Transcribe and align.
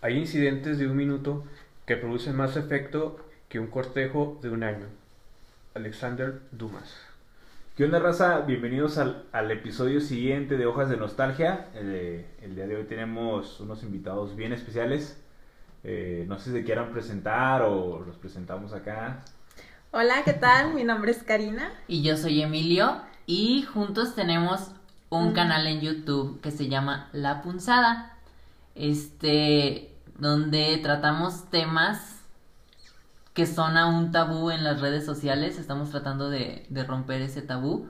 Hay 0.00 0.16
incidentes 0.16 0.78
de 0.78 0.86
un 0.86 0.96
minuto 0.96 1.44
que 1.84 1.96
producen 1.96 2.34
más 2.34 2.56
efecto 2.56 3.18
que 3.50 3.58
un 3.58 3.66
cortejo 3.66 4.38
de 4.40 4.48
un 4.48 4.62
año. 4.62 4.86
Alexander 5.74 6.40
Dumas. 6.50 6.96
¿Qué 7.76 7.84
onda, 7.84 7.98
raza? 7.98 8.40
Bienvenidos 8.40 8.96
al, 8.96 9.26
al 9.32 9.50
episodio 9.50 10.00
siguiente 10.00 10.56
de 10.56 10.64
Hojas 10.64 10.88
de 10.88 10.96
Nostalgia. 10.96 11.68
Eh, 11.74 12.24
el 12.40 12.54
día 12.54 12.66
de 12.66 12.76
hoy 12.76 12.84
tenemos 12.84 13.60
unos 13.60 13.82
invitados 13.82 14.34
bien 14.34 14.54
especiales. 14.54 15.22
Eh, 15.84 16.24
no 16.26 16.38
sé 16.38 16.46
si 16.46 16.52
se 16.52 16.64
quieran 16.64 16.90
presentar 16.92 17.62
o 17.62 18.00
los 18.00 18.16
presentamos 18.16 18.72
acá. 18.72 19.24
Hola, 19.90 20.22
¿qué 20.24 20.32
tal? 20.34 20.74
Mi 20.74 20.84
nombre 20.84 21.10
es 21.12 21.22
Karina. 21.22 21.72
Y 21.86 22.02
yo 22.02 22.16
soy 22.16 22.42
Emilio 22.42 23.00
y 23.26 23.62
juntos 23.62 24.14
tenemos 24.14 24.70
un 25.10 25.30
Mm. 25.30 25.34
canal 25.34 25.66
en 25.66 25.80
YouTube 25.80 26.40
que 26.40 26.50
se 26.50 26.68
llama 26.68 27.08
La 27.12 27.42
Punzada. 27.42 28.16
Este, 28.74 29.94
donde 30.18 30.78
tratamos 30.82 31.50
temas 31.50 32.22
que 33.34 33.46
son 33.46 33.76
aún 33.76 34.12
tabú 34.12 34.50
en 34.50 34.64
las 34.64 34.80
redes 34.80 35.04
sociales. 35.06 35.58
Estamos 35.58 35.90
tratando 35.90 36.28
de, 36.30 36.66
de 36.68 36.84
romper 36.84 37.22
ese 37.22 37.42
tabú. 37.42 37.88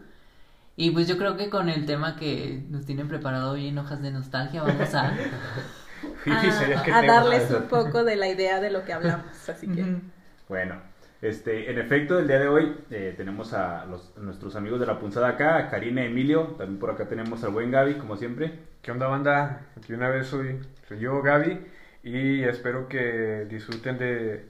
Y 0.77 0.93
pues 0.93 1.09
yo 1.09 1.19
creo 1.19 1.37
que 1.37 1.51
con 1.51 1.69
el 1.69 1.87
tema 1.87 2.17
que 2.17 2.65
nos 2.71 2.87
tienen 2.87 3.09
preparado 3.09 3.53
hoy 3.53 3.69
en 3.69 3.79
Hojas 3.79 4.01
de 4.03 4.13
Nostalgia 4.13 4.63
vamos 4.63 4.95
a... 4.95 5.13
Fifi, 6.23 6.53
¿sabías 6.53 6.83
qué 6.83 6.93
a, 6.93 7.03
darles 7.03 7.51
un 7.51 7.65
poco 7.69 8.05
de 8.05 8.15
la 8.17 8.29
idea 8.29 8.61
de 8.61 8.71
lo 8.71 8.85
que 8.85 8.93
hablamos. 8.93 9.49
Así 9.49 9.67
que. 9.69 10.01
Bueno, 10.49 10.81
este, 11.21 11.71
en 11.71 11.79
efecto, 11.79 12.19
el 12.19 12.29
día 12.29 12.39
de 12.39 12.49
hoy 12.49 12.77
eh, 12.91 13.15
tenemos 13.17 13.53
a, 13.53 13.85
los, 13.87 14.15
a 14.17 14.21
nuestros 14.21 14.55
amigos 14.55 14.79
de 14.79 14.87
la 14.87 15.01
punzada 15.01 15.29
acá, 15.29 15.57
a 15.57 15.69
Karina 15.69 16.03
y 16.03 16.07
Emilio. 16.07 16.55
También 16.59 16.79
por 16.79 16.91
acá 16.91 17.09
tenemos 17.09 17.43
al 17.45 17.51
buen 17.51 17.71
Gaby, 17.71 17.95
como 17.95 18.17
siempre. 18.17 18.53
¿Qué 18.83 18.93
onda, 18.93 19.09
banda? 19.09 19.67
Aquí 19.77 19.93
una 19.93 20.09
vez 20.09 20.29
soy, 20.29 20.61
soy 20.87 21.01
yo, 21.01 21.21
Gaby, 21.21 21.61
y 22.05 22.43
espero 22.45 22.89
que 22.89 23.47
disfruten 23.51 23.99
de, 23.99 24.47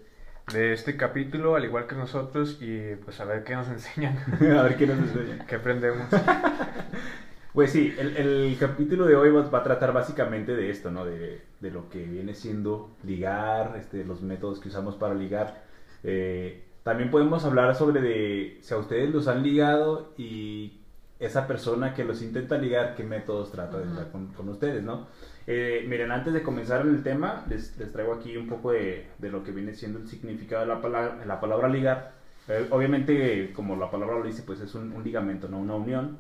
de 0.53 0.73
este 0.75 0.97
capítulo, 0.97 1.57
al 1.57 1.65
igual 1.65 1.87
que 1.87 1.95
nosotros, 1.97 2.59
y 2.61 2.97
pues 2.97 3.19
a 3.21 3.25
ver 3.25 3.45
qué 3.45 3.55
nos 3.55 3.69
enseñan, 3.71 4.19
a 4.59 4.63
ver 4.63 4.77
qué 4.77 4.87
nos 4.87 4.99
enseña. 4.99 5.47
qué 5.47 5.55
aprendemos. 5.57 6.07
Pues 7.53 7.73
sí, 7.73 7.95
el, 7.99 8.17
el 8.17 8.57
capítulo 8.61 9.07
de 9.07 9.17
hoy 9.17 9.31
va, 9.31 9.43
va 9.51 9.59
a 9.61 9.63
tratar 9.65 9.93
básicamente 9.93 10.55
de 10.55 10.71
esto, 10.71 10.91
¿no? 10.91 11.05
De, 11.05 11.43
de 11.61 11.71
lo 11.71 11.89
que 11.89 12.05
viene 12.05 12.35
siendo 12.35 12.97
ligar, 13.03 13.75
este, 13.79 14.05
los 14.05 14.23
métodos 14.23 14.61
que 14.61 14.69
usamos 14.69 14.97
para 14.97 15.15
ligar. 15.15 15.65
Eh, 16.05 16.65
también 16.83 17.11
podemos 17.11 17.45
hablar 17.45 17.75
sobre 17.75 18.01
de 18.01 18.59
si 18.63 18.75
a 18.75 18.79
ustedes 18.79 19.11
los 19.11 19.29
han 19.29 19.43
ligado 19.43 20.13
y 20.17 20.81
esa 21.19 21.47
persona 21.47 21.95
que 21.95 22.05
los 22.05 22.23
intenta 22.23 22.57
ligar, 22.59 22.95
qué 22.95 23.03
métodos 23.03 23.51
trata 23.51 23.79
de 23.79 23.89
usar 23.91 24.11
con, 24.11 24.29
con 24.29 24.49
ustedes, 24.49 24.85
¿no? 24.85 25.07
Eh, 25.47 25.85
miren, 25.89 26.13
antes 26.13 26.33
de 26.33 26.43
comenzar 26.43 26.83
en 26.83 26.91
el 26.91 27.03
tema, 27.03 27.45
les, 27.49 27.77
les 27.79 27.93
traigo 27.93 28.15
aquí 28.15 28.37
un 28.37 28.47
poco 28.49 28.73
de, 28.73 29.07
de 29.19 29.31
lo 29.31 29.43
que 29.43 29.51
viene 29.51 29.75
siendo 29.75 29.99
el 29.99 30.07
significado 30.07 30.63
de 30.63 30.69
la 30.69 30.81
palabra, 30.81 31.25
la 31.27 31.41
palabra 31.41 31.69
ligar. 31.69 32.13
Eh, 32.49 32.67
obviamente, 32.71 33.53
como 33.53 33.77
la 33.77 33.91
palabra 33.91 34.19
lo 34.19 34.25
dice, 34.25 34.43
pues 34.47 34.61
es 34.61 34.75
un, 34.75 34.93
un 34.93 35.03
ligamento, 35.03 35.49
no 35.49 35.59
una 35.59 35.75
unión. 35.75 36.19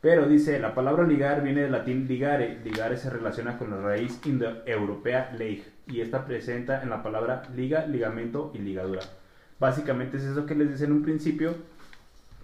Pero 0.00 0.26
dice, 0.26 0.58
la 0.58 0.74
palabra 0.74 1.04
ligar 1.06 1.42
viene 1.42 1.62
del 1.62 1.72
latín 1.72 2.08
ligare. 2.08 2.60
Ligare 2.64 2.96
se 2.96 3.10
relaciona 3.10 3.58
con 3.58 3.70
la 3.70 3.76
raíz 3.82 4.18
indoeuropea 4.24 5.32
leig. 5.36 5.64
Y 5.86 6.00
esta 6.00 6.24
presenta 6.26 6.82
en 6.82 6.90
la 6.90 7.02
palabra 7.02 7.42
liga, 7.54 7.86
ligamento 7.86 8.50
y 8.54 8.58
ligadura. 8.58 9.02
Básicamente 9.58 10.16
es 10.16 10.24
eso 10.24 10.46
que 10.46 10.54
les 10.54 10.70
decía 10.70 10.86
en 10.86 10.92
un 10.92 11.02
principio, 11.02 11.54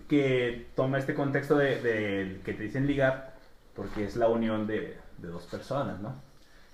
que 0.09 0.67
toma 0.75 0.99
este 0.99 1.15
contexto 1.15 1.57
de, 1.57 1.81
de 1.81 2.41
que 2.45 2.53
te 2.53 2.65
dicen 2.65 2.87
ligar, 2.87 3.35
porque 3.75 4.05
es 4.05 4.17
la 4.17 4.29
unión 4.29 4.67
de, 4.67 4.99
de 5.19 5.29
dos 5.29 5.47
personas, 5.47 6.01
¿no? 6.01 6.23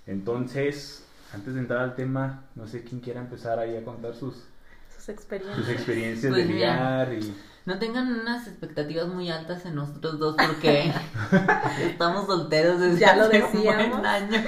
Entonces, 0.05 1.07
antes 1.33 1.53
de 1.53 1.61
entrar 1.61 1.79
al 1.79 1.95
tema, 1.95 2.45
no 2.55 2.67
sé 2.67 2.83
quién 2.83 2.99
quiera 3.01 3.21
empezar 3.21 3.57
ahí 3.57 3.77
a 3.77 3.83
contar 3.83 4.13
sus, 4.15 4.49
sus 4.89 5.09
experiencias. 5.09 5.55
sus 5.55 5.69
experiencias 5.69 6.33
Pues 6.33 6.45
de 6.47 6.53
ligar 6.53 7.13
y... 7.13 7.33
No 7.65 7.79
tengan 7.79 8.11
unas 8.19 8.45
expectativas 8.47 9.07
muy 9.07 9.29
altas 9.29 9.65
en 9.65 9.75
nosotros 9.75 10.19
dos 10.19 10.35
porque 10.35 10.91
estamos 11.81 12.25
solteros 12.25 12.79
desde 12.79 12.99
Ya 12.99 13.15
lo 13.15 13.23
hace 13.25 13.41
un 13.43 13.89
buen 13.91 14.05
año. 14.05 14.43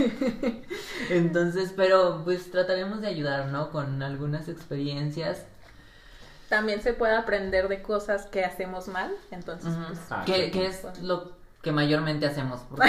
Entonces, 1.09 1.73
pero 1.75 2.21
pues 2.25 2.51
trataremos 2.51 3.01
de 3.01 3.07
ayudar, 3.07 3.47
¿no? 3.47 3.71
Con 3.71 4.01
algunas 4.03 4.49
experiencias. 4.49 5.45
También 6.49 6.81
se 6.81 6.93
puede 6.93 7.15
aprender 7.15 7.69
de 7.69 7.81
cosas 7.81 8.25
que 8.27 8.43
hacemos 8.43 8.87
mal. 8.89 9.11
Entonces, 9.31 9.73
pues, 9.87 9.99
Ah, 10.09 10.23
que, 10.25 10.45
sí. 10.45 10.51
que 10.51 10.65
es 10.67 10.83
lo 11.01 11.31
que 11.61 11.71
mayormente 11.71 12.27
hacemos 12.27 12.61
porque 12.69 12.85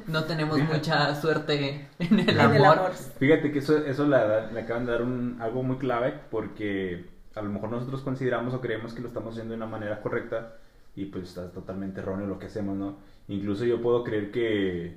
no 0.08 0.24
tenemos 0.24 0.58
mucha 0.58 1.14
suerte 1.20 1.88
en 2.00 2.18
el 2.18 2.30
en 2.30 2.40
amor. 2.40 2.56
el 2.56 2.64
amor. 2.64 2.92
Fíjate 3.20 3.52
que 3.52 3.60
eso, 3.60 3.76
eso 3.78 4.04
le 4.06 4.16
acaban 4.60 4.86
de 4.86 4.92
dar 4.92 5.02
un, 5.02 5.38
algo 5.40 5.62
muy 5.62 5.78
clave 5.78 6.18
porque 6.30 7.08
a 7.40 7.42
lo 7.42 7.50
mejor 7.50 7.70
nosotros 7.70 8.02
consideramos 8.02 8.54
o 8.54 8.60
creemos 8.60 8.94
que 8.94 9.00
lo 9.02 9.08
estamos 9.08 9.32
haciendo 9.32 9.52
de 9.52 9.56
una 9.56 9.66
manera 9.66 10.00
correcta 10.00 10.54
y 10.94 11.06
pues 11.06 11.28
está 11.28 11.50
totalmente 11.50 12.00
erróneo 12.00 12.26
lo 12.26 12.38
que 12.38 12.46
hacemos, 12.46 12.76
¿no? 12.76 12.96
Incluso 13.28 13.64
yo 13.64 13.80
puedo 13.80 14.04
creer 14.04 14.30
que, 14.30 14.96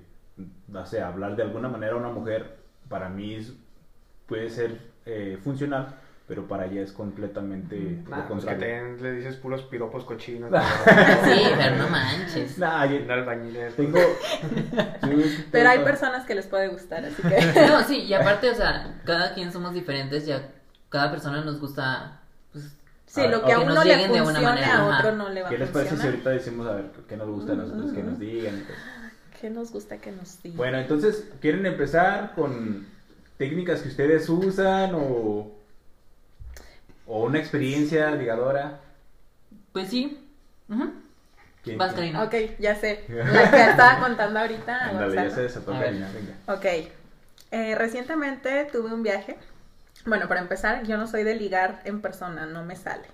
no 0.67 0.85
sé, 0.85 1.01
hablar 1.01 1.35
de 1.35 1.43
alguna 1.43 1.69
manera 1.69 1.93
a 1.93 1.97
una 1.97 2.09
mujer 2.09 2.57
para 2.89 3.09
mí 3.09 3.35
es- 3.35 3.53
puede 4.27 4.49
ser 4.49 4.79
eh, 5.05 5.37
funcional, 5.43 5.95
pero 6.27 6.47
para 6.47 6.65
ella 6.65 6.81
es 6.81 6.93
completamente 6.93 8.01
Nah, 8.07 8.19
lo 8.19 8.27
pues 8.27 8.45
que 8.45 8.49
contrario. 8.51 8.95
te, 8.97 9.01
le 9.03 9.11
dices 9.13 9.35
puros 9.35 9.63
piropos 9.63 10.05
cochinos. 10.05 10.49
Sí, 11.25 11.41
pero 11.57 11.75
no 11.75 11.89
manches. 11.89 12.57
Nah, 12.57 12.85
yo 12.85 12.99
tengo... 13.75 13.99
Pero 15.51 15.69
hay 15.69 15.79
personas 15.79 16.25
que 16.25 16.35
les 16.35 16.47
puede 16.47 16.69
gustar, 16.69 17.05
así 17.05 17.21
que... 17.21 17.67
No, 17.67 17.83
sí, 17.83 17.99
y 17.99 18.13
aparte, 18.13 18.49
o 18.49 18.55
sea, 18.55 18.99
cada 19.05 19.33
quien 19.33 19.51
somos 19.51 19.73
diferentes, 19.73 20.25
ya 20.25 20.49
cada 20.89 21.11
persona 21.11 21.43
nos 21.43 21.59
gusta, 21.59 22.21
Sí, 23.13 23.21
A 23.21 23.27
lo 23.27 23.37
ver, 23.41 23.45
que 23.45 23.53
a 23.53 23.59
uno 23.59 23.75
nos 23.75 23.85
le 23.85 24.07
de 24.07 24.21
una 24.21 24.41
manera, 24.41 24.73
a 24.73 24.89
ajá. 24.89 24.99
otro 24.99 25.15
no 25.15 25.29
le 25.29 25.41
va 25.43 25.47
a 25.47 25.51
¿Qué 25.51 25.57
les 25.59 25.69
parece 25.69 25.89
si 25.91 25.95
funcionar. 25.97 26.13
ahorita 26.15 26.29
decimos 26.31 26.67
a 26.67 26.71
ver 26.73 26.85
qué 27.07 27.15
nos 27.15 27.27
gusta 27.27 27.51
a 27.51 27.55
nosotros, 27.55 27.93
que 27.93 28.01
nos 28.03 28.17
digan? 28.19 28.65
¿Qué 29.39 29.49
nos 29.51 29.71
gusta 29.71 29.97
que 29.97 30.11
nos 30.11 30.41
digan? 30.41 30.57
Bueno, 30.57 30.79
entonces, 30.79 31.25
¿quieren 31.39 31.63
empezar 31.67 32.33
con 32.33 32.87
técnicas 33.37 33.81
que 33.81 33.89
ustedes 33.89 34.27
usan 34.29 34.95
o, 34.95 35.51
o 37.05 37.23
una 37.23 37.37
experiencia 37.37 38.09
ligadora? 38.15 38.79
pues 39.73 39.89
sí. 39.89 40.19
¿Quién- 41.63 41.77
Vas, 41.77 41.93
quién? 41.93 42.15
Ok, 42.15 42.33
ya 42.59 42.75
sé. 42.75 43.05
La 43.09 43.51
que 43.51 43.63
estaba 43.69 43.99
contando 43.99 44.39
ahorita. 44.39 44.89
Ándale, 44.89 45.15
ya 45.15 45.29
se 45.29 45.41
desató. 45.43 45.71
Karina, 45.71 46.09
venga. 46.13 46.33
Ok. 46.57 46.89
Eh, 47.51 47.75
recientemente 47.75 48.67
tuve 48.71 48.91
un 48.91 49.03
viaje. 49.03 49.37
Bueno, 50.05 50.27
para 50.27 50.41
empezar, 50.41 50.83
yo 50.85 50.97
no 50.97 51.07
soy 51.07 51.23
de 51.23 51.35
ligar 51.35 51.81
en 51.85 52.01
persona, 52.01 52.45
no 52.45 52.65
me 52.65 52.75
sale. 52.75 53.07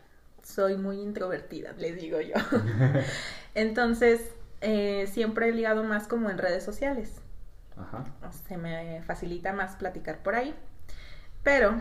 Soy 0.44 0.75
muy 0.75 1.00
introvertida, 1.00 1.73
les 1.73 1.95
digo 1.95 2.19
yo. 2.19 2.33
Entonces, 3.55 4.31
eh, 4.61 5.07
siempre 5.11 5.50
he 5.50 5.51
ligado 5.51 5.83
más 5.83 6.07
como 6.07 6.31
en 6.31 6.39
redes 6.39 6.63
sociales. 6.63 7.22
Ajá. 7.77 8.05
Se 8.47 8.57
me 8.57 9.03
facilita 9.03 9.53
más 9.53 9.75
platicar 9.75 10.17
por 10.23 10.33
ahí. 10.33 10.55
Pero, 11.44 11.79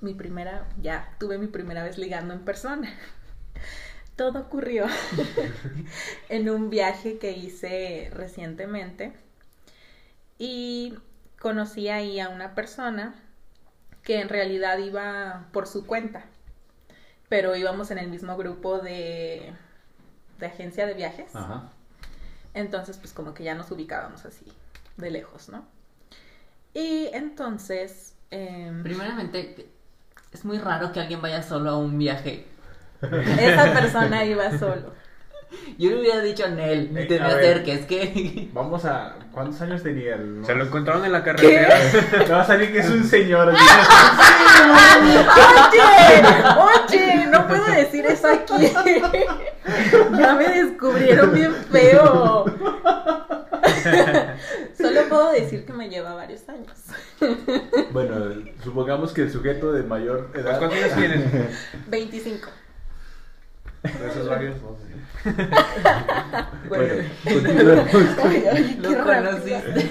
mi 0.00 0.14
primera, 0.14 0.66
ya 0.80 1.14
tuve 1.18 1.36
mi 1.36 1.46
primera 1.46 1.84
vez 1.84 1.98
ligando 1.98 2.32
en 2.32 2.44
persona. 2.44 2.90
Todo 4.16 4.40
ocurrió 4.40 4.86
en 6.30 6.48
un 6.48 6.70
viaje 6.70 7.18
que 7.18 7.32
hice 7.32 8.10
recientemente 8.14 9.12
y 10.38 10.96
conocí 11.38 11.88
ahí 11.88 12.20
a 12.20 12.28
una 12.28 12.54
persona 12.54 13.14
que 14.04 14.20
en 14.20 14.28
realidad 14.28 14.78
iba 14.78 15.46
por 15.52 15.66
su 15.66 15.86
cuenta, 15.86 16.24
pero 17.28 17.56
íbamos 17.56 17.90
en 17.90 17.98
el 17.98 18.08
mismo 18.08 18.36
grupo 18.36 18.78
de, 18.78 19.52
de 20.38 20.46
agencia 20.46 20.86
de 20.86 20.94
viajes. 20.94 21.34
Ajá. 21.34 21.70
Entonces, 22.52 22.98
pues 22.98 23.12
como 23.12 23.34
que 23.34 23.42
ya 23.42 23.54
nos 23.54 23.70
ubicábamos 23.70 24.24
así, 24.24 24.46
de 24.96 25.10
lejos, 25.10 25.48
¿no? 25.48 25.66
Y 26.72 27.08
entonces, 27.12 28.14
em, 28.30 28.82
Primeramente, 28.82 29.68
es 30.32 30.44
muy 30.44 30.58
raro 30.58 30.92
que 30.92 31.00
alguien 31.00 31.20
vaya 31.20 31.42
solo 31.42 31.70
a 31.70 31.78
un 31.78 31.98
viaje. 31.98 32.46
esa 33.02 33.72
persona 33.72 34.24
iba 34.24 34.56
solo. 34.58 34.92
Yo 35.78 35.90
le 35.90 36.00
hubiera 36.00 36.20
dicho 36.20 36.44
a 36.44 36.48
Nel, 36.48 36.92
ni 36.92 37.02
Eh, 37.02 37.06
te 37.06 37.18
me 37.18 37.26
acerques, 37.26 37.86
que... 37.86 38.48
Vamos 38.54 38.84
a... 38.84 39.16
¿Cuántos 39.32 39.60
años 39.62 39.82
tenía 39.82 40.14
el...? 40.14 40.44
Se 40.44 40.54
lo 40.54 40.64
encontraron 40.64 41.04
en 41.04 41.12
la 41.12 41.24
carretera. 41.24 41.76
Me 42.18 42.24
va 42.26 42.42
a 42.42 42.46
salir 42.46 42.72
que 42.72 42.78
es 42.78 42.88
un 42.90 43.04
señor. 43.04 43.52
Oye, 45.04 45.18
oye, 46.88 47.26
no 47.26 47.46
puedo 47.48 47.64
decir 47.66 48.06
eso 48.06 48.28
aquí. 48.28 48.72
Ya 50.16 50.34
me 50.34 50.48
descubrieron 50.48 51.34
bien 51.34 51.54
feo. 51.70 52.44
Solo 54.76 55.08
puedo 55.08 55.32
decir 55.32 55.64
que 55.66 55.72
me 55.72 55.88
lleva 55.88 56.14
varios 56.14 56.48
años. 56.48 56.76
bueno, 57.92 58.14
supongamos 58.62 59.12
que 59.12 59.22
el 59.22 59.32
sujeto 59.32 59.72
de 59.72 59.82
mayor 59.82 60.28
Pues, 60.32 60.44
edad... 60.44 60.58
¿Cuántos 60.58 60.78
años 60.82 60.94
tienes? 60.96 61.24
25. 61.88 62.48
De 63.84 64.08
esos 64.08 64.28
varios, 64.28 64.56
no 64.62 64.76
sé. 64.76 64.94
Bueno, 66.68 67.02
ay, 68.24 68.78
Lo 68.80 68.88
qué 68.88 68.94
rápido. 68.96 69.04
conociste. 69.04 69.90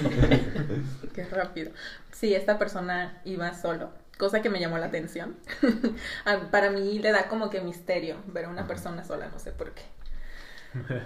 Qué 1.14 1.24
rápido. 1.24 1.70
Sí, 2.12 2.34
esta 2.34 2.58
persona 2.58 3.20
iba 3.24 3.52
solo, 3.54 3.90
cosa 4.18 4.42
que 4.42 4.50
me 4.50 4.60
llamó 4.60 4.78
la 4.78 4.86
atención. 4.86 5.36
Ah, 6.24 6.48
Para 6.50 6.70
mí 6.70 6.98
le 6.98 7.12
da 7.12 7.28
como 7.28 7.50
que 7.50 7.60
misterio 7.60 8.16
ver 8.26 8.46
a 8.46 8.48
una 8.48 8.66
persona 8.66 9.04
sola, 9.04 9.28
no 9.32 9.38
sé 9.38 9.52
por 9.52 9.72
qué. 9.72 9.82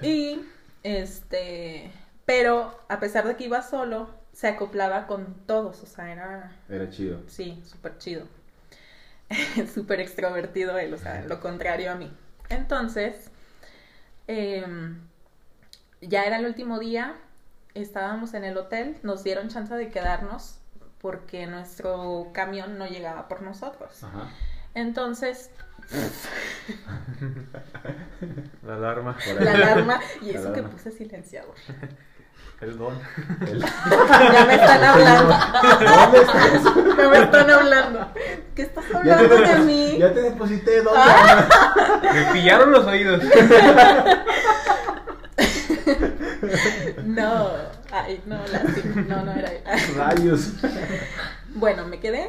Y 0.07 0.41
este, 0.83 1.91
pero 2.25 2.79
a 2.89 3.01
pesar 3.01 3.27
de 3.27 3.37
que 3.37 3.45
iba 3.45 3.63
solo, 3.63 4.09
se 4.33 4.49
acoplaba 4.49 5.07
con 5.07 5.35
todos, 5.47 5.83
o 5.83 5.87
sea, 5.87 6.11
era, 6.13 6.53
Era 6.69 6.89
chido. 6.91 7.21
sí, 7.27 7.61
súper 7.67 7.99
chido. 7.99 8.27
Súper 9.75 10.01
extrovertido 10.01 10.79
él, 10.79 10.95
o 10.95 10.99
sea, 10.99 11.23
lo 11.27 11.41
contrario 11.41 11.93
a 11.93 11.95
mí. 11.97 12.11
Entonces, 12.49 13.31
em, 14.27 14.99
ya 16.01 16.25
era 16.25 16.39
el 16.39 16.47
último 16.47 16.79
día, 16.79 17.17
estábamos 17.75 18.35
en 18.35 18.45
el 18.45 18.57
hotel, 18.57 18.97
nos 19.03 19.25
dieron 19.25 19.49
chance 19.49 19.75
de 19.75 19.89
quedarnos 19.89 20.59
porque 21.01 21.47
nuestro 21.47 22.29
camión 22.33 22.79
no 22.79 22.87
llegaba 22.87 23.29
por 23.29 23.43
nosotros. 23.43 24.03
Ajá. 24.03 24.31
Entonces, 24.75 25.51
La 28.63 28.75
alarma. 28.75 29.17
Por 29.17 29.39
ahí. 29.39 29.45
la 29.45 29.53
alarma, 29.53 30.01
y 30.21 30.31
eso 30.31 30.53
que 30.53 30.63
puse 30.63 30.91
silenciador. 30.91 31.55
El 32.61 32.77
don. 32.77 32.99
El- 33.47 33.61
Ya 34.33 34.45
me 34.47 34.55
están 34.55 34.83
hablando. 34.85 35.35
¿Dónde 35.63 36.19
estás? 36.19 36.65
Ya 36.97 37.09
me 37.09 37.19
están 37.19 37.51
hablando. 37.51 38.09
¿Qué 38.57 38.63
estás 38.63 38.85
hablando 38.93 39.37
te, 39.37 39.47
de 39.47 39.59
mí? 39.61 39.99
ya 39.99 40.13
te 40.13 40.23
deposité 40.23 40.83
¿dónde? 40.83 41.01
Ah. 41.01 42.03
Me 42.13 42.33
pillaron 42.33 42.73
los 42.73 42.87
oídos. 42.87 43.23
No, 47.05 47.53
ay, 47.91 48.21
no, 48.27 48.39
lástima. 48.49 49.03
No, 49.03 49.25
no 49.25 49.33
era 49.33 49.51
él. 49.53 49.63
Rayos. 49.97 50.53
Bueno, 51.55 51.87
me 51.87 52.01
quedé 52.01 52.29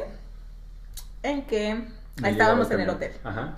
en 1.23 1.43
que 1.45 1.83
Me 2.21 2.29
estábamos 2.31 2.71
en 2.71 2.79
el 2.81 2.89
hotel. 2.89 3.11
Ajá. 3.23 3.55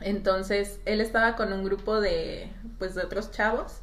Entonces, 0.00 0.78
él 0.84 1.00
estaba 1.00 1.36
con 1.36 1.52
un 1.52 1.64
grupo 1.64 2.00
de, 2.00 2.50
pues, 2.78 2.94
de 2.94 3.02
otros 3.02 3.30
chavos. 3.32 3.81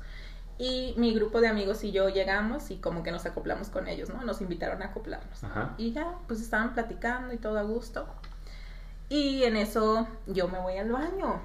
Y 0.60 0.94
mi 0.98 1.14
grupo 1.14 1.40
de 1.40 1.48
amigos 1.48 1.84
y 1.86 1.92
yo 1.92 2.10
llegamos 2.10 2.70
y 2.70 2.78
como 2.78 3.02
que 3.02 3.12
nos 3.12 3.26
acoplamos 3.26 3.70
con 3.70 3.88
ellos, 3.88 4.10
¿no? 4.10 4.22
Nos 4.24 4.42
invitaron 4.42 4.82
a 4.82 4.88
acoplarnos. 4.88 5.42
Ajá. 5.44 5.74
Y 5.78 5.94
ya, 5.94 6.16
pues 6.28 6.42
estaban 6.42 6.74
platicando 6.74 7.34
y 7.34 7.38
todo 7.38 7.58
a 7.58 7.64
gusto. 7.64 8.06
Y 9.08 9.44
en 9.44 9.56
eso 9.56 10.06
yo 10.28 10.50
me 10.50 10.60
voy 10.60 10.78
al 10.78 10.92
baño. 10.92 11.42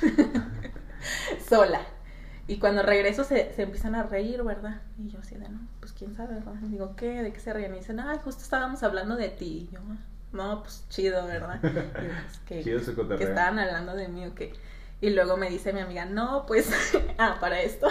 Sola. 1.48 1.80
Y 2.46 2.58
cuando 2.58 2.82
regreso 2.82 3.24
se, 3.24 3.52
se 3.52 3.62
empiezan 3.62 3.96
a 3.96 4.04
reír, 4.04 4.42
¿verdad? 4.42 4.80
Y 4.98 5.08
yo 5.08 5.18
así 5.18 5.34
de, 5.36 5.48
no, 5.48 5.60
pues 5.80 5.92
quién 5.92 6.14
sabe, 6.14 6.34
¿verdad? 6.34 6.54
Y 6.62 6.68
digo, 6.68 6.94
¿qué? 6.96 7.22
¿De 7.22 7.32
qué 7.32 7.40
se 7.40 7.52
ríen? 7.52 7.74
Y 7.74 7.78
dicen, 7.78 7.98
ay, 7.98 8.18
justo 8.24 8.42
estábamos 8.42 8.82
hablando 8.84 9.16
de 9.16 9.28
ti. 9.28 9.68
Y 9.68 9.74
yo, 9.74 9.80
"Ah, 9.90 9.96
no, 10.32 10.62
pues 10.62 10.84
chido, 10.88 11.26
¿verdad? 11.26 11.60
Y 11.62 11.66
yo, 11.74 11.82
"Pues, 11.92 12.38
que, 12.46 12.62
Chido 12.62 12.80
su 12.80 12.94
que 12.94 13.24
estaban 13.24 13.58
hablando 13.58 13.94
de 13.94 14.08
mí 14.08 14.24
o 14.26 14.34
qué. 14.34 14.52
Y 15.00 15.10
luego 15.10 15.36
me 15.36 15.50
dice 15.50 15.72
mi 15.72 15.80
amiga, 15.80 16.04
no, 16.04 16.46
pues, 16.46 16.70
ah, 17.18 17.38
para 17.40 17.60
esto. 17.60 17.88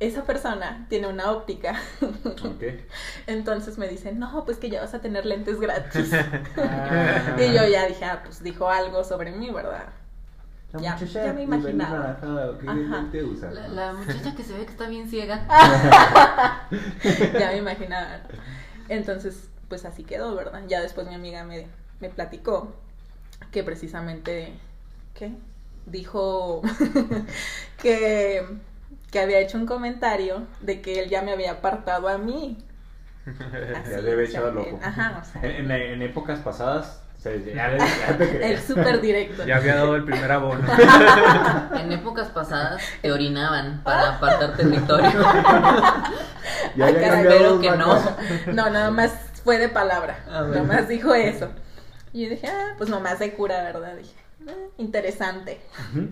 Esa 0.00 0.24
persona 0.24 0.86
tiene 0.88 1.06
una 1.06 1.30
óptica. 1.30 1.80
Ok. 2.44 2.64
Entonces 3.28 3.78
me 3.78 3.86
dice, 3.88 4.12
no, 4.12 4.44
pues 4.44 4.58
que 4.58 4.68
ya 4.68 4.80
vas 4.80 4.94
a 4.94 5.00
tener 5.00 5.24
lentes 5.26 5.60
gratis. 5.60 6.10
Ah. 6.56 7.36
y 7.38 7.52
yo 7.52 7.66
ya 7.68 7.86
dije, 7.86 8.04
ah, 8.04 8.20
pues 8.24 8.42
dijo 8.42 8.68
algo 8.68 9.04
sobre 9.04 9.30
mí, 9.30 9.50
¿verdad? 9.50 9.86
La 10.72 10.80
Ya, 10.80 10.92
muchacha 10.94 11.26
ya 11.26 11.32
me 11.32 11.42
imaginaba. 11.42 11.98
Naranjada, 11.98 12.58
¿qué 12.58 12.66
Ajá. 12.68 12.78
lente 13.02 13.22
usa? 13.24 13.50
La, 13.52 13.68
la 13.68 13.92
muchacha 13.92 14.34
que 14.34 14.42
se 14.42 14.54
ve 14.54 14.64
que 14.64 14.72
está 14.72 14.88
bien 14.88 15.08
ciega. 15.08 15.46
ya 17.38 17.48
me 17.52 17.58
imaginaba. 17.58 18.20
Entonces, 18.88 19.48
pues 19.68 19.84
así 19.84 20.02
quedó, 20.02 20.34
¿verdad? 20.34 20.62
Ya 20.66 20.80
después 20.80 21.06
mi 21.06 21.14
amiga 21.14 21.44
me, 21.44 21.68
me 22.00 22.08
platicó 22.08 22.74
que 23.52 23.62
precisamente, 23.62 24.52
¿qué? 25.14 25.32
Dijo 25.86 26.62
que, 27.82 28.46
que 29.12 29.20
había 29.20 29.38
hecho 29.38 29.56
un 29.58 29.66
comentario 29.66 30.42
de 30.60 30.80
que 30.80 31.00
él 31.00 31.08
ya 31.10 31.22
me 31.22 31.32
había 31.32 31.52
apartado 31.52 32.08
a 32.08 32.18
mí. 32.18 32.58
Así, 33.26 33.90
Ya 33.90 34.00
debe 34.00 34.24
o 34.24 34.26
sea, 34.26 34.40
echar 34.40 34.52
loco. 34.52 34.80
Ajá, 34.82 35.20
o 35.22 35.24
sea, 35.24 35.42
En, 35.48 35.70
en- 35.70 35.70
en 35.70 36.02
épocas 36.02 36.40
pasadas, 36.40 36.98
el 37.24 38.58
súper 38.60 39.00
directo. 39.00 39.46
Ya 39.46 39.56
había 39.58 39.76
dado 39.76 39.94
el 39.94 40.04
primer 40.04 40.32
abono. 40.32 40.66
En 41.78 41.92
épocas 41.92 42.28
pasadas 42.28 42.82
te 43.00 43.12
orinaban 43.12 43.80
para 43.84 44.16
apartar 44.16 44.56
territorio. 44.56 45.10
Ya 46.76 46.86
había 46.86 47.08
cambiado 47.10 47.60
que 47.60 47.70
no. 47.70 47.94
No, 48.52 48.70
nada 48.70 48.90
más 48.90 49.12
fue 49.44 49.58
de 49.58 49.68
palabra. 49.68 50.18
Ah, 50.28 50.42
bueno. 50.42 50.62
Nomás 50.62 50.88
dijo 50.88 51.14
eso. 51.14 51.50
Y 52.12 52.24
yo 52.24 52.30
dije, 52.30 52.48
ah, 52.48 52.74
pues 52.76 52.90
nomás 52.90 53.18
de 53.20 53.32
cura, 53.34 53.62
¿verdad? 53.62 53.94
Dije, 53.96 54.14
"Ah, 54.48 54.52
interesante. 54.78 55.60
Ujú. 55.92 56.08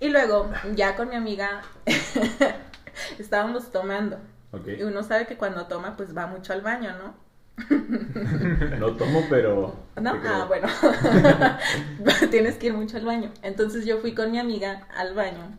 Y 0.00 0.08
luego, 0.08 0.50
ya 0.74 0.96
con 0.96 1.08
mi 1.08 1.16
amiga, 1.16 1.62
estábamos 3.18 3.70
tomando. 3.70 4.18
Y 4.66 4.82
uno 4.82 5.02
sabe 5.02 5.26
que 5.26 5.36
cuando 5.36 5.66
toma, 5.66 5.96
pues 5.96 6.16
va 6.16 6.26
mucho 6.26 6.52
al 6.52 6.62
baño, 6.62 6.90
¿no? 6.98 7.26
No 8.78 8.92
tomo, 8.96 9.24
pero. 9.30 9.74
¿No? 10.00 10.12
Ah, 10.24 10.44
bueno. 10.46 10.68
Tienes 12.30 12.56
que 12.56 12.66
ir 12.66 12.74
mucho 12.74 12.96
al 12.96 13.04
baño. 13.04 13.32
Entonces 13.42 13.86
yo 13.86 13.98
fui 13.98 14.14
con 14.14 14.30
mi 14.30 14.38
amiga 14.38 14.86
al 14.94 15.14
baño. 15.14 15.58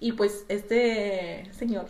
Y 0.00 0.12
pues 0.12 0.44
este 0.48 1.48
señor 1.52 1.86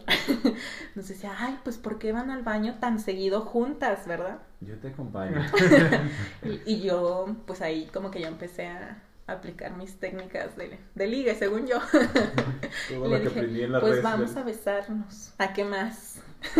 nos 0.95 1.09
decía, 1.09 1.35
ay, 1.39 1.59
pues 1.65 1.79
¿por 1.79 1.99
qué 1.99 2.13
van 2.13 2.31
al 2.31 2.43
baño 2.43 2.75
tan 2.79 3.01
seguido 3.01 3.41
juntas, 3.41 4.07
verdad? 4.07 4.39
Yo 4.61 4.77
te 4.79 4.89
acompaño. 4.89 5.41
Y, 6.45 6.61
y 6.67 6.83
yo, 6.83 7.35
pues 7.47 7.63
ahí 7.63 7.89
como 7.91 8.11
que 8.11 8.21
ya 8.21 8.29
empecé 8.29 8.67
a 8.67 9.03
aplicar 9.27 9.77
mis 9.77 9.99
técnicas 9.99 10.57
de, 10.57 10.79
de 10.95 11.07
ligue, 11.07 11.35
según 11.35 11.67
yo. 11.67 11.79
Todo 12.89 13.09
lo 13.09 13.17
le 13.17 13.23
que 13.23 13.29
dije, 13.29 13.39
aprendí 13.41 13.63
en 13.63 13.73
las 13.73 13.81
pues 13.81 13.93
redes 13.93 14.05
vamos 14.05 14.37
a 14.37 14.43
besarnos. 14.45 15.33
¿A 15.39 15.53
qué 15.53 15.65
más? 15.65 16.21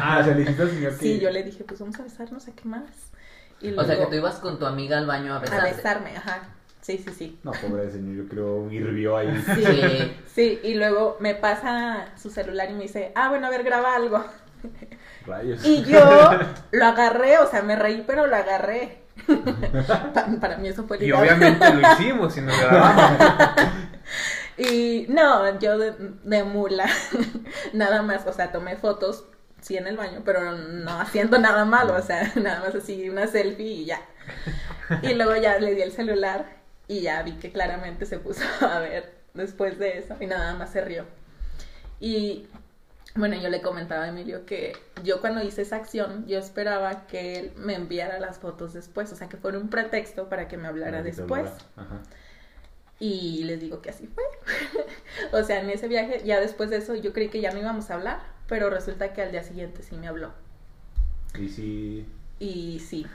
Ah, 0.00 0.18
o 0.20 0.24
sea, 0.24 0.34
le 0.34 0.40
dijiste 0.40 0.62
al 0.62 0.70
señor 0.70 0.98
que. 0.98 0.98
Sí, 0.98 1.20
yo 1.20 1.30
le 1.30 1.42
dije, 1.42 1.64
pues 1.64 1.80
vamos 1.80 1.98
a 2.00 2.02
besarnos, 2.02 2.48
¿a 2.48 2.52
qué 2.52 2.64
más? 2.66 3.12
Y 3.60 3.72
O 3.76 3.84
sea 3.84 3.98
que 3.98 4.06
tú 4.06 4.14
ibas 4.16 4.36
con 4.36 4.58
tu 4.58 4.66
amiga 4.66 4.98
al 4.98 5.06
baño 5.06 5.32
a 5.34 5.36
a 5.36 5.40
besarte. 5.40 5.72
besarme, 5.74 6.16
ajá. 6.16 6.48
Sí, 6.80 6.98
sí, 6.98 7.10
sí. 7.12 7.38
No, 7.42 7.52
pobre 7.52 7.90
señor, 7.90 8.14
yo 8.24 8.28
creo 8.28 8.70
hirvió 8.70 9.16
ahí. 9.16 9.42
Sí, 9.54 9.64
Sí. 9.64 10.16
sí, 10.34 10.60
y 10.62 10.74
luego 10.74 11.16
me 11.20 11.34
pasa 11.34 12.12
su 12.16 12.30
celular 12.30 12.70
y 12.70 12.74
me 12.74 12.82
dice, 12.84 13.12
ah, 13.14 13.28
bueno, 13.28 13.46
a 13.48 13.50
ver, 13.50 13.64
graba 13.64 13.96
algo. 13.96 14.24
Rayos. 15.26 15.64
Y 15.64 15.84
yo 15.84 15.98
lo 16.72 16.84
agarré, 16.84 17.38
o 17.38 17.46
sea, 17.50 17.62
me 17.62 17.76
reí, 17.76 18.04
pero 18.06 18.26
lo 18.26 18.36
agarré. 18.36 18.98
Pa- 20.14 20.26
para 20.40 20.56
mí 20.58 20.68
eso 20.68 20.84
fue 20.84 21.02
Y 21.04 21.12
obviamente 21.12 21.72
lo 21.74 21.92
hicimos 21.92 22.36
y 22.36 22.40
nos 22.42 22.58
grabamos. 22.58 23.18
Y 24.58 25.04
no, 25.10 25.58
yo 25.58 25.76
de, 25.76 25.92
de 26.24 26.42
mula, 26.44 26.86
nada 27.74 28.00
más, 28.02 28.26
o 28.26 28.32
sea, 28.32 28.52
tomé 28.52 28.76
fotos, 28.76 29.24
sí 29.60 29.76
en 29.76 29.86
el 29.86 29.98
baño, 29.98 30.22
pero 30.24 30.52
no 30.52 30.98
haciendo 30.98 31.38
nada 31.38 31.66
malo, 31.66 31.94
o 31.94 32.00
sea, 32.00 32.32
nada 32.36 32.60
más 32.60 32.74
así 32.74 33.08
una 33.10 33.26
selfie 33.26 33.66
y 33.66 33.84
ya. 33.84 34.00
Y 35.02 35.12
luego 35.12 35.36
ya 35.36 35.58
le 35.58 35.74
di 35.74 35.82
el 35.82 35.92
celular 35.92 36.46
y 36.88 37.02
ya 37.02 37.22
vi 37.22 37.32
que 37.32 37.52
claramente 37.52 38.06
se 38.06 38.18
puso 38.18 38.44
a 38.62 38.78
ver 38.78 39.12
después 39.34 39.78
de 39.78 39.98
eso 39.98 40.16
y 40.20 40.26
nada 40.26 40.54
más 40.54 40.70
se 40.70 40.80
rió. 40.82 41.04
Y 42.00 42.46
bueno, 43.16 43.36
yo 43.36 43.48
le 43.48 43.60
comentaba 43.60 44.04
a 44.04 44.08
Emilio 44.08 44.46
que 44.46 44.76
yo 45.02 45.20
cuando 45.20 45.42
hice 45.42 45.62
esa 45.62 45.76
acción, 45.76 46.26
yo 46.26 46.38
esperaba 46.38 47.06
que 47.06 47.38
él 47.38 47.52
me 47.56 47.74
enviara 47.74 48.18
las 48.20 48.38
fotos 48.38 48.72
después, 48.72 49.12
o 49.12 49.16
sea, 49.16 49.28
que 49.28 49.36
fuera 49.36 49.58
un 49.58 49.68
pretexto 49.68 50.28
para 50.28 50.48
que 50.48 50.56
me 50.56 50.68
hablara 50.68 51.02
después. 51.02 51.50
Ajá. 51.76 52.02
Y 52.98 53.44
les 53.44 53.60
digo 53.60 53.82
que 53.82 53.90
así 53.90 54.06
fue. 54.06 54.24
o 55.32 55.44
sea, 55.44 55.60
en 55.60 55.70
ese 55.70 55.88
viaje, 55.88 56.22
ya 56.24 56.40
después 56.40 56.70
de 56.70 56.76
eso, 56.76 56.94
yo 56.94 57.12
creí 57.12 57.28
que 57.28 57.40
ya 57.40 57.50
no 57.50 57.58
íbamos 57.58 57.90
a 57.90 57.94
hablar, 57.94 58.20
pero 58.48 58.70
resulta 58.70 59.12
que 59.12 59.22
al 59.22 59.32
día 59.32 59.42
siguiente 59.42 59.82
sí 59.82 59.96
me 59.96 60.08
habló. 60.08 60.32
Y 61.38 61.48
sí. 61.48 62.06
Y 62.38 62.80
sí, 62.80 63.06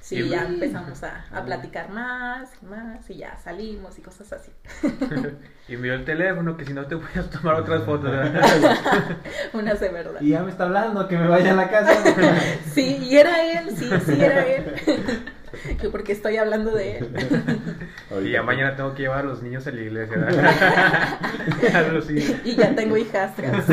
sí, 0.00 0.16
Y- 0.20 0.28
ya 0.30 0.46
empezamos 0.46 1.02
a, 1.02 1.26
a 1.30 1.44
platicar 1.44 1.90
más 1.90 2.48
y 2.62 2.64
más, 2.66 3.10
y 3.10 3.16
ya 3.16 3.36
salimos 3.36 3.98
y 3.98 4.02
cosas 4.02 4.32
así. 4.32 4.50
Y 5.68 5.76
miró 5.76 5.94
el 5.94 6.04
teléfono, 6.04 6.56
que 6.56 6.64
si 6.64 6.72
no 6.74 6.86
te 6.86 6.94
voy 6.96 7.06
a 7.14 7.22
tomar 7.22 7.54
otras 7.56 7.82
fotos. 7.86 8.10
Unas 9.52 9.78
de 9.78 9.88
verdad. 9.90 10.20
Y 10.20 10.30
ya 10.30 10.42
me 10.42 10.50
está 10.50 10.64
hablando 10.64 11.06
que 11.06 11.16
me 11.18 11.28
vaya 11.28 11.52
a 11.52 11.54
la 11.54 11.68
casa. 11.70 11.92
Sí, 12.74 12.96
y 13.02 13.16
era 13.18 13.60
él, 13.60 13.70
sí, 13.76 13.88
sí, 14.06 14.20
era 14.20 14.44
él. 14.46 14.74
que 15.80 15.88
porque 15.90 16.12
estoy 16.12 16.36
hablando 16.38 16.72
de 16.74 16.98
él. 16.98 17.08
Y 18.24 18.30
ya 18.32 18.42
mañana 18.42 18.74
tengo 18.74 18.94
que 18.94 19.02
llevar 19.02 19.20
a 19.20 19.22
los 19.28 19.42
niños 19.42 19.66
a 19.66 19.70
la 19.70 19.80
iglesia. 19.82 21.18
y 22.44 22.56
ya 22.56 22.74
tengo 22.74 22.96
hijastras. 22.96 23.66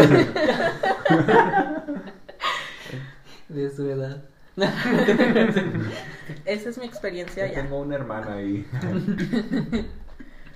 De 3.47 3.69
su 3.71 3.89
edad. 3.89 4.28
Esa 6.45 6.69
es 6.69 6.77
mi 6.77 6.85
experiencia 6.85 7.47
Yo 7.47 7.53
ya. 7.53 7.61
tengo 7.63 7.79
una 7.79 7.95
hermana 7.95 8.33
ahí. 8.35 8.65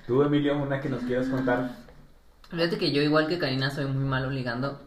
Tú, 0.08 0.22
Emilio, 0.22 0.58
una 0.62 0.82
que 0.82 0.90
nos 0.90 1.04
quieras 1.04 1.28
contar. 1.28 1.72
Fíjate 2.50 2.78
que 2.78 2.92
yo, 2.92 3.02
igual 3.02 3.28
que 3.28 3.40
Karina, 3.40 3.72
soy 3.72 3.86
muy 3.86 4.04
malo 4.04 4.30
ligando. 4.30 4.82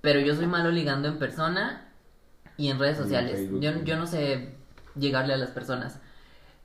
Pero 0.00 0.20
yo 0.20 0.34
soy 0.34 0.46
malo 0.46 0.70
ligando 0.70 1.08
en 1.08 1.18
persona 1.18 1.88
y 2.56 2.68
en 2.70 2.78
redes 2.78 2.96
en 2.98 3.02
sociales. 3.04 3.32
Facebook, 3.40 3.60
Yo, 3.60 3.72
sí. 3.72 3.80
yo 3.84 3.96
no 3.96 4.06
sé 4.06 4.54
llegarle 4.94 5.34
a 5.34 5.36
las 5.36 5.50
personas. 5.50 5.98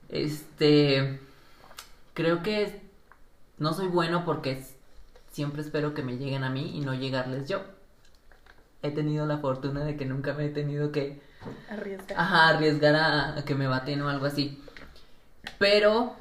Este. 0.09 1.19
Creo 2.13 2.43
que 2.43 2.81
no 3.57 3.73
soy 3.73 3.87
bueno 3.87 4.23
porque 4.25 4.63
siempre 5.31 5.61
espero 5.61 5.93
que 5.93 6.03
me 6.03 6.17
lleguen 6.17 6.43
a 6.43 6.49
mí 6.49 6.77
y 6.77 6.81
no 6.81 6.93
llegarles 6.93 7.47
yo. 7.49 7.61
He 8.83 8.91
tenido 8.91 9.25
la 9.25 9.37
fortuna 9.39 9.83
de 9.83 9.95
que 9.97 10.05
nunca 10.05 10.33
me 10.33 10.45
he 10.45 10.49
tenido 10.49 10.91
que 10.91 11.21
Arriesga. 11.69 12.15
ajá, 12.21 12.49
arriesgar 12.49 12.95
a, 12.95 13.37
a 13.37 13.45
que 13.45 13.55
me 13.55 13.67
baten 13.67 14.01
o 14.01 14.09
algo 14.09 14.25
así. 14.25 14.61
Pero, 15.57 16.15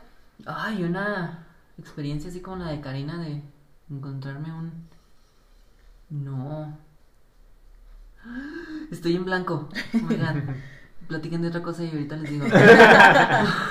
ay, 0.46 0.82
una 0.84 1.46
experiencia 1.78 2.30
así 2.30 2.40
como 2.40 2.56
la 2.64 2.70
de 2.70 2.80
Karina 2.80 3.18
de 3.18 3.42
encontrarme 3.90 4.52
un... 4.52 4.88
No. 6.10 6.76
Estoy 8.90 9.16
en 9.16 9.24
blanco. 9.24 9.68
Oh 9.94 9.98
my 9.98 10.16
God. 10.16 10.54
Platiquen 11.08 11.42
de 11.42 11.48
otra 11.48 11.62
cosa 11.62 11.82
y 11.82 11.90
ahorita 11.90 12.16
les 12.16 12.30
digo. 12.30 12.46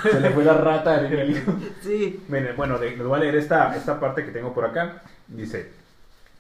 Se 0.03 0.19
le 0.19 0.29
fue 0.31 0.43
la 0.43 0.55
rata 0.55 0.91
a 0.91 1.07
Emilio. 1.07 1.41
Sí. 1.81 2.21
Miren, 2.27 2.57
bueno, 2.57 2.77
les 2.77 2.97
voy 3.01 3.17
a 3.17 3.21
leer 3.21 3.35
esta, 3.35 3.73
esta 3.77 3.97
parte 3.97 4.25
que 4.25 4.31
tengo 4.31 4.53
por 4.53 4.65
acá. 4.65 5.03
Dice, 5.27 5.71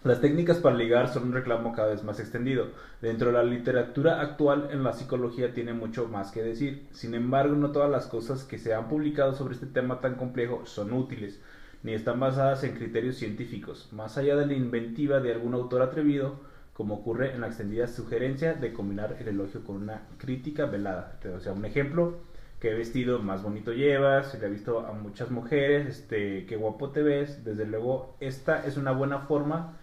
las 0.01 0.21
técnicas 0.21 0.59
para 0.59 0.77
ligar 0.77 1.09
son 1.09 1.23
un 1.23 1.33
reclamo 1.33 1.73
cada 1.73 1.89
vez 1.89 2.05
más 2.05 2.21
extendido. 2.21 2.67
Dentro 3.01 3.27
de 3.27 3.33
la 3.33 3.43
literatura 3.43 4.21
actual 4.21 4.69
en 4.71 4.81
la 4.81 4.93
psicología 4.93 5.53
tiene 5.53 5.73
mucho 5.73 6.07
más 6.07 6.31
que 6.31 6.41
decir. 6.41 6.87
Sin 6.91 7.15
embargo, 7.15 7.55
no 7.55 7.73
todas 7.73 7.91
las 7.91 8.07
cosas 8.07 8.45
que 8.45 8.57
se 8.57 8.73
han 8.73 8.87
publicado 8.87 9.33
sobre 9.33 9.55
este 9.55 9.65
tema 9.65 9.99
tan 9.99 10.15
complejo 10.15 10.65
son 10.65 10.93
útiles, 10.93 11.41
ni 11.83 11.93
están 11.93 12.17
basadas 12.17 12.63
en 12.63 12.75
criterios 12.75 13.17
científicos, 13.17 13.89
más 13.91 14.17
allá 14.17 14.37
de 14.37 14.45
la 14.45 14.53
inventiva 14.53 15.19
de 15.19 15.33
algún 15.33 15.53
autor 15.53 15.81
atrevido, 15.81 16.39
como 16.73 16.95
ocurre 16.95 17.33
en 17.33 17.41
la 17.41 17.47
extendida 17.47 17.85
sugerencia 17.87 18.53
de 18.53 18.71
combinar 18.71 19.17
el 19.19 19.27
elogio 19.27 19.65
con 19.65 19.75
una 19.75 20.03
crítica 20.17 20.65
velada. 20.65 21.19
O 21.35 21.41
sea, 21.41 21.51
un 21.51 21.65
ejemplo, 21.65 22.19
qué 22.61 22.73
vestido 22.73 23.19
más 23.19 23.43
bonito 23.43 23.73
llevas, 23.73 24.31
se 24.31 24.39
le 24.39 24.45
ha 24.45 24.49
visto 24.49 24.79
a 24.79 24.93
muchas 24.93 25.29
mujeres, 25.29 25.87
este, 25.87 26.45
qué 26.45 26.55
guapo 26.55 26.91
te 26.91 27.03
ves, 27.03 27.43
desde 27.43 27.65
luego 27.65 28.15
esta 28.21 28.65
es 28.65 28.77
una 28.77 28.93
buena 28.93 29.19
forma 29.19 29.78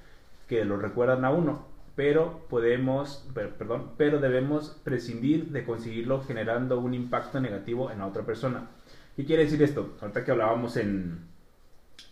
que 0.46 0.64
lo 0.64 0.76
recuerdan 0.76 1.24
a 1.24 1.30
uno, 1.30 1.66
pero 1.94 2.46
podemos, 2.48 3.26
per- 3.34 3.54
perdón, 3.54 3.92
pero 3.96 4.20
debemos 4.20 4.80
prescindir 4.84 5.46
de 5.46 5.64
conseguirlo 5.64 6.22
generando 6.22 6.78
un 6.78 6.94
impacto 6.94 7.40
negativo 7.40 7.90
en 7.90 7.98
la 7.98 8.06
otra 8.06 8.24
persona. 8.24 8.68
¿Qué 9.16 9.24
quiere 9.24 9.44
decir 9.44 9.62
esto? 9.62 9.94
Ahorita 10.00 10.24
que 10.24 10.30
hablábamos 10.30 10.76
en, 10.76 11.20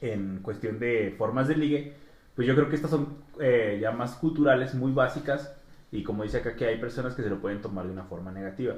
en 0.00 0.40
cuestión 0.42 0.78
de 0.78 1.14
formas 1.18 1.48
de 1.48 1.56
ligue, 1.56 1.92
pues 2.34 2.48
yo 2.48 2.54
creo 2.54 2.68
que 2.68 2.76
estas 2.76 2.90
son 2.90 3.08
eh, 3.40 3.78
ya 3.80 3.92
más 3.92 4.14
culturales, 4.16 4.74
muy 4.74 4.92
básicas, 4.92 5.54
y 5.92 6.02
como 6.02 6.22
dice 6.24 6.38
acá 6.38 6.56
que 6.56 6.66
hay 6.66 6.78
personas 6.78 7.14
que 7.14 7.22
se 7.22 7.30
lo 7.30 7.40
pueden 7.40 7.60
tomar 7.62 7.86
de 7.86 7.92
una 7.92 8.04
forma 8.04 8.32
negativa. 8.32 8.74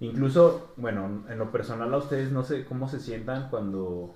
Incluso, 0.00 0.72
bueno, 0.76 1.24
en 1.28 1.38
lo 1.38 1.50
personal 1.50 1.92
a 1.94 1.96
ustedes 1.96 2.30
no 2.30 2.42
sé 2.42 2.64
cómo 2.64 2.88
se 2.88 3.00
sientan 3.00 3.48
cuando... 3.50 4.14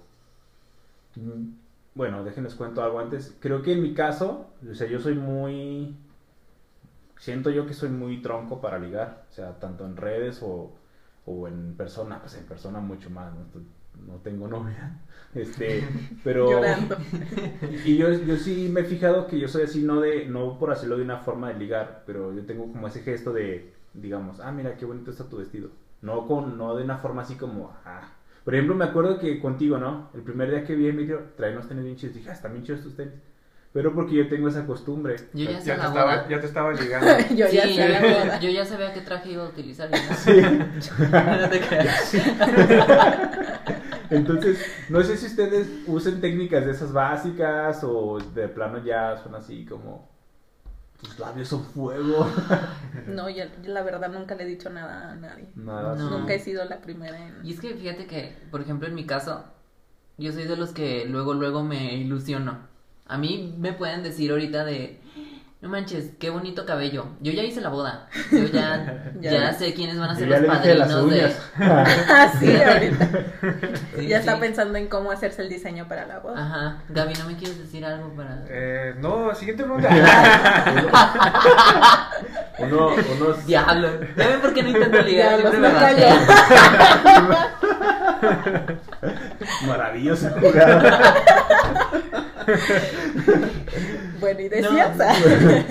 Bueno, 1.97 2.23
déjenles 2.25 2.55
cuento 2.55 2.83
algo 2.83 3.00
antes. 3.00 3.35
Creo 3.41 3.62
que 3.62 3.73
en 3.73 3.83
mi 3.83 3.95
caso, 3.95 4.50
o 4.71 4.75
sea, 4.75 4.87
yo 4.87 5.00
soy 5.00 5.15
muy... 5.15 5.97
Siento 7.19 7.49
yo 7.49 7.67
que 7.67 7.73
soy 7.73 7.88
muy 7.88 8.21
tronco 8.21 8.61
para 8.61 8.79
ligar, 8.79 9.25
o 9.31 9.33
sea, 9.33 9.59
tanto 9.59 9.87
en 9.87 9.97
redes 9.97 10.43
o, 10.43 10.75
o 11.25 11.49
en 11.49 11.75
persona, 11.75 12.21
pues 12.21 12.35
en 12.37 12.45
persona 12.45 12.81
mucho 12.81 13.09
más, 13.09 13.33
¿no? 13.33 14.17
Tengo 14.23 14.47
novia, 14.47 15.00
este, 15.35 15.88
pero... 16.23 16.50
Llorando. 16.50 16.99
Y 17.87 17.97
yo, 17.97 18.12
yo 18.12 18.37
sí 18.37 18.69
me 18.71 18.83
he 18.83 18.85
fijado 18.85 19.26
que 19.26 19.38
yo 19.41 19.49
soy 19.49 19.62
así, 19.62 19.83
no 19.83 20.03
de 20.03 20.26
no 20.26 20.59
por 20.59 20.71
hacerlo 20.71 20.99
de 20.99 21.05
una 21.05 21.21
forma 21.21 21.49
de 21.49 21.59
ligar, 21.59 22.03
pero 22.05 22.35
yo 22.35 22.45
tengo 22.45 22.71
como 22.71 22.87
ese 22.88 23.00
gesto 23.00 23.33
de, 23.33 23.73
digamos, 23.95 24.41
ah, 24.41 24.53
mira 24.53 24.76
qué 24.76 24.85
bonito 24.85 25.11
está 25.11 25.25
tu 25.31 25.38
vestido. 25.38 25.71
No 26.03 26.26
con 26.26 26.59
no 26.59 26.76
de 26.76 26.85
una 26.85 26.99
forma 26.99 27.23
así 27.23 27.37
como, 27.37 27.75
ah. 27.87 28.16
Por 28.47 28.55
ejemplo, 28.55 28.76
me 28.76 28.85
acuerdo 28.85 29.19
que 29.19 29.41
contigo, 29.41 29.76
¿no? 29.76 30.09
El 30.15 30.23
primer 30.23 30.49
día 30.49 30.62
que 30.65 30.76
vi 30.76 30.87
a 30.87 30.91
Emilio, 30.91 31.21
trae 31.37 31.50
unos 31.50 31.67
tenis 31.67 31.83
bien 31.83 31.97
chidos. 31.97 32.15
Dije, 32.15 32.31
ah, 32.31 32.33
están 32.33 32.53
bien 32.53 32.65
chidos 32.65 32.83
tus 32.83 32.95
tenis. 32.95 33.15
Pero 33.73 33.93
porque 33.93 34.15
yo 34.15 34.29
tengo 34.29 34.47
esa 34.47 34.65
costumbre. 34.65 35.17
Yo 35.35 35.50
ya 35.50 35.59
Ya 35.59 35.75
te, 35.75 35.87
estaba, 35.87 36.29
ya 36.29 36.41
te 36.41 36.47
estaba 36.47 36.73
ligando. 36.73 37.09
Yo 37.35 37.49
Sí, 37.49 37.57
ya 37.57 38.38
yo 38.38 38.65
sabía 38.65 38.93
qué 38.93 39.00
traje 39.00 39.33
iba 39.33 39.47
a 39.47 39.49
utilizar. 39.49 39.91
no 39.91 39.97
te 41.50 41.61
creas. 41.61 42.15
Entonces, 44.11 44.65
no 44.91 45.03
sé 45.03 45.17
si 45.17 45.26
ustedes 45.26 45.69
usen 45.88 46.21
técnicas 46.21 46.65
de 46.67 46.71
esas 46.71 46.93
básicas 46.93 47.83
o 47.83 48.21
de 48.33 48.47
plano 48.47 48.79
ya 48.85 49.17
son 49.17 49.35
así 49.35 49.67
como, 49.67 50.09
tus 51.00 51.19
labios 51.19 51.49
son 51.49 51.65
fuego. 51.65 52.26
No, 53.07 53.29
yo, 53.31 53.45
yo 53.62 53.73
la 53.73 53.83
verdad 53.83 54.11
nunca 54.11 54.35
le 54.35 54.43
he 54.43 54.47
dicho 54.47 54.69
nada 54.69 55.12
a 55.12 55.15
nadie. 55.15 55.47
Nada. 55.55 55.95
No. 55.95 56.11
Nunca 56.11 56.35
he 56.35 56.41
sido 56.41 56.65
la 56.65 56.81
primera 56.81 57.25
en... 57.25 57.47
Y 57.47 57.53
es 57.53 57.61
que 57.61 57.75
fíjate 57.75 58.07
que, 58.07 58.37
por 58.50 58.61
ejemplo, 58.61 58.88
en 58.88 58.95
mi 58.95 59.07
caso, 59.07 59.45
yo 60.19 60.33
soy 60.33 60.45
de 60.45 60.57
los 60.57 60.73
que 60.73 61.05
luego, 61.05 61.35
luego 61.35 61.62
me 61.62 61.95
ilusiono. 61.95 62.59
A 63.07 63.17
mí 63.17 63.55
me 63.59 63.73
pueden 63.73 64.03
decir 64.03 64.33
ahorita 64.33 64.65
de, 64.65 65.00
no 65.63 65.71
manches, 65.71 66.11
qué 66.21 66.29
bonito 66.29 66.67
cabello. 66.67 67.07
Yo 67.21 67.33
ya 67.33 67.43
hice 67.43 67.63
la 67.63 67.71
boda. 67.71 68.09
Yo 68.31 68.45
ya, 68.45 69.03
Ya. 69.21 69.31
ya 69.33 69.53
sé 69.55 69.73
quiénes 69.73 69.99
van 69.99 70.11
a 70.11 70.15
ser 70.15 70.29
ya 70.29 70.39
los 70.39 70.49
le 70.49 70.55
dije 70.59 70.75
las 70.75 70.89
padrinos 70.93 71.11
de... 71.11 71.33
Ah, 71.59 72.31
sí, 72.39 72.55
ahorita. 72.63 73.09
Sí, 73.97 74.07
ya 74.07 74.19
sí. 74.19 74.29
está 74.29 74.39
pensando 74.39 74.77
en 74.77 74.89
cómo 74.89 75.11
hacerse 75.11 75.41
el 75.43 75.49
diseño 75.49 75.89
para 75.89 76.05
la 76.07 76.19
boda. 76.19 76.43
Ajá. 76.45 76.77
Gaby, 76.91 77.15
¿no 77.15 77.25
me 77.29 77.37
quieres 77.37 77.59
decir 77.59 77.85
algo 77.87 78.11
para...? 78.15 78.45
Eh, 78.51 78.95
no, 78.99 79.35
siguiente 79.35 79.65
pregunta. 79.65 79.89
Uno, 82.59 82.91
unos... 83.17 83.47
Diablo. 83.47 83.89
¿Ya 84.17 84.29
ven 84.29 84.41
por 84.41 84.53
qué 84.53 84.63
no 84.63 84.69
intento 84.69 85.01
ligar? 85.03 85.41
Diablos, 85.41 85.51
Siempre 85.53 85.71
me 85.71 85.79
Bueno, 94.21 94.41
y 94.41 94.49
No. 94.49 94.50
decías. 94.50 94.97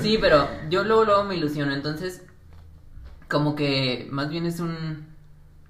Sí, 0.02 0.18
pero 0.22 0.48
yo 0.70 0.84
luego, 0.84 1.06
luego 1.06 1.24
me 1.24 1.36
ilusiono, 1.36 1.74
entonces 1.74 2.24
como 3.30 3.56
que 3.56 4.08
más 4.12 4.30
bien 4.30 4.46
es 4.46 4.60
un 4.60 5.08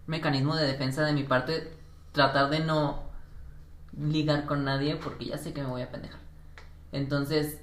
mecanismo 0.08 0.56
de 0.56 0.68
defensa 0.68 1.04
de 1.06 1.14
mi 1.14 1.24
parte 1.24 1.72
tratar 2.12 2.50
de 2.50 2.60
no 2.60 3.04
ligar 3.98 4.46
con 4.46 4.66
nadie 4.66 4.98
porque 4.98 5.26
ya 5.26 5.38
sé 5.38 5.54
que 5.54 5.62
me 5.62 5.70
voy 5.70 5.82
a 5.84 5.90
pendejar. 5.92 6.20
Entonces, 6.92 7.60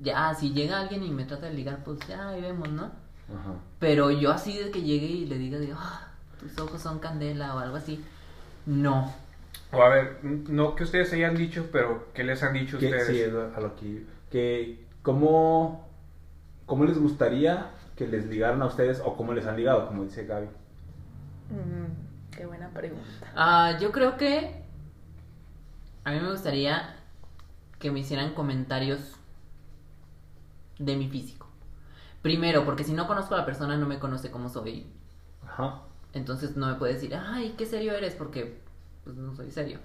ya 0.00 0.34
si 0.34 0.52
llega 0.52 0.80
alguien 0.80 1.04
y 1.04 1.10
me 1.10 1.24
trata 1.24 1.46
de 1.46 1.54
ligar, 1.54 1.84
pues 1.84 2.00
ya 2.08 2.30
ahí 2.30 2.40
vemos, 2.40 2.68
¿no? 2.70 2.84
Ajá. 2.84 3.54
Pero 3.78 4.10
yo 4.10 4.32
así 4.32 4.58
de 4.58 4.70
que 4.72 4.82
llegue 4.82 5.06
y 5.06 5.26
le 5.26 5.38
diga, 5.38 5.58
de, 5.58 5.72
"Ah, 5.76 6.08
tus 6.40 6.58
ojos 6.58 6.82
son 6.82 6.98
candela 6.98 7.54
o 7.54 7.58
algo 7.60 7.76
así, 7.76 8.04
no. 8.66 9.12
O 9.72 9.82
a 9.82 9.88
ver, 9.88 10.18
no 10.22 10.74
que 10.74 10.84
ustedes 10.84 11.12
hayan 11.14 11.34
dicho, 11.34 11.68
pero 11.72 12.08
¿qué 12.12 12.24
les 12.24 12.42
han 12.42 12.52
dicho 12.52 12.78
Que- 12.78 12.86
ustedes? 12.86 13.06
sí, 13.06 13.20
es 13.20 13.32
a 13.34 13.60
lo 13.60 13.74
que... 13.76 14.06
que 14.30 14.84
¿cómo, 15.02 15.88
¿Cómo 16.66 16.84
les 16.84 16.98
gustaría 16.98 17.70
que 17.96 18.06
les 18.06 18.26
ligaran 18.26 18.60
a 18.62 18.66
ustedes 18.66 19.00
o 19.04 19.16
cómo 19.16 19.32
les 19.32 19.46
han 19.46 19.56
ligado, 19.56 19.86
como 19.88 20.04
dice 20.04 20.24
Gaby? 20.26 20.46
Mm, 21.50 22.36
qué 22.36 22.46
buena 22.46 22.68
pregunta. 22.70 23.32
Ah, 23.34 23.78
yo 23.80 23.92
creo 23.92 24.16
que 24.16 24.62
a 26.04 26.10
mí 26.12 26.20
me 26.20 26.30
gustaría 26.30 26.96
que 27.78 27.90
me 27.90 28.00
hicieran 28.00 28.34
comentarios 28.34 29.16
de 30.78 30.96
mi 30.96 31.08
físico. 31.08 31.46
Primero, 32.22 32.64
porque 32.64 32.84
si 32.84 32.92
no 32.92 33.06
conozco 33.06 33.34
a 33.34 33.38
la 33.38 33.44
persona 33.46 33.76
no 33.76 33.86
me 33.86 33.98
conoce 33.98 34.30
cómo 34.30 34.48
soy. 34.48 34.86
Ajá. 35.44 35.82
Entonces 36.12 36.56
no 36.56 36.68
me 36.68 36.74
puede 36.74 36.94
decir, 36.94 37.14
ay, 37.14 37.54
qué 37.58 37.66
serio 37.66 37.92
eres, 37.94 38.14
porque 38.14 38.60
pues 39.04 39.16
no 39.16 39.34
soy 39.34 39.50
serio. 39.50 39.78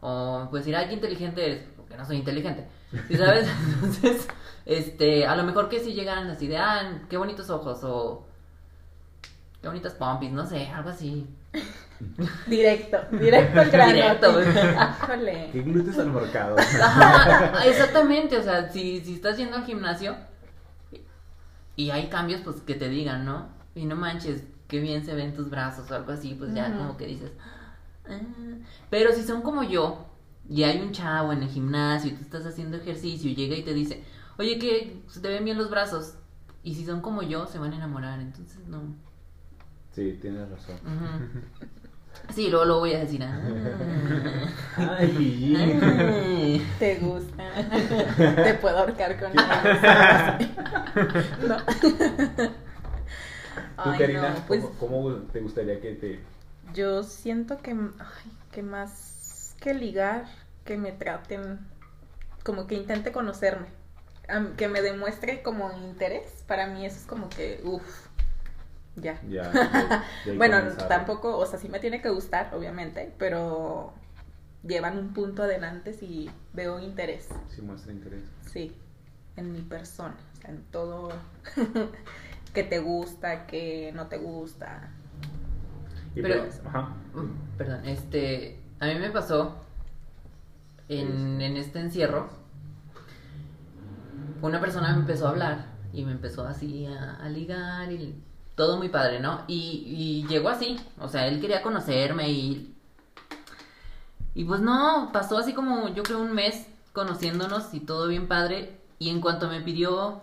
O 0.00 0.48
puede 0.50 0.62
decir, 0.62 0.76
ay, 0.76 0.88
qué 0.88 0.94
inteligente 0.94 1.44
eres, 1.44 1.64
porque 1.76 1.96
no 1.96 2.04
soy 2.04 2.16
inteligente. 2.16 2.66
¿Sí 3.08 3.16
sabes? 3.16 3.48
Entonces, 3.74 4.28
este, 4.66 5.26
a 5.26 5.36
lo 5.36 5.44
mejor 5.44 5.68
que 5.68 5.80
si 5.80 5.94
llegaran 5.94 6.28
así 6.30 6.46
de, 6.46 6.58
ah, 6.58 7.00
qué 7.08 7.16
bonitos 7.16 7.50
ojos, 7.50 7.80
o 7.84 8.26
qué 9.60 9.68
bonitas 9.68 9.94
pompis, 9.94 10.30
no 10.30 10.46
sé, 10.46 10.66
algo 10.68 10.90
así. 10.90 11.26
Directo, 12.48 12.98
directo 13.12 13.60
al 13.60 13.70
grano. 13.70 13.92
Directo. 13.92 14.40
¿Qué 15.52 15.62
glúteos 15.62 15.98
al 15.98 16.10
mercado? 16.10 16.56
Ajá, 16.58 17.64
exactamente, 17.64 18.36
o 18.36 18.42
sea, 18.42 18.68
si, 18.70 19.00
si 19.00 19.14
estás 19.14 19.38
yendo 19.38 19.56
al 19.56 19.64
gimnasio 19.64 20.16
y 21.76 21.90
hay 21.90 22.08
cambios, 22.08 22.40
pues 22.42 22.56
que 22.62 22.74
te 22.74 22.88
digan, 22.88 23.24
¿no? 23.24 23.48
Y 23.74 23.86
no 23.86 23.96
manches, 23.96 24.42
qué 24.68 24.80
bien 24.80 25.04
se 25.04 25.14
ven 25.14 25.34
tus 25.34 25.48
brazos 25.50 25.90
o 25.90 25.94
algo 25.94 26.12
así, 26.12 26.34
pues 26.34 26.52
ya 26.52 26.68
Ujú. 26.68 26.78
como 26.78 26.96
que 26.96 27.06
dices. 27.06 27.30
"Ah". 28.08 28.18
Pero 28.90 29.12
si 29.12 29.22
son 29.22 29.42
como 29.42 29.62
yo 29.62 30.06
y 30.48 30.62
hay 30.64 30.80
un 30.80 30.92
chavo 30.92 31.32
en 31.32 31.42
el 31.42 31.48
gimnasio 31.48 32.10
y 32.10 32.14
tú 32.14 32.22
estás 32.22 32.46
haciendo 32.46 32.76
ejercicio 32.76 33.30
y 33.30 33.34
llega 33.34 33.56
y 33.56 33.62
te 33.62 33.74
dice, 33.74 34.02
oye, 34.38 34.58
que 34.58 35.02
se 35.08 35.20
te 35.20 35.28
ven 35.28 35.44
bien 35.44 35.58
los 35.58 35.70
brazos. 35.70 36.14
Y 36.62 36.74
si 36.74 36.84
son 36.84 37.00
como 37.00 37.22
yo, 37.22 37.46
se 37.46 37.58
van 37.58 37.72
a 37.72 37.76
enamorar, 37.76 38.20
entonces 38.20 38.66
no. 38.66 38.82
Sí, 39.94 40.18
tienes 40.20 40.48
razón. 40.50 40.76
Sí, 42.34 42.48
luego 42.48 42.64
lo 42.64 42.78
voy 42.78 42.94
a 42.94 43.00
decir. 43.00 43.22
ah. 43.22 43.38
Ay, 44.98 45.54
Ay. 45.56 46.66
¿Te 46.78 46.96
gusta? 46.96 47.44
Te 48.16 48.54
puedo 48.54 48.78
ahorcar 48.78 49.18
con. 49.20 49.32
No. 51.48 51.56
¿Tú, 53.82 53.86
Ay, 53.90 53.98
Karina, 53.98 54.30
no, 54.30 54.46
pues 54.46 54.64
¿cómo, 54.78 54.78
cómo 54.78 55.14
te 55.32 55.40
gustaría 55.40 55.80
que 55.80 55.94
te... 55.94 56.20
yo 56.72 57.02
siento 57.02 57.58
que, 57.58 57.70
ay, 57.72 58.32
que 58.52 58.62
más 58.62 59.54
que 59.60 59.74
ligar, 59.74 60.26
que 60.64 60.76
me 60.76 60.92
traten, 60.92 61.58
como 62.44 62.66
que 62.66 62.74
intente 62.74 63.12
conocerme, 63.12 63.66
que 64.56 64.68
me 64.68 64.82
demuestre 64.82 65.42
como 65.42 65.72
interés, 65.72 66.44
para 66.46 66.66
mí 66.66 66.84
eso 66.86 66.96
es 66.98 67.06
como 67.06 67.28
que, 67.28 67.60
uff, 67.64 68.06
ya. 68.96 69.20
Ya, 69.28 69.42
ya- 69.52 70.02
ya 70.24 70.32
Bueno, 70.36 70.56
tampoco, 70.88 71.36
o 71.36 71.46
sea, 71.46 71.58
sí 71.58 71.68
me 71.68 71.80
tiene 71.80 72.00
que 72.00 72.10
gustar, 72.10 72.54
obviamente, 72.54 73.12
pero 73.18 73.92
llevan 74.66 74.98
un 74.98 75.12
punto 75.12 75.42
adelante 75.42 75.92
si 75.92 76.30
veo 76.52 76.78
interés, 76.80 77.28
Sí 77.48 77.60
muestra 77.62 77.92
interés. 77.92 78.24
sí, 78.52 78.74
en 79.36 79.52
mi 79.52 79.60
persona, 79.60 80.16
o 80.38 80.40
sea, 80.40 80.50
en 80.50 80.62
todo 80.64 81.10
que 82.54 82.62
te 82.62 82.78
gusta, 82.78 83.46
que 83.46 83.92
no 83.94 84.06
te 84.08 84.16
gusta. 84.18 84.90
Y 86.14 86.22
Pero- 86.22 86.44
pues, 86.44 86.60
ajá. 86.64 86.94
Mm, 87.14 87.56
Perdón, 87.58 87.86
este, 87.86 88.60
a 88.80 88.86
mí 88.86 88.94
me 88.96 89.10
pasó 89.10 89.56
en, 90.88 91.40
en 91.40 91.56
este 91.56 91.80
encierro, 91.80 92.28
una 94.42 94.60
persona 94.60 94.92
me 94.92 95.00
empezó 95.00 95.26
a 95.26 95.30
hablar 95.30 95.66
y 95.92 96.04
me 96.04 96.12
empezó 96.12 96.46
así 96.46 96.86
a, 96.86 97.16
a 97.16 97.28
ligar 97.28 97.90
y 97.92 98.14
todo 98.54 98.76
muy 98.76 98.88
padre, 98.88 99.20
¿no? 99.20 99.42
Y, 99.48 99.84
y 99.86 100.26
llegó 100.28 100.48
así, 100.48 100.78
o 101.00 101.08
sea, 101.08 101.26
él 101.26 101.40
quería 101.40 101.62
conocerme 101.62 102.30
y... 102.30 102.70
Y 104.36 104.44
pues 104.44 104.60
no, 104.60 105.10
pasó 105.12 105.38
así 105.38 105.52
como 105.54 105.88
yo 105.94 106.02
creo 106.02 106.20
un 106.20 106.32
mes 106.34 106.66
conociéndonos 106.92 107.72
y 107.72 107.80
todo 107.80 108.08
bien 108.08 108.26
padre 108.28 108.78
y 108.98 109.10
en 109.10 109.20
cuanto 109.20 109.48
me 109.48 109.60
pidió 109.60 110.22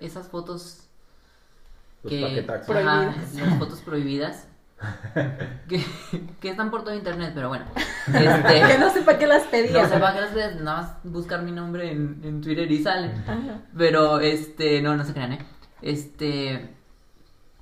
esas 0.00 0.28
fotos 0.28 0.84
Los 2.04 2.10
que 2.10 2.46
ajá, 2.46 3.14
las 3.34 3.58
fotos 3.58 3.80
prohibidas 3.80 4.46
que, 5.68 5.84
que 6.40 6.50
están 6.50 6.70
por 6.70 6.84
todo 6.84 6.94
internet 6.94 7.32
pero 7.34 7.48
bueno 7.48 7.64
este 8.06 8.62
Que 8.68 8.78
no 8.78 8.90
sé 8.90 9.02
para 9.02 9.18
qué 9.18 9.26
las 9.26 9.42
pedía. 9.44 9.82
no 9.82 9.88
sé 9.88 9.98
para 9.98 10.14
qué 10.14 10.20
las 10.20 10.34
ves, 10.34 10.56
nada 10.60 10.82
más 10.82 10.92
buscar 11.04 11.42
mi 11.42 11.50
nombre 11.52 11.90
en, 11.90 12.20
en 12.22 12.40
Twitter 12.40 12.70
y 12.70 12.82
salen 12.82 13.12
Ajá. 13.26 13.60
pero 13.76 14.20
este 14.20 14.80
no 14.82 14.96
no 14.96 15.04
se 15.04 15.12
crean 15.12 15.32
eh 15.32 15.46
este 15.82 16.74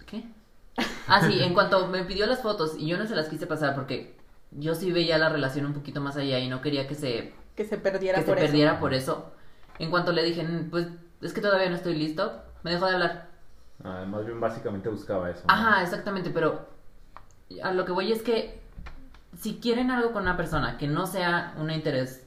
qué 0.06 0.24
ah 1.08 1.20
sí 1.26 1.42
en 1.42 1.54
cuanto 1.54 1.86
me 1.88 2.04
pidió 2.04 2.26
las 2.26 2.40
fotos 2.42 2.74
y 2.78 2.86
yo 2.86 2.98
no 2.98 3.06
se 3.06 3.14
las 3.16 3.28
quise 3.28 3.46
pasar 3.46 3.74
porque 3.74 4.14
yo 4.50 4.74
sí 4.74 4.92
veía 4.92 5.18
la 5.18 5.28
relación 5.30 5.66
un 5.66 5.72
poquito 5.74 6.00
más 6.00 6.16
allá 6.16 6.38
y 6.38 6.48
no 6.48 6.60
quería 6.60 6.86
que 6.86 6.94
se 6.94 7.34
Que 7.56 7.64
se 7.64 7.78
perdiera 7.78 8.18
que 8.18 8.24
se 8.24 8.28
por 8.28 8.38
eso. 8.38 8.46
perdiera 8.46 8.78
por 8.78 8.92
eso 8.94 9.32
en 9.78 9.90
cuanto 9.90 10.12
le 10.12 10.22
dije 10.22 10.42
"Mm, 10.44 10.70
pues 10.70 10.86
es 11.22 11.32
que 11.32 11.40
todavía 11.40 11.70
no 11.70 11.76
estoy 11.76 11.94
listo 11.96 12.42
me 12.62 12.72
dejó 12.72 12.86
de 12.86 12.92
hablar 12.94 13.28
Ah, 13.84 14.04
más 14.06 14.24
bien 14.24 14.40
básicamente 14.40 14.88
buscaba 14.88 15.30
eso. 15.30 15.42
¿no? 15.46 15.52
Ajá, 15.52 15.82
exactamente, 15.82 16.30
pero 16.30 16.66
a 17.62 17.72
lo 17.72 17.84
que 17.84 17.92
voy 17.92 18.12
es 18.12 18.22
que 18.22 18.60
si 19.38 19.56
quieren 19.58 19.90
algo 19.90 20.12
con 20.12 20.22
una 20.22 20.36
persona 20.36 20.78
que 20.78 20.88
no 20.88 21.06
sea 21.06 21.54
un 21.58 21.70
interés 21.70 22.26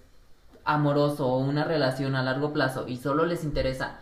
amoroso 0.65 1.27
o 1.27 1.39
una 1.39 1.63
relación 1.63 2.15
a 2.15 2.23
largo 2.23 2.53
plazo 2.53 2.87
y 2.87 2.97
solo 2.97 3.25
les 3.25 3.43
interesa, 3.43 3.97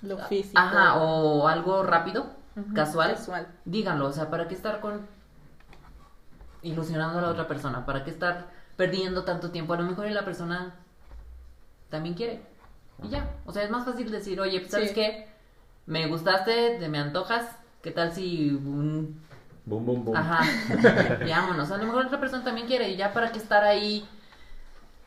Lo 0.00 0.18
físico. 0.18 0.58
ajá, 0.58 0.94
o 0.96 1.46
algo 1.48 1.82
rápido, 1.82 2.26
casual, 2.74 3.14
Casual. 3.14 3.46
díganlo, 3.64 4.06
o 4.06 4.12
sea, 4.12 4.30
¿para 4.30 4.48
qué 4.48 4.54
estar 4.54 4.80
con 4.80 5.06
ilusionando 6.62 7.18
a 7.18 7.22
la 7.22 7.28
otra 7.30 7.46
persona? 7.46 7.84
¿Para 7.86 8.04
qué 8.04 8.10
estar 8.10 8.48
perdiendo 8.76 9.24
tanto 9.24 9.50
tiempo? 9.50 9.74
A 9.74 9.76
lo 9.78 9.84
mejor 9.84 10.10
la 10.10 10.24
persona 10.24 10.74
también 11.90 12.14
quiere. 12.14 12.42
Y 13.02 13.08
ya, 13.10 13.28
o 13.46 13.52
sea, 13.52 13.62
es 13.62 13.70
más 13.70 13.84
fácil 13.84 14.10
decir, 14.10 14.40
oye, 14.40 14.58
pues, 14.60 14.72
¿sabes 14.72 14.88
Sí. 14.88 14.94
qué? 14.94 15.28
Me 15.86 16.06
gustaste, 16.08 16.78
te 16.80 16.88
me 16.88 16.98
antojas, 16.98 17.46
¿qué 17.82 17.90
tal 17.92 18.12
si 18.12 18.50
un 18.50 19.20
Boom, 19.68 19.84
boom, 19.86 20.04
boom. 20.04 20.16
Ajá, 20.16 20.42
y 21.24 21.28
vámonos. 21.30 21.70
A 21.70 21.76
lo 21.78 21.84
mejor 21.84 22.06
otra 22.06 22.20
persona 22.20 22.44
también 22.44 22.66
quiere 22.66 22.88
y 22.90 22.96
ya 22.96 23.12
para 23.12 23.30
qué 23.32 23.38
estar 23.38 23.64
ahí 23.64 24.04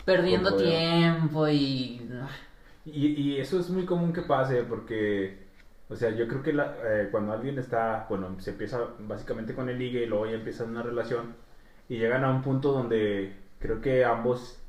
perdiendo 0.06 0.56
tiempo 0.56 1.48
y... 1.48 2.02
Y, 2.86 3.08
y 3.08 3.38
eso 3.40 3.60
es 3.60 3.70
muy 3.70 3.86
común 3.86 4.12
que 4.14 4.24
pase 4.24 4.64
porque, 4.64 5.38
o 5.90 5.96
sea, 5.96 6.10
yo 6.12 6.28
creo 6.28 6.42
que 6.44 6.54
la- 6.54 6.76
eh, 6.84 7.10
cuando 7.12 7.32
alguien 7.34 7.60
está, 7.60 8.06
bueno, 8.10 8.36
se 8.40 8.52
empieza 8.52 8.80
básicamente 9.00 9.54
con 9.54 9.70
el 9.70 9.78
ligue 9.78 10.04
y 10.04 10.06
luego 10.08 10.26
ya 10.26 10.34
empieza 10.34 10.64
una 10.64 10.82
relación 10.82 11.36
y 11.90 11.98
llegan 11.98 12.24
a 12.24 12.32
un 12.32 12.42
punto 12.42 12.72
donde 12.72 13.36
creo 13.60 13.82
que 13.82 14.04
ambos 14.06 14.60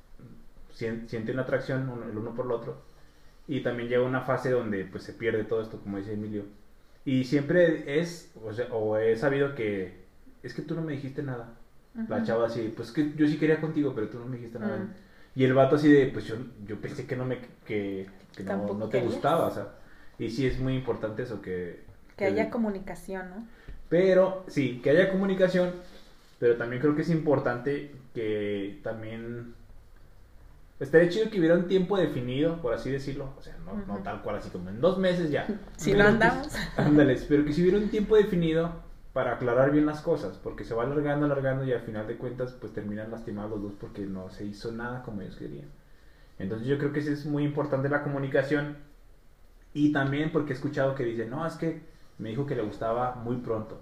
sien- 0.75 1.09
sienten 1.09 1.39
atracción 1.39 1.89
uno- 1.89 2.05
el 2.11 2.19
uno 2.19 2.35
por 2.35 2.47
el 2.47 2.53
otro 2.53 2.83
y 3.49 3.63
también 3.63 3.89
llega 3.89 4.03
una 4.05 4.23
fase 4.23 4.51
donde 4.51 4.85
pues 4.87 5.05
se 5.05 5.15
pierde 5.15 5.45
todo 5.45 5.63
esto, 5.63 5.81
como 5.81 5.99
dice 5.99 6.15
Emilio. 6.15 6.45
Y 7.05 7.25
siempre 7.25 8.01
es, 8.01 8.31
o, 8.45 8.53
sea, 8.53 8.67
o 8.73 8.97
he 8.97 9.17
sabido 9.17 9.55
que 9.55 10.03
es 10.43 10.55
que 10.55 10.63
tú 10.63 10.75
no 10.75 10.83
me 10.83 10.93
dijiste 10.93 11.23
nada. 11.23 11.55
La 12.09 12.25
chava 12.25 12.47
así, 12.47 12.73
pues 12.75 12.91
que 12.91 13.13
yo 13.17 13.27
sí 13.27 13.37
quería 13.37 13.61
contigo, 13.61 13.93
pero 13.95 14.09
tú 14.09 14.19
no 14.19 14.27
me 14.27 14.37
dijiste 14.37 14.59
nada. 14.59 14.79
Mm. 14.79 14.95
Y 15.35 15.45
el 15.45 15.55
vato 15.55 15.77
así 15.77 15.91
de, 15.91 16.07
pues 16.07 16.25
yo, 16.25 16.37
yo 16.67 16.81
pensé 16.81 17.07
que 17.07 17.17
no 17.17 17.25
me 17.25 17.39
que, 17.67 18.07
que 18.35 18.45
no, 18.45 18.75
no 18.75 18.87
te 18.87 18.99
querías. 18.99 19.13
gustaba, 19.13 19.47
o 19.47 19.51
sea. 19.51 19.69
Y 20.19 20.31
sí 20.31 20.47
es 20.47 20.59
muy 20.59 20.75
importante 20.75 21.23
eso 21.23 21.43
que... 21.43 21.81
Que 22.17 22.27
haya 22.27 22.51
comunicación, 22.51 23.31
¿no? 23.31 23.47
Pero, 23.89 24.45
sí, 24.47 24.81
que 24.83 24.91
haya 24.91 25.11
comunicación, 25.11 25.73
pero 26.39 26.57
también 26.57 26.81
creo 26.81 26.95
que 26.95 27.03
es 27.03 27.11
importante 27.11 27.93
que 28.15 28.81
también... 28.83 29.55
Estaría 30.83 31.09
chido 31.09 31.31
que 31.31 31.39
hubiera 31.39 31.55
un 31.55 31.69
tiempo 31.69 31.97
definido, 31.97 32.61
por 32.61 32.75
así 32.75 32.91
decirlo. 32.91 33.29
O 33.39 33.43
sea, 33.43 33.57
no, 33.65 33.77
no 33.87 34.03
tal 34.03 34.21
cual, 34.23 34.37
así 34.37 34.51
como 34.51 34.69
en 34.69 34.81
dos 34.81 34.99
meses 34.99 35.31
ya. 35.31 35.47
Si 35.77 35.93
Pero 35.93 35.99
no 36.05 36.05
que- 36.05 36.13
andamos. 36.25 36.49
Ándales, 36.77 37.25
pero 37.29 37.45
que 37.45 37.53
si 37.53 37.63
hubiera 37.63 37.79
un 37.79 37.89
tiempo 37.89 38.17
definido 38.17 38.73
para 39.13 39.35
aclarar 39.35 39.71
bien 39.71 39.87
las 39.87 40.01
cosas, 40.01 40.39
porque 40.43 40.65
se 40.65 40.75
va 40.75 40.83
alargando, 40.85 41.27
alargando 41.27 41.65
y 41.65 41.73
al 41.73 41.83
final 41.83 42.07
de 42.07 42.17
cuentas 42.17 42.53
pues 42.61 42.73
terminan 42.73 43.11
lastimados 43.11 43.51
los 43.53 43.63
dos 43.63 43.73
porque 43.79 44.03
no 44.03 44.31
se 44.31 44.45
hizo 44.45 44.73
nada 44.73 45.03
como 45.03 45.21
ellos 45.23 45.37
querían. 45.37 45.69
Entonces 46.39 46.67
yo 46.67 46.79
creo 46.79 46.93
que 46.93 47.03
sí 47.03 47.13
es 47.13 47.27
muy 47.27 47.45
importante 47.45 47.89
la 47.89 48.03
comunicación 48.03 48.77
y 49.75 49.93
también 49.93 50.33
porque 50.33 50.53
he 50.53 50.57
escuchado 50.57 50.95
que 50.95 51.05
dicen, 51.05 51.31
no, 51.31 51.47
es 51.47 51.55
que 51.55 51.83
me 52.19 52.31
dijo 52.31 52.47
que 52.47 52.57
le 52.57 52.63
gustaba 52.63 53.15
muy 53.17 53.37
pronto. 53.37 53.81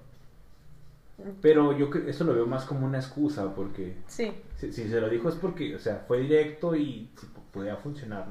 Pero 1.42 1.76
yo 1.76 1.90
eso 2.06 2.24
lo 2.24 2.34
veo 2.34 2.46
más 2.46 2.64
como 2.64 2.86
una 2.86 2.98
excusa 2.98 3.54
porque 3.54 3.96
Sí. 4.06 4.32
si, 4.58 4.72
si 4.72 4.88
se 4.88 5.00
lo 5.00 5.08
dijo 5.08 5.28
es 5.28 5.34
porque, 5.36 5.74
o 5.74 5.78
sea, 5.78 6.04
fue 6.06 6.20
directo 6.20 6.74
y 6.76 7.10
po- 7.34 7.42
podía 7.52 7.76
funcionar. 7.76 8.26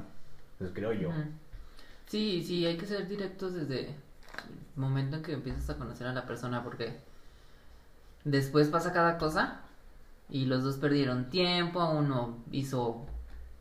Pues 0.58 0.70
creo 0.74 0.92
yo. 0.92 1.10
Sí, 2.06 2.42
sí, 2.44 2.66
hay 2.66 2.76
que 2.76 2.86
ser 2.86 3.06
directos 3.08 3.54
desde 3.54 3.80
el 3.90 3.94
momento 4.76 5.16
en 5.16 5.22
que 5.22 5.32
empiezas 5.32 5.70
a 5.70 5.76
conocer 5.78 6.06
a 6.06 6.12
la 6.12 6.26
persona 6.26 6.62
porque 6.64 6.96
después 8.24 8.68
pasa 8.68 8.92
cada 8.92 9.18
cosa 9.18 9.60
y 10.28 10.44
los 10.46 10.62
dos 10.62 10.76
perdieron 10.76 11.30
tiempo, 11.30 11.84
uno 11.90 12.38
hizo, 12.52 13.06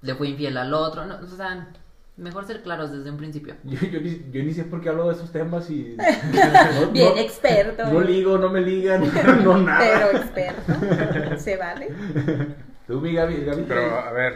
le 0.02 0.16
fue 0.16 0.30
infiel 0.30 0.58
al 0.58 0.74
otro, 0.74 1.06
no, 1.06 1.16
o 1.20 1.26
sea, 1.28 1.72
mejor 2.20 2.46
ser 2.46 2.62
claros 2.62 2.92
desde 2.92 3.10
un 3.10 3.18
principio. 3.18 3.56
Yo, 3.64 3.80
yo, 3.88 4.02
ni, 4.02 4.26
yo 4.32 4.44
ni 4.44 4.54
sé 4.54 4.64
por 4.66 4.82
qué 4.82 4.90
hablo 4.90 5.08
de 5.08 5.14
esos 5.16 5.32
temas 5.32 5.70
y... 5.70 5.96
no- 6.82 6.92
Bien 6.92 7.16
no- 7.16 7.22
experto. 7.22 7.86
No 7.92 8.02
ligo, 8.02 8.38
no 8.38 8.50
me 8.50 8.62
ligan, 8.62 9.04
no 9.44 9.58
nada. 9.58 9.80
Pero 9.80 10.18
experto. 10.20 11.38
¿Se 11.38 11.58
vale? 11.58 11.90
Tú, 12.88 13.00
mi 13.02 13.14
Gaby, 13.14 13.46
Gaby. 13.46 13.66
Pero 13.68 14.00
a 14.00 14.12
ver, 14.12 14.34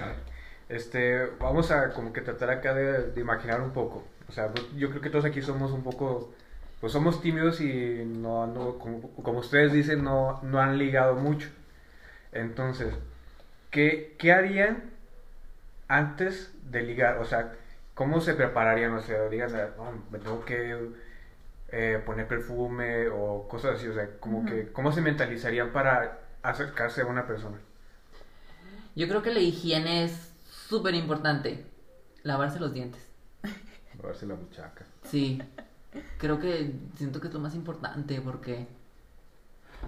este, 0.69 1.26
vamos 1.39 1.72
a 1.72 1.89
como 1.93 2.13
que 2.13 2.22
tratar 2.22 2.50
acá 2.50 2.74
de, 2.74 3.12
de 3.12 3.22
imaginar 3.22 3.62
un 3.62 3.72
poco. 3.72 4.04
O 4.28 4.32
sea, 4.32 4.48
pues, 4.52 4.65
yo 4.76 4.89
creo 4.89 5.02
que 5.02 5.10
todos 5.10 5.26
aquí 5.26 5.41
somos 5.41 5.72
un 5.72 5.84
poco, 5.84 6.34
pues 6.80 6.93
somos 6.93 7.22
tímidos 7.22 7.60
y 7.62 8.04
no, 8.06 8.48
no 8.48 8.78
como, 8.80 9.02
como 9.22 9.39
ustedes 9.39 9.74
dicen, 9.74 10.04
no, 10.04 10.39
no 10.43 10.60
han 10.60 10.78
ligado 10.78 11.15
mucho. 11.15 11.50
Entonces, 12.32 12.93
¿qué, 13.69 14.15
qué 14.17 14.32
harían 14.32 14.86
antes 15.88 16.52
de 16.72 16.82
ligar? 16.84 17.17
O 17.17 17.26
sea, 17.26 17.54
¿cómo 17.93 18.21
se 18.21 18.34
prepararían? 18.34 18.93
O 18.93 19.01
sea, 19.01 19.27
digan, 19.29 19.51
"Ah, 19.56 19.91
me 20.12 20.19
tengo 20.19 20.43
que 20.45 20.91
eh, 21.75 22.01
poner 22.06 22.27
perfume 22.27 23.08
o 23.10 23.47
cosas 23.47 23.77
así. 23.77 23.88
O 23.88 23.93
sea, 23.93 24.08
como 24.19 24.39
Ujú. 24.39 24.47
que, 24.47 24.71
¿cómo 24.71 24.91
se 24.91 25.01
mentalizarían 25.01 25.71
para 25.71 26.19
acercarse 26.43 27.01
a 27.01 27.08
una 27.08 27.25
persona? 27.25 27.58
Yo 28.95 29.08
creo 29.08 29.23
que 29.23 29.34
la 29.34 29.39
higiene 29.39 30.03
es 30.03 30.32
súper 30.51 30.93
importante, 30.93 31.65
lavarse 32.21 32.60
los 32.60 32.73
dientes. 32.73 33.01
A 33.43 34.06
verse 34.06 34.27
la 34.27 34.36
muchaca. 34.36 34.86
Sí, 35.03 35.41
creo 36.19 36.39
que 36.39 36.73
siento 36.95 37.19
que 37.19 37.27
es 37.27 37.34
lo 37.34 37.39
más 37.39 37.56
importante 37.56 38.21
porque... 38.21 38.67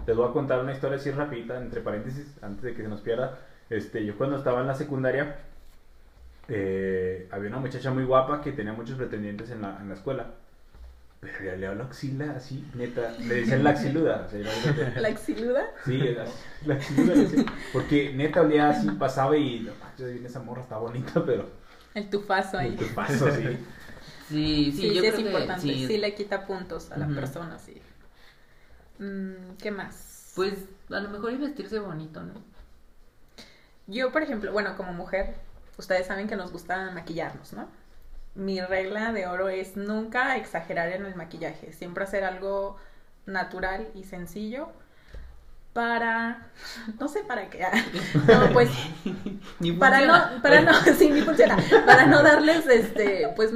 Les 0.07 0.15
voy 0.15 0.27
a 0.27 0.33
contar 0.33 0.59
una 0.59 0.73
historia 0.73 0.97
así 0.97 1.11
rapidita, 1.11 1.57
entre 1.57 1.81
paréntesis, 1.81 2.35
antes 2.41 2.63
de 2.63 2.73
que 2.73 2.81
se 2.81 2.89
nos 2.89 3.01
pierda. 3.01 3.37
Este, 3.69 4.03
yo 4.05 4.17
cuando 4.17 4.37
estaba 4.37 4.61
en 4.61 4.67
la 4.67 4.75
secundaria, 4.75 5.37
eh, 6.47 7.27
había 7.31 7.49
una 7.49 7.59
muchacha 7.59 7.91
muy 7.91 8.03
guapa 8.03 8.41
que 8.41 8.51
tenía 8.51 8.73
muchos 8.73 8.97
pretendientes 8.97 9.49
en 9.51 9.61
la, 9.61 9.77
en 9.81 9.89
la 9.89 9.95
escuela. 9.95 10.31
Pero 11.21 11.39
le 11.43 11.57
leo 11.57 11.73
la 11.75 11.85
axila 11.85 12.33
así, 12.35 12.63
neta. 12.75 13.11
Le 13.19 13.35
decían 13.35 13.63
la 13.63 13.71
axiluda. 13.71 14.27
o 14.27 14.29
sea, 14.29 14.93
¿La 15.01 15.09
exiluda? 15.09 15.63
Sí, 15.83 15.99
era- 16.07 16.25
la 16.65 16.75
axiluda. 16.75 17.43
Porque 17.73 18.13
neta 18.13 18.41
olía 18.41 18.69
así, 18.69 18.89
pasaba 18.91 19.35
y. 19.35 19.61
No 19.61 19.71
manches, 19.83 20.11
bien, 20.13 20.25
esa 20.25 20.39
morra 20.41 20.61
está 20.61 20.77
bonita, 20.77 21.23
pero. 21.25 21.49
El 21.95 22.09
tufazo 22.09 22.57
ahí. 22.59 22.75
¿Qué 22.75 22.85
paso, 22.85 23.31
sí? 23.31 23.43
Sí, 24.27 24.71
sí, 24.71 24.71
Sí, 24.73 24.87
yo 24.89 24.93
sí 24.93 24.99
creo 24.99 25.09
es 25.11 25.15
que 25.15 25.21
importante. 25.21 25.61
sí. 25.61 25.87
Sí. 25.87 25.97
le 25.97 26.13
quita 26.13 26.45
puntos 26.45 26.91
a 26.91 26.97
la 26.97 27.05
Ujú. 27.05 27.15
persona, 27.15 27.57
sí. 27.57 27.81
Mm, 28.99 29.55
¿Qué 29.61 29.71
más? 29.71 30.31
Pues 30.35 30.53
a 30.91 30.99
lo 30.99 31.09
mejor 31.09 31.31
y 31.33 31.37
vestirse 31.37 31.79
bonito, 31.79 32.21
¿no? 32.21 32.33
Yo, 33.87 34.11
por 34.11 34.21
ejemplo, 34.23 34.51
bueno, 34.51 34.75
como 34.77 34.93
mujer, 34.93 35.35
ustedes 35.77 36.07
saben 36.07 36.27
que 36.27 36.35
nos 36.35 36.51
gusta 36.51 36.91
maquillarnos, 36.91 37.53
¿no? 37.53 37.67
Mi 38.35 38.59
regla 38.61 39.13
de 39.13 39.27
oro 39.27 39.49
es 39.49 39.77
nunca 39.77 40.35
exagerar 40.37 40.89
en 40.89 41.05
el 41.05 41.15
maquillaje, 41.15 41.71
siempre 41.71 42.03
hacer 42.03 42.23
algo 42.23 42.77
natural 43.25 43.87
y 43.95 44.03
sencillo 44.03 44.69
para, 45.73 46.47
no 46.99 47.07
sé 47.07 47.23
para 47.23 47.49
qué, 47.49 47.65
no, 48.27 48.49
pues 48.53 48.69
Ni 49.59 49.73
para 49.73 50.05
no, 50.05 50.41
para 50.41 50.61
no, 50.61 50.73
sí, 50.97 51.09
ni 51.09 51.21
funciona, 51.21 51.57
para 51.85 52.05
no 52.05 52.23
darles, 52.23 52.65
este, 52.67 53.29
pues, 53.35 53.51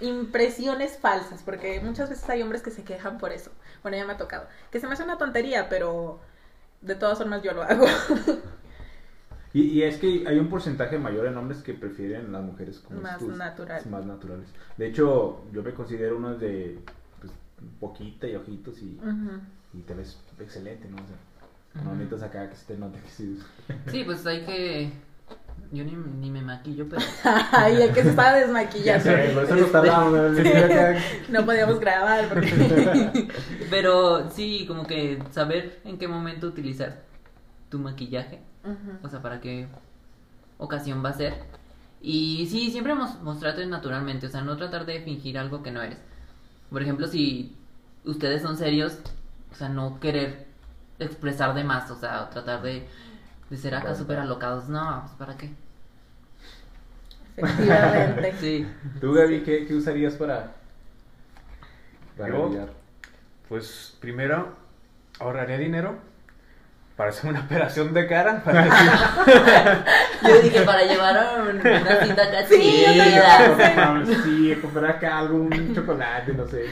impresiones 0.00 0.98
falsas, 0.98 1.42
porque 1.42 1.80
muchas 1.80 2.10
veces 2.10 2.28
hay 2.28 2.42
hombres 2.42 2.62
que 2.62 2.70
se 2.70 2.84
quejan 2.84 3.18
por 3.18 3.32
eso, 3.32 3.50
bueno, 3.82 3.96
ya 3.96 4.04
me 4.04 4.12
ha 4.12 4.16
tocado, 4.18 4.46
que 4.70 4.80
se 4.80 4.86
me 4.86 4.94
hace 4.94 5.02
una 5.02 5.18
tontería, 5.18 5.68
pero 5.68 6.20
de 6.80 6.94
todas 6.94 7.18
formas 7.18 7.42
yo 7.42 7.52
lo 7.52 7.62
hago. 7.62 7.86
Y, 9.54 9.62
y 9.62 9.82
es 9.82 9.98
que 9.98 10.24
hay 10.26 10.38
un 10.38 10.48
porcentaje 10.48 10.98
mayor 10.98 11.26
en 11.26 11.36
hombres 11.36 11.62
que 11.62 11.74
prefieren 11.74 12.32
las 12.32 12.42
mujeres 12.42 12.78
como 12.80 13.00
Más 13.00 13.20
natural. 13.22 13.82
Más 13.90 14.06
naturales. 14.06 14.48
De 14.78 14.86
hecho, 14.88 15.44
yo 15.52 15.62
me 15.62 15.72
considero 15.72 16.16
uno 16.16 16.34
de 16.34 16.78
pues, 17.20 17.32
poquita 17.78 18.26
y 18.26 18.34
ojitos 18.36 18.80
y, 18.80 18.98
y 19.74 19.80
te 19.82 19.94
ves 19.94 20.18
excelente, 20.40 20.88
¿no? 20.88 20.96
O 20.96 21.06
sea, 21.06 21.84
no 21.84 22.26
acá 22.26 22.48
que 22.50 22.56
se 22.56 22.66
te 22.66 22.76
note 22.78 22.98
que 23.00 23.08
sí. 23.08 23.38
Sí, 23.90 24.02
pues 24.04 24.26
hay 24.26 24.44
que. 24.44 24.92
Yo 25.70 25.84
ni, 25.84 25.92
ni 25.92 26.30
me 26.30 26.42
maquillo, 26.42 26.86
pero. 26.88 27.00
Ay, 27.52 27.80
el 27.82 27.92
que 27.94 28.02
se 28.02 28.10
estaba 28.10 28.34
desmaquillando. 28.34 29.10
por 29.34 29.44
eso 29.44 29.56
nos 29.56 29.72
tardamos 29.72 30.18
en 30.18 30.36
Sí. 30.36 30.42
decir 30.42 30.64
acá. 30.64 30.98
No 31.30 31.46
podíamos 31.46 31.80
grabar 31.80 32.28
porque... 32.28 33.28
Pero 33.70 34.30
sí, 34.30 34.66
como 34.68 34.86
que 34.86 35.22
saber 35.30 35.80
en 35.84 35.96
qué 35.96 36.08
momento 36.08 36.46
utilizar 36.46 37.04
tu 37.72 37.80
maquillaje. 37.80 38.40
Ujú. 38.64 39.06
O 39.06 39.10
sea, 39.10 39.22
para 39.22 39.40
qué 39.40 39.66
ocasión 40.58 41.04
va 41.04 41.10
a 41.10 41.14
ser. 41.14 41.34
Y 42.02 42.46
sí, 42.50 42.70
siempre 42.70 42.94
mos- 42.94 43.20
mostrarte 43.22 43.66
naturalmente. 43.66 44.26
O 44.26 44.30
sea, 44.30 44.42
no 44.42 44.56
tratar 44.58 44.86
de 44.86 45.00
fingir 45.02 45.38
algo 45.38 45.62
que 45.64 45.72
no 45.72 45.82
eres. 45.82 45.98
Por 46.70 46.82
ejemplo, 46.82 47.08
si 47.08 47.56
ustedes 48.04 48.42
son 48.42 48.58
serios, 48.58 48.98
o 49.52 49.56
sea, 49.56 49.70
no 49.70 50.00
querer 50.00 50.46
expresar 51.00 51.54
de 51.54 51.64
más. 51.64 51.90
O 51.90 51.96
sea, 51.96 52.30
tratar 52.30 52.62
de, 52.62 52.86
de 53.50 53.56
ser 53.56 53.74
acá 53.74 53.94
súper 53.94 54.18
alocados. 54.18 54.68
No, 54.68 55.02
pues 55.04 55.14
para 55.14 55.36
qué. 55.38 55.50
Efectivamente. 57.36 58.34
Sí. 58.40 58.66
¿Tú, 59.00 59.12
Gaby, 59.14 59.42
qué, 59.42 59.66
qué 59.66 59.74
usarías 59.74 60.14
para, 60.14 60.54
para 62.16 62.30
Yo-? 62.30 62.68
Pues 63.48 63.96
primero 64.00 64.56
ahorraría 65.20 65.58
dinero 65.58 65.98
para 66.96 67.10
hacer 67.10 67.30
una 67.30 67.40
operación 67.40 67.92
de 67.94 68.06
cara. 68.06 68.42
Para 68.44 68.64
decir, 68.64 68.90
Yo 70.28 70.40
dije, 70.42 70.62
para 70.62 70.84
llevar 70.84 71.16
a 71.16 71.42
una 71.42 72.04
cita 72.04 72.22
acá 72.22 72.46
Sí. 72.46 72.84
Sí, 74.24 74.56
comprar 74.60 74.90
acá 74.96 75.18
algún 75.18 75.74
chocolate, 75.74 76.32
no 76.34 76.46
sé. 76.46 76.66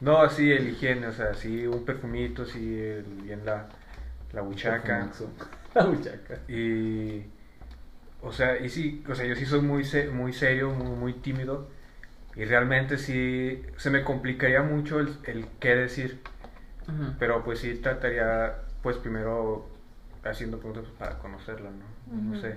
no, 0.00 0.28
sí, 0.30 0.50
el 0.50 0.68
higiene, 0.68 1.06
o 1.08 1.12
sea, 1.12 1.34
sí, 1.34 1.66
un 1.66 1.84
perfumito, 1.84 2.44
sí, 2.44 2.78
el- 2.80 3.04
bien 3.22 3.44
la, 3.44 3.66
la 4.32 4.40
buchaca. 4.42 5.08
La 5.74 5.84
buchaca. 5.84 6.34
Y, 6.48 7.24
o 8.22 8.32
sea, 8.32 8.56
y 8.58 8.68
sí, 8.70 9.04
o 9.08 9.14
sea, 9.14 9.26
yo 9.26 9.36
sí 9.36 9.44
soy 9.46 9.60
muy, 9.60 9.84
se- 9.84 10.08
muy 10.08 10.32
serio, 10.32 10.70
muy, 10.70 10.96
muy 10.96 11.12
tímido. 11.12 11.68
Y 12.34 12.44
realmente 12.44 12.98
sí, 12.98 13.62
se 13.76 13.90
me 13.90 14.02
complicaría 14.02 14.62
mucho 14.62 14.98
el, 15.00 15.16
el 15.24 15.46
qué 15.60 15.74
decir. 15.76 16.20
Pero 17.18 17.44
pues 17.44 17.58
sí 17.60 17.74
trataría, 17.74 18.54
pues 18.88 18.96
primero 18.96 19.66
haciendo 20.24 20.56
preguntas 20.56 20.90
para 20.98 21.18
conocerla, 21.18 21.68
¿no? 21.68 22.22
No 22.22 22.30
Ujú. 22.30 22.40
sé. 22.40 22.56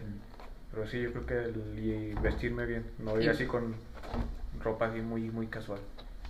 Pero 0.72 0.88
sí, 0.88 1.02
yo 1.02 1.12
creo 1.12 1.26
que 1.26 1.34
el, 1.44 1.78
y 1.78 2.14
vestirme 2.22 2.66
bien, 2.66 2.86
no 3.00 3.18
ir 3.20 3.26
Y- 3.26 3.28
así 3.28 3.46
con 3.46 3.76
ropa 4.64 4.86
así 4.86 5.02
muy, 5.02 5.30
muy 5.30 5.48
casual. 5.48 5.80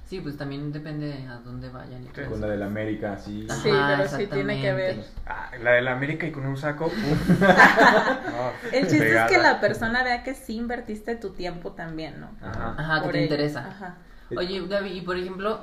Sí, 0.08 0.20
pues 0.20 0.38
también 0.38 0.72
depende 0.72 1.14
a 1.30 1.36
dónde 1.36 1.70
vayan 1.70 2.04
y 2.04 2.08
todo 2.08 2.32
Con 2.32 2.42
la 2.42 2.48
de 2.48 2.58
la 2.58 2.66
América, 2.66 3.16
sí. 3.16 3.46
Sí, 3.48 3.70
Ajá, 3.70 3.98
pero 3.98 4.10
sí 4.10 4.26
tiene 4.26 4.60
que 4.60 4.74
ver. 4.74 5.06
Ah, 5.28 5.52
la 5.62 5.74
de 5.74 5.82
la 5.84 5.92
América 5.92 6.26
y 6.26 6.32
con 6.32 6.48
un 6.48 6.58
saco. 6.58 6.88
uf. 6.88 7.30
No, 7.40 8.52
El 8.72 8.88
chiste 8.88 8.96
es 8.96 9.22
que 9.26 9.36
pegada. 9.36 9.54
la 9.54 9.62
persona 9.62 10.04
vea 10.04 10.24
que 10.24 10.34
sí 10.34 10.56
invertiste 10.56 11.16
tu 11.16 11.30
tiempo 11.30 11.74
también, 11.74 12.20
¿no? 12.20 12.32
Ajá. 12.42 12.74
Ajá, 12.76 13.04
que 13.04 13.10
te 13.10 13.18
ello. 13.20 13.24
interesa. 13.26 13.68
Ajá. 13.68 13.98
Oye, 14.36 14.66
Gaby, 14.68 14.98
y 14.98 15.02
por 15.02 15.16
ejemplo, 15.16 15.60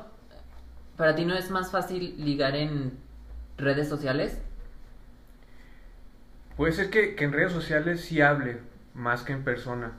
¿para 0.97 1.17
ti 1.17 1.25
no 1.25 1.35
es 1.35 1.51
más 1.51 1.73
fácil 1.73 2.15
ligar 2.25 2.55
en 2.55 3.08
redes 3.59 3.89
sociales? 3.89 4.39
Puede 6.57 6.73
ser 6.73 6.91
que, 6.91 7.15
que 7.15 7.25
en 7.25 7.33
redes 7.33 7.53
sociales 7.53 8.01
sí 8.01 8.21
hable 8.21 8.59
más 8.95 9.23
que 9.23 9.33
en 9.33 9.45
persona, 9.45 9.93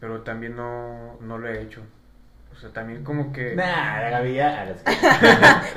pero 0.00 0.22
también 0.22 0.56
no, 0.56 1.18
no 1.20 1.38
lo 1.38 1.48
he 1.48 1.60
hecho. 1.60 1.82
O 2.52 2.56
sea, 2.56 2.70
también 2.70 3.04
como 3.04 3.32
que... 3.32 3.54
Nah, 3.56 4.22
ya, 4.24 4.62
hagas- 4.62 4.82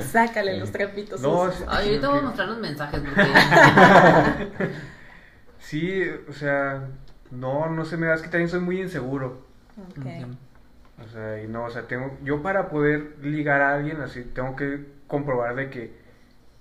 Sácale 0.00 0.58
los 0.58 0.70
trapitos. 0.70 1.20
No, 1.20 1.50
sí, 1.50 1.64
Ay, 1.66 1.88
ahorita 1.88 2.08
voy 2.08 2.18
a 2.18 2.22
mostrar 2.22 2.48
los 2.48 2.58
mensajes 2.58 3.00
porque... 3.00 4.68
Sí, 5.58 6.02
o 6.28 6.32
sea, 6.32 6.86
no, 7.30 7.68
no 7.68 7.84
se 7.84 7.96
me 7.96 8.06
da, 8.06 8.14
es 8.14 8.22
que 8.22 8.28
también 8.28 8.48
soy 8.48 8.60
muy 8.60 8.80
inseguro. 8.80 9.42
Ok. 9.76 10.06
O 11.04 11.08
sea, 11.08 11.42
y 11.42 11.48
no, 11.48 11.64
o 11.64 11.70
sea, 11.70 11.82
tengo, 11.82 12.16
yo 12.22 12.42
para 12.42 12.68
poder 12.70 13.16
ligar 13.22 13.60
a 13.60 13.74
alguien 13.74 14.00
así, 14.00 14.22
tengo 14.22 14.56
que 14.56 14.86
comprobar 15.06 15.54
de 15.56 15.68
que 15.68 15.92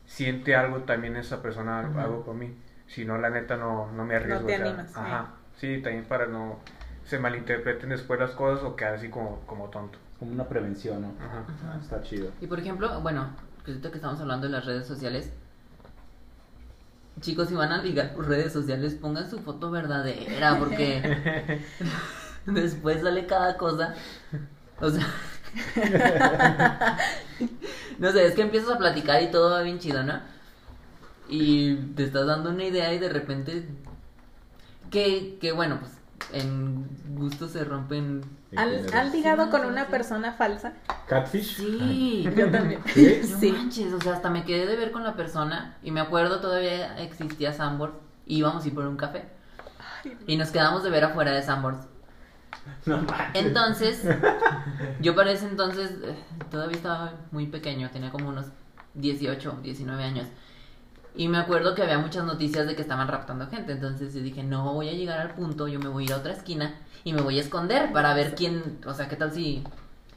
siente 0.07 0.55
algo 0.55 0.79
también 0.79 1.15
esa 1.17 1.41
persona, 1.43 1.87
Ujú. 1.87 1.99
algo 1.99 2.23
por 2.23 2.35
mí. 2.35 2.55
Si 2.87 3.05
no, 3.05 3.17
la 3.17 3.29
neta 3.29 3.57
no, 3.57 3.91
no 3.91 4.05
me 4.05 4.15
arriesgo. 4.15 4.47
te 4.47 4.55
o 4.55 4.57
sea, 4.57 4.65
animas. 4.65 4.97
Ajá, 4.97 5.33
sí, 5.57 5.81
también 5.83 6.05
para 6.05 6.25
no 6.25 6.59
se 7.05 7.19
malinterpreten 7.19 7.89
después 7.89 8.19
las 8.19 8.31
cosas 8.31 8.63
o 8.63 8.75
quedar 8.75 8.95
así 8.95 9.09
como, 9.09 9.41
como 9.45 9.69
tonto. 9.69 9.99
Como 10.19 10.31
una 10.31 10.47
prevención, 10.47 11.01
¿no? 11.01 11.13
Ajá. 11.23 11.45
Ah, 11.65 11.77
está 11.79 12.01
chido. 12.01 12.31
Y 12.41 12.47
por 12.47 12.59
ejemplo, 12.59 12.99
bueno, 13.01 13.29
que 13.63 13.71
ahorita 13.71 13.91
que 13.91 13.97
estamos 13.97 14.19
hablando 14.19 14.47
de 14.47 14.53
las 14.53 14.65
redes 14.65 14.87
sociales, 14.87 15.31
chicos, 17.21 17.49
si 17.49 17.55
van 17.55 17.71
a 17.71 17.83
ligar 17.83 18.13
por 18.13 18.27
redes 18.27 18.51
sociales, 18.51 18.95
pongan 18.95 19.29
su 19.29 19.39
foto 19.39 19.69
verdadera, 19.69 20.57
porque 20.57 21.61
después 22.45 23.01
sale 23.01 23.25
cada 23.25 23.57
cosa. 23.57 23.93
O 24.79 24.89
sea, 24.89 25.05
no 27.99 28.11
sé, 28.11 28.25
es 28.25 28.35
que 28.35 28.41
empiezas 28.41 28.71
a 28.71 28.77
platicar 28.77 29.21
y 29.23 29.31
todo 29.31 29.51
va 29.51 29.61
bien 29.61 29.79
chido, 29.79 30.03
¿no? 30.03 30.19
Y 31.29 31.75
te 31.95 32.03
estás 32.03 32.25
dando 32.25 32.49
una 32.51 32.63
idea 32.63 32.93
y 32.93 32.99
de 32.99 33.09
repente, 33.09 33.67
que, 34.91 35.37
que 35.41 35.51
bueno, 35.51 35.79
pues 35.79 35.91
en 36.33 36.87
gusto 37.15 37.47
se 37.47 37.63
rompen. 37.63 38.21
¿Han, 38.55 38.93
han 38.93 39.11
ligado 39.11 39.49
con 39.49 39.65
una 39.65 39.87
persona 39.87 40.33
falsa? 40.33 40.73
¿Catfish? 41.07 41.57
Sí. 41.57 42.23
Yo 42.35 42.49
también. 42.49 42.81
¿Sí? 42.93 43.21
No 43.29 43.39
Sí. 43.39 43.51
manches, 43.51 43.93
o 43.93 43.99
sea, 44.01 44.13
hasta 44.13 44.29
me 44.29 44.43
quedé 44.45 44.65
de 44.65 44.75
ver 44.77 44.91
con 44.91 45.03
la 45.03 45.15
persona 45.15 45.77
y 45.83 45.91
me 45.91 45.99
acuerdo 45.99 46.39
todavía 46.39 46.97
existía 47.01 47.53
Sambor 47.53 47.99
y 48.25 48.37
íbamos 48.39 48.63
a 48.63 48.67
ir 48.67 48.73
por 48.73 48.85
un 48.87 48.97
café 48.97 49.25
y 50.25 50.37
nos 50.37 50.51
quedamos 50.51 50.83
de 50.83 50.89
ver 50.89 51.03
afuera 51.03 51.31
de 51.31 51.43
Sambor. 51.43 51.75
No. 52.85 53.05
Entonces, 53.33 54.03
yo 55.01 55.15
para 55.15 55.31
ese 55.31 55.47
entonces 55.47 55.91
eh, 56.03 56.15
todavía 56.51 56.75
estaba 56.77 57.13
muy 57.31 57.47
pequeño, 57.47 57.89
tenía 57.91 58.11
como 58.11 58.29
unos 58.29 58.45
18, 58.93 59.59
19 59.63 60.03
años. 60.03 60.27
Y 61.15 61.27
me 61.29 61.37
acuerdo 61.37 61.73
que 61.75 61.81
había 61.83 61.97
muchas 61.97 62.25
noticias 62.25 62.67
de 62.67 62.75
que 62.75 62.81
estaban 62.81 63.07
raptando 63.07 63.47
gente, 63.47 63.71
entonces 63.71 64.13
yo 64.13 64.21
dije, 64.21 64.43
no 64.43 64.73
voy 64.73 64.89
a 64.89 64.93
llegar 64.93 65.19
al 65.19 65.31
punto, 65.33 65.67
yo 65.67 65.79
me 65.79 65.87
voy 65.87 66.03
a 66.03 66.05
ir 66.07 66.13
a 66.13 66.17
otra 66.17 66.33
esquina 66.33 66.75
y 67.03 67.13
me 67.13 67.21
voy 67.21 67.37
a 67.39 67.41
esconder 67.41 67.91
para 67.91 68.13
ver 68.13 68.35
quién, 68.35 68.79
o 68.85 68.93
sea, 68.93 69.07
qué 69.09 69.15
tal 69.15 69.31
si... 69.31 69.63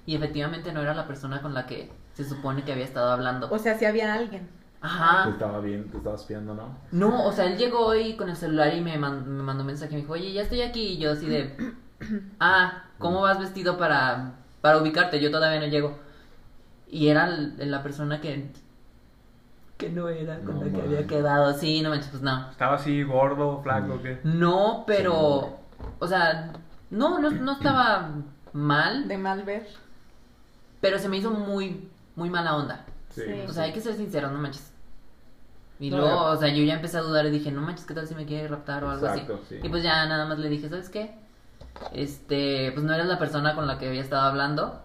Y 0.07 0.15
efectivamente 0.17 0.73
no 0.73 0.83
era 0.83 0.93
la 0.95 1.07
persona 1.07 1.41
con 1.41 1.55
la 1.55 1.67
que 1.67 1.91
se 2.15 2.25
supone 2.25 2.65
que 2.65 2.73
había 2.73 2.85
estado 2.85 3.11
hablando. 3.13 3.49
O 3.51 3.59
sea, 3.59 3.79
si 3.79 3.85
había 3.85 4.13
alguien. 4.15 4.43
Te 4.81 4.87
Ajá. 4.87 5.29
estaba 5.31 5.61
bien, 5.61 5.91
te 5.91 5.99
estabas 5.99 6.23
espiando, 6.23 6.55
¿no? 6.55 6.77
No, 6.91 7.25
o 7.27 7.33
sea, 7.33 7.47
él 7.47 7.57
llegó 7.57 7.95
y 7.95 8.17
con 8.17 8.29
el 8.29 8.37
celular 8.37 8.75
y 8.75 8.81
me, 8.81 8.99
man- 8.99 9.25
me 9.37 9.43
mandó 9.43 9.63
un 9.63 9.69
mensaje 9.69 9.93
y 9.93 9.97
me 9.97 10.01
dijo, 10.03 10.15
oye, 10.15 10.33
ya 10.33 10.43
estoy 10.43 10.63
aquí. 10.63 10.83
Y 10.95 10.99
yo 10.99 11.13
así 11.13 11.27
de, 11.27 11.55
ah, 12.41 12.85
¿cómo 12.99 13.21
vas 13.23 13.39
vestido 13.39 13.79
para, 13.79 14.33
para 14.61 14.79
ubicarte? 14.79 15.21
Yo 15.21 15.31
todavía 15.31 15.61
no 15.61 15.67
llego. 15.67 15.99
Y 16.89 17.09
era 17.09 17.27
la 17.29 17.83
persona 17.83 18.21
que, 18.21 18.51
que 19.77 19.91
no 19.91 20.09
era 20.09 20.41
con 20.41 20.57
No 20.59 20.65
la 20.65 20.73
que 20.73 20.83
había 20.83 21.07
quedado. 21.07 21.53
Sí, 21.55 21.83
no 21.83 21.91
manches, 21.91 22.11
pues 22.11 22.23
no. 22.23 22.51
Estaba 22.51 22.75
así 22.77 23.03
gordo, 23.03 23.61
flaco, 23.63 24.01
¿qué? 24.03 24.19
No, 24.25 24.85
pero, 24.87 25.59
o 25.99 26.07
sea, 26.07 26.53
no, 26.91 27.19
no, 27.21 27.31
no 27.31 27.53
estaba 27.53 28.11
mal. 28.53 29.07
De 29.09 29.17
mal 29.19 29.43
ver. 29.45 29.67
Pero 30.81 30.99
se 30.99 31.09
me 31.09 31.19
hizo 31.19 31.31
muy, 31.31 31.89
muy 32.17 32.31
mala 32.31 32.57
onda. 32.57 32.85
Sí. 33.11 33.23
Sí. 33.25 33.33
O 33.49 33.53
sea, 33.53 33.65
hay 33.65 33.73
que 33.73 33.81
ser 33.81 33.95
sinceros, 33.95 34.33
no 34.33 34.39
manches. 34.39 34.73
Y 35.79 35.91
No, 35.91 35.99
luego, 35.99 36.25
o 36.25 36.37
sea, 36.37 36.49
yo 36.49 36.63
ya 36.65 36.75
empecé 36.75 36.99
a 36.99 37.03
dudar 37.03 37.25
y 37.27 37.31
dije, 37.31 37.51
no 37.51 37.63
manches, 37.63 37.87
¿qué 37.87 37.95
tal 37.95 38.07
si 38.07 38.15
me 38.15 38.27
quiere 38.27 38.49
raptar 38.49 38.85
o 38.85 38.91
algo 38.91 39.07
Exacto, 39.07 39.41
así? 39.45 39.55
sí. 39.61 39.61
Y 39.67 39.69
pues 39.71 39.83
ya 39.83 40.05
nada 40.07 40.27
más 40.27 40.39
le 40.39 40.49
dije, 40.51 40.69
¿sabes 40.69 40.91
qué? 40.91 41.15
Este, 41.93 42.71
pues 42.73 42.85
no 42.85 42.95
eres 42.95 43.07
la 43.07 43.19
persona 43.19 43.55
con 43.55 43.67
la 43.67 43.79
que 43.79 43.89
había 43.89 44.03
estado 44.03 44.23
hablando. 44.23 44.83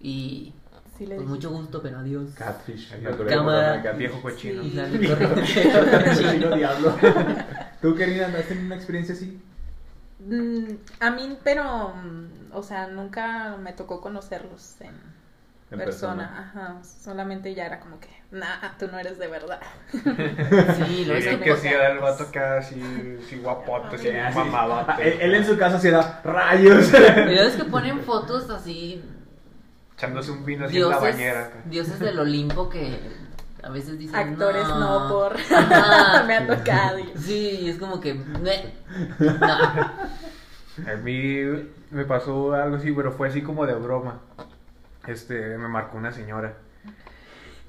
Y 0.00 0.54
Sí 1.00 1.06
le 1.06 1.14
pues 1.14 1.26
dije. 1.28 1.34
mucho 1.34 1.50
gusto, 1.50 1.80
pero 1.80 1.98
adiós. 2.00 2.30
Catfish. 2.34 2.92
Cámara. 3.26 3.92
Viejo. 3.94 4.18
Y 4.18 4.20
corriendo. 4.20 5.34
cochino 6.14 6.56
diablo. 6.56 6.94
¿Tú, 7.80 7.94
querida, 7.94 8.26
has 8.26 8.46
tenido 8.46 8.66
una 8.66 8.76
experiencia 8.76 9.14
así? 9.14 9.40
Mm, 10.18 10.74
a 11.00 11.10
mí, 11.10 11.38
pero, 11.42 11.94
mm, 11.94 12.52
o 12.52 12.62
sea, 12.62 12.88
nunca 12.88 13.56
me 13.56 13.72
tocó 13.72 14.02
conocerlos 14.02 14.78
en, 14.82 14.94
Persona. 15.76 16.50
Ajá, 16.52 16.78
solamente 16.82 17.54
ya 17.54 17.66
era 17.66 17.78
como 17.80 18.00
que, 18.00 18.08
nah, 18.32 18.76
tú 18.78 18.88
no 18.88 18.98
eres 18.98 19.18
de 19.18 19.28
verdad. 19.28 19.60
Sí, 19.92 21.04
lo 21.04 21.14
Y 21.14 21.18
es 21.18 21.26
que 21.28 21.38
que 21.40 21.56
sí 21.56 21.68
era 21.68 21.92
el 21.92 21.98
vato 21.98 22.24
acá 22.24 22.58
así, 22.58 22.80
así 23.24 23.36
guapote, 23.38 23.96
así 23.96 24.08
Sí, 24.08 24.16
así. 24.16 24.36
mamadote. 24.38 24.92
Ah, 24.92 24.98
él, 25.00 25.18
él 25.20 25.34
en 25.36 25.44
su 25.46 25.56
casa 25.56 25.78
se 25.78 25.90
da 25.90 26.20
rayos. 26.24 26.90
Luego 26.92 27.42
es 27.42 27.54
que 27.56 27.64
ponen 27.64 28.00
fotos 28.00 28.50
así, 28.50 29.02
Echándose 29.96 30.30
un 30.32 30.44
vino 30.44 30.64
así 30.66 30.76
en 30.78 30.88
la 30.88 30.98
bañera. 30.98 31.40
acá. 31.46 31.56
dioses 31.66 31.98
del 32.00 32.18
Olimpo 32.18 32.68
que 32.70 32.98
a 33.62 33.68
veces 33.68 33.98
dicen 33.98 34.16
Actores 34.16 34.66
no, 34.66 35.08
por... 35.10 35.36
Ajá. 35.54 36.24
me 36.24 36.36
ha 36.36 36.46
tocado. 36.46 36.98
Sí, 37.16 37.58
y 37.62 37.68
es 37.68 37.76
como 37.78 38.00
que 38.00 38.14
no. 38.14 38.50
A 40.90 40.96
mí 41.02 41.42
me 41.90 42.04
pasó 42.06 42.54
algo 42.54 42.76
así, 42.76 42.90
pero 42.92 43.12
fue 43.12 43.28
así 43.28 43.42
como 43.42 43.66
de 43.66 43.74
broma. 43.74 44.20
Este, 45.06 45.56
me 45.58 45.68
marcó 45.68 45.98
una 45.98 46.12
señora. 46.12 46.54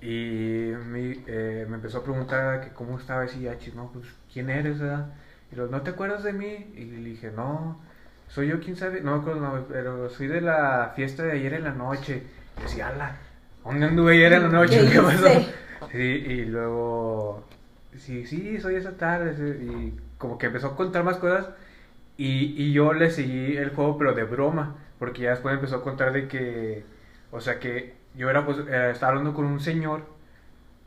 Y 0.01 0.71
me, 0.87 1.23
eh, 1.27 1.65
me 1.69 1.75
empezó 1.75 1.99
a 1.99 2.03
preguntar 2.03 2.61
que 2.61 2.69
cómo 2.73 2.97
estaba 2.97 3.23
así, 3.23 3.47
ah, 3.47 3.57
chis, 3.59 3.75
no, 3.75 3.91
pues, 3.91 4.07
¿quién 4.33 4.49
eres, 4.49 4.79
verdad? 4.79 5.13
Y 5.51 5.55
lo, 5.55 5.67
¿no 5.67 5.81
te 5.81 5.91
acuerdas 5.91 6.23
de 6.23 6.33
mí? 6.33 6.71
Y 6.75 6.85
le 6.85 7.09
dije, 7.09 7.31
no, 7.31 7.79
soy 8.27 8.47
yo, 8.47 8.59
quién 8.59 8.75
sabe, 8.75 9.01
no 9.01 9.21
no, 9.21 9.65
pero 9.69 10.09
soy 10.09 10.27
de 10.27 10.41
la 10.41 10.93
fiesta 10.95 11.23
de 11.23 11.33
ayer 11.33 11.53
en 11.53 11.65
la 11.65 11.73
noche. 11.73 12.23
Y 12.57 12.61
decía, 12.63 12.87
ala, 12.89 13.17
¿dónde 13.63 13.85
anduve 13.87 14.13
ayer 14.13 14.33
en 14.33 14.43
la 14.43 14.49
noche? 14.49 14.87
¿Qué 14.87 14.91
¿Qué 14.91 15.01
pasó? 15.01 15.27
Sí, 15.91 15.97
y 15.97 16.45
luego, 16.45 17.45
sí, 17.97 18.25
sí, 18.25 18.59
soy 18.59 18.75
esa 18.75 18.97
tarde. 18.97 19.35
sí, 19.35 19.65
Y 19.65 19.99
como 20.17 20.37
que 20.37 20.47
empezó 20.47 20.67
a 20.67 20.75
contar 20.75 21.03
más 21.03 21.17
cosas. 21.17 21.49
Y, 22.17 22.53
y 22.63 22.73
yo 22.73 22.93
le 22.93 23.09
seguí 23.11 23.57
el 23.57 23.71
juego, 23.71 23.97
pero 23.97 24.13
de 24.13 24.23
broma. 24.23 24.77
Porque 24.99 25.23
ya 25.23 25.31
después 25.31 25.55
empezó 25.55 25.77
a 25.77 25.83
contar 25.83 26.13
de 26.13 26.27
que, 26.27 26.85
o 27.31 27.41
sea, 27.41 27.59
que 27.59 27.95
yo 28.15 28.29
era, 28.29 28.45
pues, 28.45 28.57
eh, 28.59 28.91
estaba 28.91 29.11
hablando 29.11 29.33
con 29.33 29.45
un 29.45 29.59
señor 29.59 30.03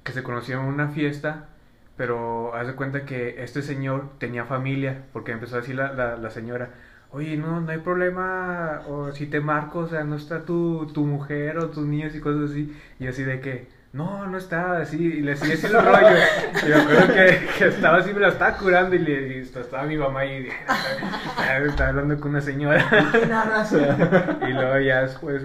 que 0.02 0.12
se 0.12 0.22
conoció 0.22 0.60
en 0.60 0.66
una 0.66 0.88
fiesta. 0.88 1.48
Pero 1.96 2.54
haz 2.54 2.66
de 2.66 2.74
cuenta 2.74 3.04
que 3.04 3.42
este 3.42 3.62
señor 3.62 4.10
tenía 4.18 4.44
familia. 4.44 5.04
Porque 5.12 5.32
empezó 5.32 5.56
a 5.56 5.60
decir 5.60 5.76
la, 5.76 5.92
la, 5.92 6.16
la 6.16 6.30
señora. 6.30 6.70
Oye, 7.10 7.36
no, 7.36 7.60
no 7.60 7.70
hay 7.70 7.78
problema, 7.78 8.82
o 8.88 9.12
si 9.12 9.26
te 9.26 9.38
marco, 9.40 9.80
o 9.80 9.88
sea, 9.88 10.02
no 10.02 10.16
está 10.16 10.44
tu, 10.44 10.90
tu 10.92 11.04
mujer 11.04 11.58
o 11.58 11.70
tus 11.70 11.86
niños 11.86 12.12
y 12.16 12.20
cosas 12.20 12.50
así. 12.50 12.76
Y 12.98 13.06
así 13.06 13.22
de 13.22 13.40
que, 13.40 13.68
no, 13.92 14.26
no 14.26 14.36
está, 14.36 14.78
así, 14.78 14.96
y 14.96 15.20
le 15.20 15.36
sigue 15.36 15.54
haciendo 15.54 15.78
el 15.78 15.84
rollo. 15.86 16.16
Y 16.60 16.68
me 16.68 16.74
acuerdo 16.74 17.14
que, 17.14 17.48
que 17.56 17.66
estaba 17.68 17.98
así, 17.98 18.12
me 18.12 18.18
la 18.18 18.28
estaba 18.30 18.58
curando 18.58 18.96
y, 18.96 18.98
le, 18.98 19.38
y 19.38 19.40
estaba 19.42 19.84
mi 19.84 19.96
mamá 19.96 20.24
y 20.26 20.42
dije, 20.42 20.56
estaba 21.68 21.90
hablando 21.90 22.18
con 22.18 22.32
una 22.32 22.40
señora. 22.40 22.84
y 24.48 24.52
luego 24.52 24.80
ya 24.80 25.02
después, 25.02 25.44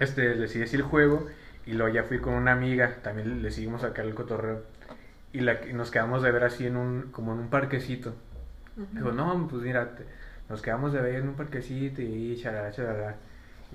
este, 0.00 0.34
le 0.34 0.48
sigue 0.48 0.64
así 0.64 0.76
el 0.76 0.82
juego. 0.82 1.26
Y 1.66 1.72
luego 1.74 1.94
ya 1.94 2.02
fui 2.04 2.18
con 2.18 2.34
una 2.34 2.52
amiga, 2.52 2.96
también 3.02 3.42
le 3.42 3.50
seguimos 3.50 3.84
acá 3.84 4.02
el 4.02 4.14
cotorreo. 4.14 4.62
Y, 5.32 5.40
la, 5.40 5.60
nos 5.72 5.90
quedamos 5.90 6.22
de 6.22 6.32
ver 6.32 6.42
así 6.44 6.66
en 6.66 6.76
un, 6.76 7.10
como 7.12 7.32
en 7.32 7.38
un 7.38 7.48
parquecito. 7.50 8.14
Digo, 8.92 9.12
no, 9.12 9.46
pues 9.48 9.62
mira, 9.62 9.94
te- 9.94 10.06
nos 10.48 10.62
quedamos 10.62 10.92
de 10.92 11.00
ver 11.00 11.16
en 11.16 11.28
un 11.28 11.34
parquecito 11.34 12.00
y 12.02 12.36
charala, 12.42 12.72
charala. 12.72 13.14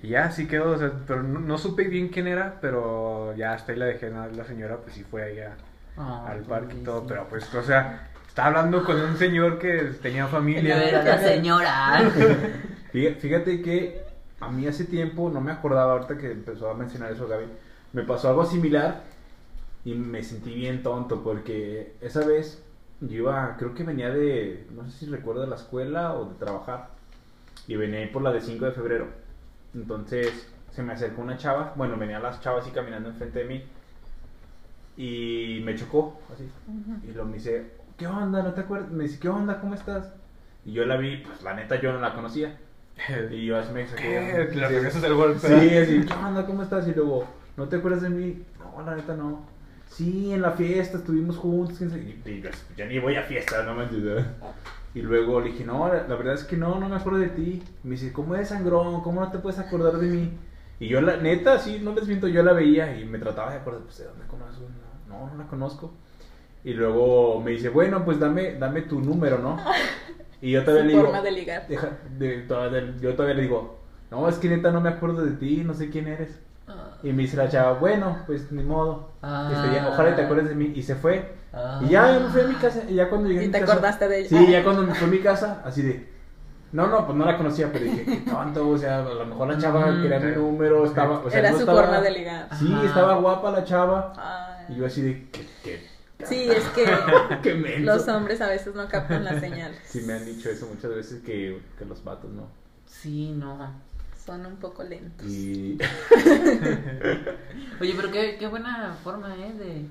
Y 0.02 0.10
ya 0.10 0.26
así 0.26 0.48
quedó, 0.48 0.72
o 0.72 0.78
sea, 0.78 0.92
pero 1.08 1.24
no, 1.24 1.40
no 1.40 1.58
supe 1.58 1.84
bien 1.86 2.10
quién 2.10 2.28
era, 2.28 2.58
pero 2.60 3.34
ya 3.38 3.54
hasta 3.54 3.72
ahí 3.72 3.78
la 3.78 3.86
dejé, 3.86 4.10
nada, 4.10 4.28
la 4.28 4.44
señora 4.44 4.78
pues 4.78 4.96
sí 4.96 5.04
fue 5.04 5.24
ahí 5.24 5.40
a- 5.40 5.56
Ay, 5.98 6.38
al 6.38 6.42
parque 6.42 6.76
y 6.76 6.84
todo, 6.84 7.06
pero 7.08 7.28
pues, 7.30 7.54
o 7.54 7.64
sea, 7.64 8.10
estaba 8.28 8.50
hablando 8.50 8.84
con 8.84 9.00
un 9.00 9.16
señor 9.16 9.58
que 9.60 9.92
tenía 10.02 10.28
familia. 10.28 10.84
era 10.90 11.04
la 11.04 11.18
señora. 11.20 12.12
Fíjate 12.92 13.62
que 13.62 14.05
a 14.40 14.50
mí 14.50 14.68
hace 14.68 14.86
tiempo, 14.86 15.30
no 15.30 15.42
me 15.42 15.52
acordaba 15.52 15.94
ahorita 15.94 16.18
que 16.18 16.32
empezó 16.32 16.70
a 16.70 16.74
mencionar 16.74 17.12
eso 17.12 17.28
Gaby, 17.28 17.46
me 17.94 18.04
pasó 18.04 18.30
algo 18.30 18.46
similar 18.46 19.04
y 19.86 19.94
me 19.94 20.24
sentí 20.24 20.54
bien 20.54 20.84
tonto 20.84 21.24
porque 21.24 21.96
esa 22.02 22.26
vez 22.26 22.64
yo 23.02 23.16
iba, 23.16 23.56
creo 23.58 23.74
que 23.74 23.84
venía 23.84 24.10
de, 24.10 24.68
no 24.72 24.86
sé 24.86 24.92
si 24.92 25.06
recuerdo 25.06 25.42
de 25.42 25.48
la 25.48 25.56
escuela 25.56 26.14
o 26.14 26.26
de 26.26 26.36
trabajar 26.36 26.90
y 27.68 27.76
venía 27.76 28.00
ahí 28.00 28.08
por 28.08 28.22
la 28.22 28.32
de 28.32 28.42
5 28.42 28.66
de 28.66 28.72
febrero. 28.72 29.08
Entonces 29.74 30.52
se 30.72 30.84
me 30.84 30.94
acercó 30.94 31.22
una 31.22 31.38
chava, 31.38 31.74
bueno, 31.76 31.98
venían 31.98 32.24
las 32.24 32.42
chavas 32.42 32.64
así 32.64 32.72
caminando 32.72 33.10
enfrente 33.10 33.40
de 33.40 33.46
mí 33.46 33.64
y 34.98 35.62
me 35.64 35.76
chocó 35.76 36.20
así. 36.34 36.50
Y 37.04 37.12
luego 37.12 37.30
me 37.30 37.36
dice, 37.36 37.72
¿qué 37.98 38.08
onda? 38.08 38.44
¿No 38.44 38.54
te 38.54 38.62
acuerdas? 38.62 38.92
Me 38.92 39.04
dice, 39.04 39.20
¿qué 39.20 39.30
onda? 39.30 39.60
¿Cómo 39.60 39.76
estás? 39.76 40.14
Y 40.66 40.74
yo 40.74 40.86
la 40.86 40.98
vi, 40.98 41.18
pues 41.18 41.44
la 41.44 41.54
neta 41.54 41.80
yo 41.80 41.94
no 41.94 42.00
la 42.00 42.14
conocía. 42.14 42.58
Y 43.32 43.46
yo 43.46 43.58
así 43.58 43.72
me 43.74 43.88
saqué. 43.88 44.48
¿Qué? 44.52 44.56
Le 44.56 44.68
regresas 44.68 45.04
el 45.04 45.14
golpe. 45.14 45.40
Sí, 45.40 45.78
así, 45.78 46.06
¿qué 46.06 46.14
onda? 46.14 46.46
¿Cómo 46.46 46.64
estás? 46.64 46.88
Y 46.88 46.94
luego, 46.94 47.26
¿no 47.58 47.68
te 47.68 47.78
acuerdas 47.78 48.02
de 48.02 48.10
mí? 48.10 48.44
No, 48.60 48.84
la 48.84 48.96
neta 48.96 49.16
no. 49.16 49.46
Sí, 49.90 50.34
en 50.34 50.42
la 50.42 50.52
fiesta 50.52 50.98
estuvimos 50.98 51.38
juntos. 51.38 51.80
Y, 51.82 52.30
y 52.30 52.44
yo, 52.76 52.86
ni 52.86 53.00
voy 53.00 53.16
a 53.16 53.24
fiestas, 53.24 53.66
no 53.66 53.76
me 53.76 53.84
entiendes. 53.84 54.26
Y 54.94 55.02
luego 55.02 55.42
le 55.42 55.52
dije, 55.52 55.66
no, 55.66 55.88
la, 55.88 56.08
la 56.08 56.16
verdad 56.16 56.34
es 56.34 56.46
que 56.46 56.58
no, 56.58 56.80
no 56.80 56.90
me 56.90 56.96
acuerdo 56.96 57.20
de 57.20 57.30
ti. 57.30 57.62
Me 57.84 57.92
dice, 57.92 58.12
¿cómo 58.12 58.34
eres 58.36 58.50
sangrón? 58.50 59.02
¿Cómo 59.02 59.22
no 59.22 59.32
te 59.32 59.40
puedes 59.40 59.60
acordar 59.60 59.98
de 59.98 60.08
mí? 60.08 60.32
Y 60.80 60.88
yo, 60.88 61.02
la 61.02 61.18
neta, 61.18 61.60
sí, 61.60 61.80
no 61.82 61.94
les 61.94 62.08
miento, 62.08 62.28
yo 62.28 62.44
la 62.44 62.54
veía 62.54 63.00
y 63.00 63.06
me 63.06 63.20
trataba 63.20 63.52
de 63.52 63.60
acordar, 63.60 63.82
pues, 63.84 63.98
¿de 64.00 64.06
dónde 64.06 64.26
conozco? 64.28 64.64
No, 65.08 65.20
no, 65.20 65.34
no 65.34 65.44
la 65.44 65.48
conozco. 65.48 65.94
Y 66.66 66.74
luego 66.74 67.40
me 67.42 67.52
dice, 67.52 67.70
bueno, 67.70 68.04
pues 68.04 68.20
dame, 68.20 68.56
dame 68.56 68.82
tu 68.82 69.00
número, 69.00 69.38
¿no? 69.40 69.58
Y 70.42 70.52
yo 70.52 70.64
todavía 70.64 70.82
Su 70.84 70.88
le 70.88 70.94
digo, 70.94 71.06
forma 71.06 71.22
de 71.22 71.32
ligar. 71.32 71.68
Deja, 71.68 71.90
de- 72.18 72.38
todavía- 72.42 72.94
yo 73.00 73.14
todavía 73.14 73.36
le 73.36 73.42
digo, 73.44 73.80
no, 74.12 74.28
es 74.28 74.36
que 74.38 74.50
neta 74.50 74.72
no 74.72 74.82
me 74.82 74.90
acuerdo 74.90 75.24
de 75.24 75.32
ti, 75.32 75.64
no 75.66 75.74
sé 75.74 75.90
quién 75.90 76.08
eres. 76.08 76.40
Y 77.04 77.14
me 77.14 77.22
dice 77.24 77.38
la 77.38 77.48
chava, 77.50 77.74
bueno, 77.74 78.18
pues 78.26 78.52
ni 78.52 78.64
modo. 78.64 79.12
Ah. 79.22 79.50
Este, 79.54 79.76
ya, 79.76 79.90
ojalá 79.90 80.16
te 80.16 80.24
acuerdes 80.24 80.50
de 80.50 80.56
mí. 80.56 80.74
Y 80.76 80.82
se 80.82 80.96
fue. 80.96 81.36
Ah. 81.54 81.80
Y 81.86 81.90
ya 81.90 82.20
me 82.20 82.30
fui 82.30 82.42
a 82.42 82.46
mi 82.48 82.56
casa. 82.56 82.82
Y 82.90 82.96
ya 82.96 83.10
cuando 83.10 83.28
llegué 83.28 83.42
a 83.42 83.44
Y 83.44 83.48
mi 83.48 83.52
te 83.54 83.60
casa. 83.60 83.74
acordaste 83.74 84.08
de 84.08 84.20
ella. 84.22 84.30
Sí, 84.30 84.52
ya 84.52 84.64
cuando 84.64 84.82
me 84.82 84.96
fui 84.96 85.08
a 85.08 85.12
mi 85.12 85.20
casa, 85.20 85.62
así 85.64 85.84
de. 85.84 86.10
No, 86.72 86.88
no, 86.88 87.06
pues 87.06 87.16
no 87.16 87.26
la 87.26 87.38
conocía, 87.38 87.70
pero 87.72 87.86
dije, 87.86 88.04
qué 88.06 88.30
tonto, 88.32 88.68
o 88.70 88.78
sea, 88.78 89.00
a 89.00 89.14
lo 89.14 89.26
mejor 89.28 89.48
la 89.50 89.58
chava 89.60 89.86
Mm. 89.92 90.02
quería 90.02 90.20
mi 90.20 90.32
número, 90.36 90.84
estaba, 90.86 91.20
o 91.20 91.30
sea, 91.30 91.40
Era 91.40 91.52
no 91.52 91.56
su 91.58 91.62
estaba- 91.62 91.84
forma 91.84 92.02
de 92.02 92.12
ligar. 92.12 92.48
Sí, 92.58 92.74
Ajá. 92.74 92.86
estaba 92.86 93.16
guapa 93.18 93.52
la 93.52 93.64
chava. 93.64 94.14
Ay. 94.18 94.76
Y 94.76 94.80
yo 94.80 94.86
así 94.88 95.02
de, 95.04 95.30
¿qué, 95.32 95.48
qué, 95.64 95.88
Sí, 96.24 96.50
es 96.50 96.64
que 96.70 96.86
los 97.82 98.08
hombres 98.08 98.40
a 98.42 98.48
veces 98.48 98.74
no 98.74 98.88
captan 98.88 99.26
las 99.26 99.40
señales. 99.42 99.80
Sí, 99.86 100.02
me 100.02 100.14
han 100.14 100.26
dicho 100.26 100.50
eso 100.50 100.66
muchas 100.68 100.92
veces 100.96 101.22
que, 101.24 101.62
que 101.78 101.86
los 101.86 102.04
vatos 102.04 102.32
no. 102.32 102.48
Sí, 102.88 103.32
no. 103.32 103.72
Son 104.26 104.44
un 104.46 104.56
poco 104.56 104.84
lentos. 104.84 105.28
Y 105.28 105.78
Oye, 107.80 107.94
pero 107.96 108.12
qué, 108.12 108.38
qué 108.40 108.48
buena 108.48 108.94
forma, 109.04 109.36
¿eh? 109.36 109.54
De, 109.54 109.86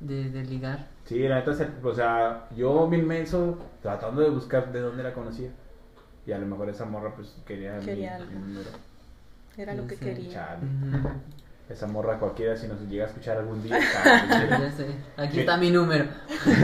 de, 0.00 0.30
de 0.30 0.44
ligar. 0.44 0.86
sí, 1.04 1.18
la 1.28 1.36
neta, 1.36 1.54
se- 1.54 1.68
o 1.82 1.94
sea, 1.94 2.48
yo 2.56 2.88
bien 2.88 3.06
menso 3.06 3.58
tratando 3.82 4.22
de 4.22 4.30
buscar 4.30 4.72
de 4.72 4.80
dónde 4.80 5.02
la 5.02 5.12
conocía. 5.12 5.50
Y 6.26 6.32
a 6.32 6.38
lo 6.38 6.46
mejor 6.46 6.68
esa 6.68 6.84
morra 6.84 7.14
pues 7.14 7.34
quería, 7.46 7.74
mi- 7.76 7.84
Quería 7.84 8.18
mi, 8.18 8.24
algo. 8.24 8.40
número. 8.40 8.70
Era 9.56 9.74
lo 9.74 9.86
que 9.86 9.96
Sí, 9.96 10.04
quería. 10.04 10.32
Chale. 10.32 10.60
Ujú. 10.64 11.08
Esa 11.68 11.86
morra 11.86 12.18
cualquiera 12.18 12.56
si 12.56 12.66
nos 12.66 12.80
llega 12.88 13.04
a 13.04 13.08
escuchar 13.08 13.36
algún 13.38 13.62
día. 13.62 13.78
chale. 14.28 14.48
Ya 14.48 14.70
sé. 14.72 14.86
Aquí 15.18 15.40
está 15.40 15.56
mi 15.58 15.70
número. 15.70 16.06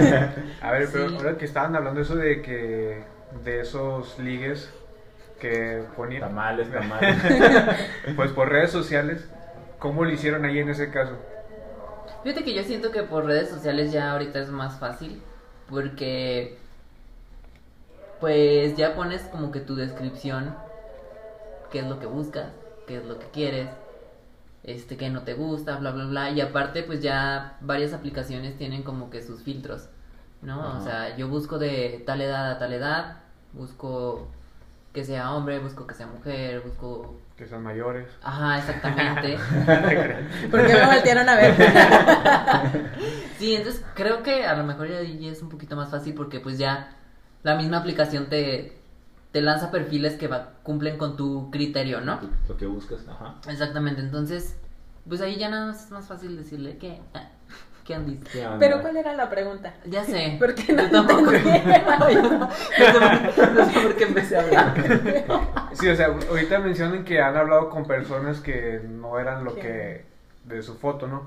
A 0.62 0.70
ver, 0.72 0.88
pero 0.90 1.08
Sí. 1.10 1.16
ahora 1.16 1.36
que 1.36 1.44
estaban 1.44 1.76
hablando 1.76 2.00
eso 2.00 2.16
de 2.16 2.40
que 2.40 3.04
de 3.44 3.60
esos 3.60 4.18
ligues 4.18 4.70
que 5.40 5.84
ponían 5.96 6.22
Tamales, 6.22 6.70
tamales. 6.72 7.16
pues 8.16 8.30
por 8.32 8.48
redes 8.48 8.70
sociales, 8.70 9.28
¿cómo 9.78 10.04
lo 10.04 10.10
hicieron 10.10 10.44
ahí 10.46 10.58
en 10.58 10.70
ese 10.70 10.90
caso? 10.90 11.12
Fíjate 12.22 12.42
que 12.44 12.54
yo 12.54 12.62
siento 12.62 12.90
que 12.90 13.02
por 13.02 13.26
redes 13.26 13.50
sociales 13.50 13.92
ya 13.92 14.12
ahorita 14.12 14.38
es 14.38 14.48
más 14.48 14.78
fácil. 14.78 15.22
Porque. 15.68 16.56
Pues 18.20 18.76
ya 18.76 18.94
pones 18.94 19.22
como 19.22 19.50
que 19.52 19.60
tu 19.60 19.74
descripción. 19.76 20.54
Qué 21.70 21.80
es 21.80 21.86
lo 21.86 21.98
que 21.98 22.06
buscas, 22.06 22.48
qué 22.86 22.96
es 22.98 23.04
lo 23.04 23.18
que 23.18 23.26
quieres. 23.26 23.68
Este, 24.64 24.96
qué 24.96 25.10
no 25.10 25.22
te 25.22 25.34
gusta, 25.34 25.76
bla, 25.76 25.92
bla, 25.92 26.06
bla. 26.06 26.30
Y 26.30 26.40
aparte, 26.40 26.82
pues 26.82 27.00
ya 27.00 27.58
varias 27.60 27.92
aplicaciones 27.92 28.56
tienen 28.56 28.82
como 28.82 29.10
que 29.10 29.22
sus 29.22 29.42
filtros. 29.42 29.88
¿no? 30.42 30.60
Ajá. 30.60 30.78
O 30.78 30.84
sea, 30.84 31.16
yo 31.16 31.28
busco 31.28 31.58
de 31.58 32.02
tal 32.06 32.20
edad 32.20 32.50
a 32.50 32.58
tal 32.58 32.72
edad. 32.72 33.16
Busco 33.52 34.28
que 34.92 35.04
sea 35.04 35.32
hombre, 35.32 35.58
busco 35.58 35.86
que 35.86 35.94
sea 35.94 36.06
mujer, 36.06 36.60
busco... 36.60 37.16
Que 37.36 37.46
sean 37.46 37.64
mayores. 37.64 38.06
Ajá, 38.22 38.58
exactamente. 38.58 39.36
¿Por 40.50 40.64
qué 40.64 40.74
me 40.74 40.86
voltearon 40.86 41.28
a 41.28 41.34
ver? 41.34 41.54
sí, 43.38 43.56
entonces 43.56 43.84
creo 43.94 44.22
que 44.22 44.46
a 44.46 44.54
lo 44.54 44.62
mejor 44.62 44.88
ya, 44.88 45.02
ya 45.02 45.32
es 45.32 45.42
un 45.42 45.48
poquito 45.48 45.74
más 45.74 45.90
fácil 45.90 46.14
porque 46.14 46.38
pues 46.38 46.58
ya 46.58 46.96
la 47.42 47.56
misma 47.56 47.78
aplicación 47.78 48.26
te, 48.26 48.83
te 49.34 49.42
lanza 49.42 49.70
perfiles 49.72 50.14
que 50.14 50.28
va, 50.28 50.52
cumplen 50.62 50.96
con 50.96 51.16
tu 51.16 51.50
criterio, 51.50 52.00
¿no? 52.00 52.20
Lo 52.48 52.56
que 52.56 52.66
buscas, 52.66 53.00
ajá. 53.08 53.34
Exactamente, 53.48 54.00
entonces, 54.00 54.56
pues 55.08 55.20
ahí 55.20 55.38
ya 55.38 55.50
nada 55.50 55.66
más 55.66 55.86
es 55.86 55.90
más 55.90 56.06
fácil 56.06 56.36
decirle 56.36 56.78
que... 56.78 57.00
¿Qué 57.84 57.96
han 57.96 58.06
dicho? 58.06 58.38
Pero 58.60 58.80
¿cuál 58.80 58.96
era 58.96 59.12
la 59.12 59.28
pregunta? 59.28 59.74
Ya 59.86 60.04
sé. 60.04 60.36
¿Por 60.38 60.54
qué 60.54 60.72
no 60.72 60.82
Yo 60.84 60.90
tampoco. 60.92 61.32
No, 61.32 61.40
sé 61.40 61.40
por- 61.40 61.50
no 63.52 63.66
sé 63.66 63.80
por 63.80 63.96
qué 63.96 64.04
empecé 64.04 64.36
a 64.36 64.42
hablar. 64.42 64.74
Sí, 65.72 65.88
o 65.88 65.96
sea, 65.96 66.06
ahorita 66.06 66.60
mencionan 66.60 67.04
que 67.04 67.20
han 67.20 67.36
hablado 67.36 67.70
con 67.70 67.88
personas 67.88 68.38
que 68.40 68.80
no 68.88 69.18
eran 69.18 69.42
lo 69.42 69.56
que 69.56 70.04
de 70.44 70.62
su 70.62 70.76
foto, 70.76 71.08
¿no? 71.08 71.26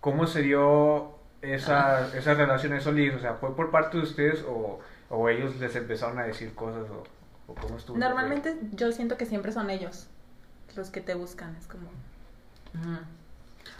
¿Cómo 0.00 0.28
se 0.28 0.42
dio 0.42 1.16
esa, 1.42 2.06
esa 2.16 2.34
relación, 2.34 2.72
ligues? 2.94 3.16
O 3.16 3.18
sea, 3.18 3.34
¿fue 3.34 3.56
por 3.56 3.72
parte 3.72 3.96
de 3.96 4.04
ustedes 4.04 4.44
o, 4.48 4.78
o 5.10 5.28
ellos 5.28 5.56
les 5.56 5.74
empezaron 5.74 6.20
a 6.20 6.22
decir 6.22 6.54
cosas 6.54 6.88
o, 6.90 7.02
o 7.48 7.54
cómo 7.54 7.76
estuvo? 7.76 7.98
Normalmente 7.98 8.56
yo 8.72 8.92
siento 8.92 9.16
que 9.16 9.26
siempre 9.26 9.50
son 9.50 9.70
ellos 9.70 10.06
los 10.76 10.90
que 10.90 11.00
te 11.00 11.14
buscan. 11.14 11.56
Es 11.56 11.66
como. 11.66 11.88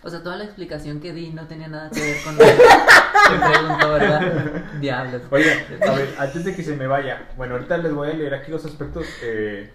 O 0.02 0.10
sea, 0.10 0.22
toda 0.22 0.36
la 0.36 0.44
explicación 0.44 1.00
que 1.00 1.12
di 1.12 1.30
no 1.30 1.46
tenía 1.46 1.68
nada 1.68 1.90
que 1.90 2.00
ver 2.00 2.16
con 2.24 2.36
lo 2.36 2.44
que 2.44 3.50
preguntó, 3.52 3.92
¿verdad? 3.92 4.64
Diablos. 4.80 5.22
Oye, 5.30 5.52
a 5.52 5.92
ver, 5.92 6.14
antes 6.18 6.44
de 6.44 6.54
que 6.54 6.62
se 6.62 6.76
me 6.76 6.86
vaya, 6.86 7.28
bueno, 7.36 7.54
ahorita 7.54 7.78
les 7.78 7.92
voy 7.92 8.08
a 8.10 8.14
leer 8.14 8.34
aquí 8.34 8.50
los 8.50 8.64
aspectos 8.64 9.06
eh, 9.22 9.70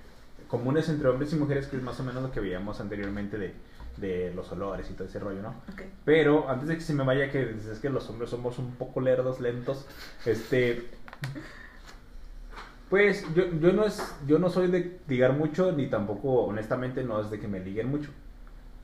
comunes 0.48 0.90
entre 0.90 1.10
hombres 1.10 1.32
y 1.34 1.36
mujeres, 1.36 1.68
que 1.68 1.78
es 1.78 1.84
más 1.84 2.00
o 2.00 2.04
menos 2.04 2.22
lo 2.22 2.32
que 2.32 2.40
veíamos 2.40 2.80
anteriormente 2.80 3.38
de, 3.38 3.54
de 3.98 4.34
los 4.34 4.52
olores 4.52 4.90
y 4.90 4.94
todo 4.94 5.08
ese 5.08 5.20
rollo, 5.20 5.42
¿no? 5.42 5.50
Ok. 5.72 5.82
Pero 6.06 6.50
antes 6.50 6.68
de 6.68 6.76
que 6.76 6.82
se 6.82 6.94
me 6.94 7.04
vaya, 7.04 7.30
que 7.32 7.56
es 7.72 7.80
que 7.80 7.90
los 7.90 8.10
hombres 8.10 8.30
somos 8.30 8.60
un 8.60 8.76
poco 8.76 9.02
lerdos, 9.02 9.40
lentos, 9.40 9.86
este... 10.26 10.90
Pues 12.94 13.26
yo, 13.34 13.46
yo, 13.60 13.74
no 13.74 13.86
es, 13.86 14.16
yo 14.28 14.38
no 14.38 14.52
soy 14.52 14.68
de 14.68 15.00
ligar 15.08 15.34
mucho, 15.34 15.72
ni 15.72 15.88
tampoco, 15.88 16.44
honestamente, 16.44 17.04
no 17.04 17.20
es 17.20 17.32
de 17.32 17.40
que 17.40 17.48
me 17.48 17.60
liguen 17.60 17.90
mucho. 17.90 18.12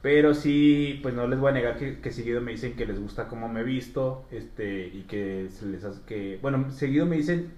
Pero 0.01 0.33
sí, 0.33 0.99
pues 1.03 1.13
no 1.13 1.27
les 1.27 1.39
voy 1.39 1.51
a 1.51 1.53
negar 1.53 1.77
que, 1.77 1.99
que 1.99 2.11
seguido 2.11 2.41
me 2.41 2.49
dicen 2.49 2.75
que 2.75 2.87
les 2.87 2.99
gusta 2.99 3.27
cómo 3.27 3.47
me 3.49 3.59
he 3.59 3.63
visto, 3.63 4.25
este, 4.31 4.87
y 4.87 5.03
que 5.03 5.49
se 5.51 5.67
les 5.67 5.83
hace 5.83 6.01
que, 6.07 6.39
bueno, 6.41 6.71
seguido 6.71 7.05
me 7.05 7.17
dicen 7.17 7.51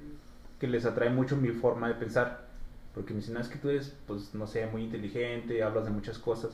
que 0.60 0.68
les 0.68 0.84
atrae 0.86 1.10
mucho 1.10 1.38
mi 1.38 1.52
forma 1.52 1.88
de 1.88 1.94
pensar, 1.94 2.48
porque 2.94 3.14
me 3.14 3.22
dicen, 3.22 3.36
"No, 3.36 3.40
es 3.40 3.48
que 3.48 3.58
tú 3.58 3.70
eres, 3.70 3.96
pues, 4.06 4.36
no 4.36 4.46
sé, 4.46 4.66
muy 4.66 4.84
inteligente, 4.84 5.64
hablas 5.64 5.86
de 5.86 5.92
muchas 5.92 6.20
cosas. 6.20 6.52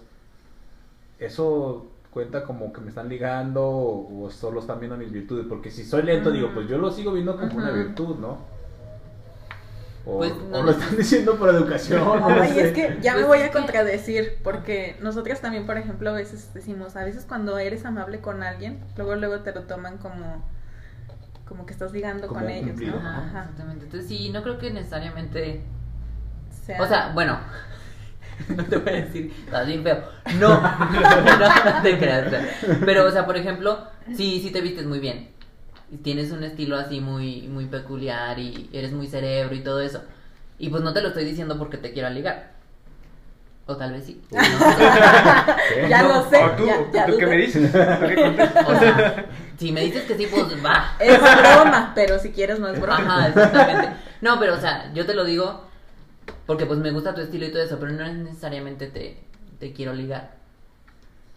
Eso 1.17 1.87
cuenta 2.11 2.43
como 2.43 2.71
que 2.71 2.81
me 2.81 2.89
están 2.89 3.09
ligando 3.09 3.65
o, 3.65 4.25
o 4.25 4.29
solo 4.29 4.59
están 4.59 4.79
viendo 4.79 4.95
mis 4.95 5.11
virtudes, 5.11 5.47
porque 5.49 5.71
si 5.71 5.83
soy 5.83 6.03
lento, 6.03 6.29
digo, 6.29 6.51
pues 6.53 6.67
yo 6.67 6.77
lo 6.77 6.91
sigo 6.91 7.13
viendo 7.13 7.35
como 7.35 7.57
una 7.57 7.71
virtud, 7.71 8.17
¿no? 8.17 8.56
O, 10.07 10.17
Pues, 10.17 10.31
o 10.31 10.49
no 10.49 10.63
lo 10.63 10.71
están 10.71 10.95
diciendo 10.97 11.37
por 11.37 11.49
educación, 11.49 12.01
no 12.27 12.35
lo 12.35 12.41
Ay, 12.41 12.49
sé. 12.53 12.61
es 12.61 12.71
que 12.73 12.97
ya 13.01 13.15
me 13.15 13.23
Pues 13.23 13.27
voy 13.27 13.41
a 13.41 13.51
contradecir, 13.51 14.39
porque 14.43 14.97
nosotras 15.01 15.41
también, 15.41 15.65
por 15.65 15.77
ejemplo, 15.77 16.09
a 16.09 16.13
veces 16.13 16.53
decimos, 16.53 16.95
a 16.95 17.03
veces 17.03 17.25
cuando 17.25 17.57
eres 17.59 17.85
amable 17.85 18.21
con 18.21 18.43
alguien, 18.43 18.79
luego 18.95 19.15
luego 19.15 19.41
te 19.41 19.53
lo 19.53 19.63
toman 19.63 19.97
como 19.97 20.43
como 21.47 21.65
que 21.65 21.73
estás 21.73 21.93
ligando 21.93 22.27
Como 22.27 22.41
con 22.41 22.49
ellos, 22.49 22.69
cumplido. 22.69 22.99
¿no? 22.99 22.99
Ajá, 22.99 23.17
Ajá. 23.29 23.39
exactamente. 23.41 23.85
Entonces, 23.85 24.07
sí, 24.09 24.29
no 24.31 24.43
creo 24.43 24.57
que 24.59 24.71
necesariamente. 24.71 25.61
sea, 26.65 26.81
O 26.81 26.85
sea, 26.87 27.11
bueno. 27.13 27.39
No 28.49 28.63
te 28.65 28.77
voy 28.77 28.89
a 28.93 28.95
decir, 29.05 29.33
estás 29.45 29.65
bien 29.65 29.83
feo. 29.83 30.03
No, 30.39 30.49
no, 30.61 31.65
no 31.65 31.81
te 31.81 31.97
creas. 31.97 32.31
Pero, 32.85 33.05
o 33.05 33.11
sea, 33.11 33.25
por 33.25 33.35
ejemplo, 33.37 33.87
sí, 34.15 34.39
sí 34.41 34.51
te 34.51 34.61
vistes 34.61 34.85
muy 34.85 34.99
bien. 34.99 35.29
Y 35.91 35.97
Tienes 35.97 36.31
un 36.31 36.43
estilo 36.43 36.77
así 36.77 36.99
muy, 36.99 37.47
muy 37.47 37.65
peculiar 37.65 38.37
y 38.39 38.69
eres 38.73 38.91
muy 38.91 39.07
cerebro 39.07 39.55
y 39.55 39.61
todo 39.61 39.81
eso. 39.81 40.01
Y 40.59 40.69
pues 40.69 40.83
no 40.83 40.93
te 40.93 41.01
lo 41.01 41.09
estoy 41.09 41.25
diciendo 41.25 41.57
porque 41.57 41.77
te 41.77 41.93
quiera 41.93 42.09
ligar. 42.09 42.51
O 43.67 43.75
tal 43.75 43.91
vez 43.91 44.05
sí. 44.05 44.21
¿no? 44.31 44.39
ya 45.89 46.03
no, 46.03 46.07
lo 46.09 46.29
sé, 46.29 46.43
¿O 46.43 46.51
tú, 46.51 46.65
ya, 46.65 47.05
¿tú 47.05 47.13
ya 47.13 47.17
qué 47.17 47.25
me 47.25 47.37
dices? 47.37 47.71
¿Tú 47.71 48.07
qué 48.07 48.15
contestas? 48.15 48.69
O 48.69 48.79
sea, 48.79 49.25
si 49.57 49.71
me 49.71 49.81
dices 49.81 50.03
que 50.03 50.15
sí, 50.15 50.27
pues 50.27 50.45
va. 50.65 50.95
Es 50.99 51.19
broma, 51.19 51.91
pero 51.93 52.17
si 52.17 52.31
quieres 52.31 52.59
no 52.59 52.69
es 52.69 52.79
broma. 52.79 52.97
Ajá, 52.97 53.27
exactamente. 53.27 53.89
No, 54.21 54.39
pero 54.39 54.55
o 54.55 54.59
sea, 54.59 54.91
yo 54.93 55.05
te 55.05 55.13
lo 55.13 55.25
digo 55.25 55.67
porque 56.45 56.65
pues 56.65 56.79
me 56.79 56.91
gusta 56.91 57.13
tu 57.13 57.21
estilo 57.21 57.45
y 57.45 57.51
todo 57.51 57.61
eso, 57.61 57.77
pero 57.77 57.91
no 57.91 58.05
es 58.05 58.15
necesariamente 58.15 58.87
te, 58.87 59.21
te 59.59 59.73
quiero 59.73 59.93
ligar. 59.93 60.36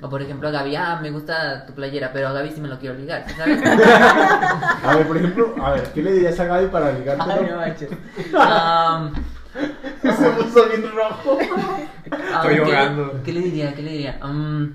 O 0.03 0.09
por 0.09 0.23
ejemplo 0.23 0.49
a 0.49 0.51
Gaby, 0.51 0.77
ah, 0.77 0.99
me 1.03 1.11
gusta 1.11 1.67
tu 1.67 1.75
playera, 1.75 2.11
pero 2.13 2.29
a 2.29 2.33
Gaby 2.33 2.51
sí 2.53 2.61
me 2.61 2.69
lo 2.69 2.79
quiero 2.79 2.95
ligar, 2.97 3.25
¿sabes? 3.37 3.61
A 4.85 4.95
ver, 4.97 5.07
por 5.07 5.17
ejemplo, 5.19 5.55
a 5.63 5.73
ver, 5.73 5.83
¿qué 5.93 6.03
le 6.03 6.13
dirías 6.13 6.41
a 6.41 6.45
Gaby 6.47 6.67
para 6.69 6.93
ligarte? 6.93 7.25
Ay, 7.31 7.49
no 7.51 7.57
manches. 7.59 7.91
Am, 8.39 9.13
Se 10.03 10.31
puso 10.31 10.65
bien 10.69 10.91
rojo. 10.95 11.39
Estoy 12.05 12.55
¿qué 12.55 12.65
le- 12.65 12.77
ahogando. 12.77 13.21
¿Qué 13.25 13.33
le 13.33 13.41
diría? 13.41 13.75
¿Qué 13.75 13.83
le 13.83 13.91
diría? 13.91 14.19
Am, 14.23 14.75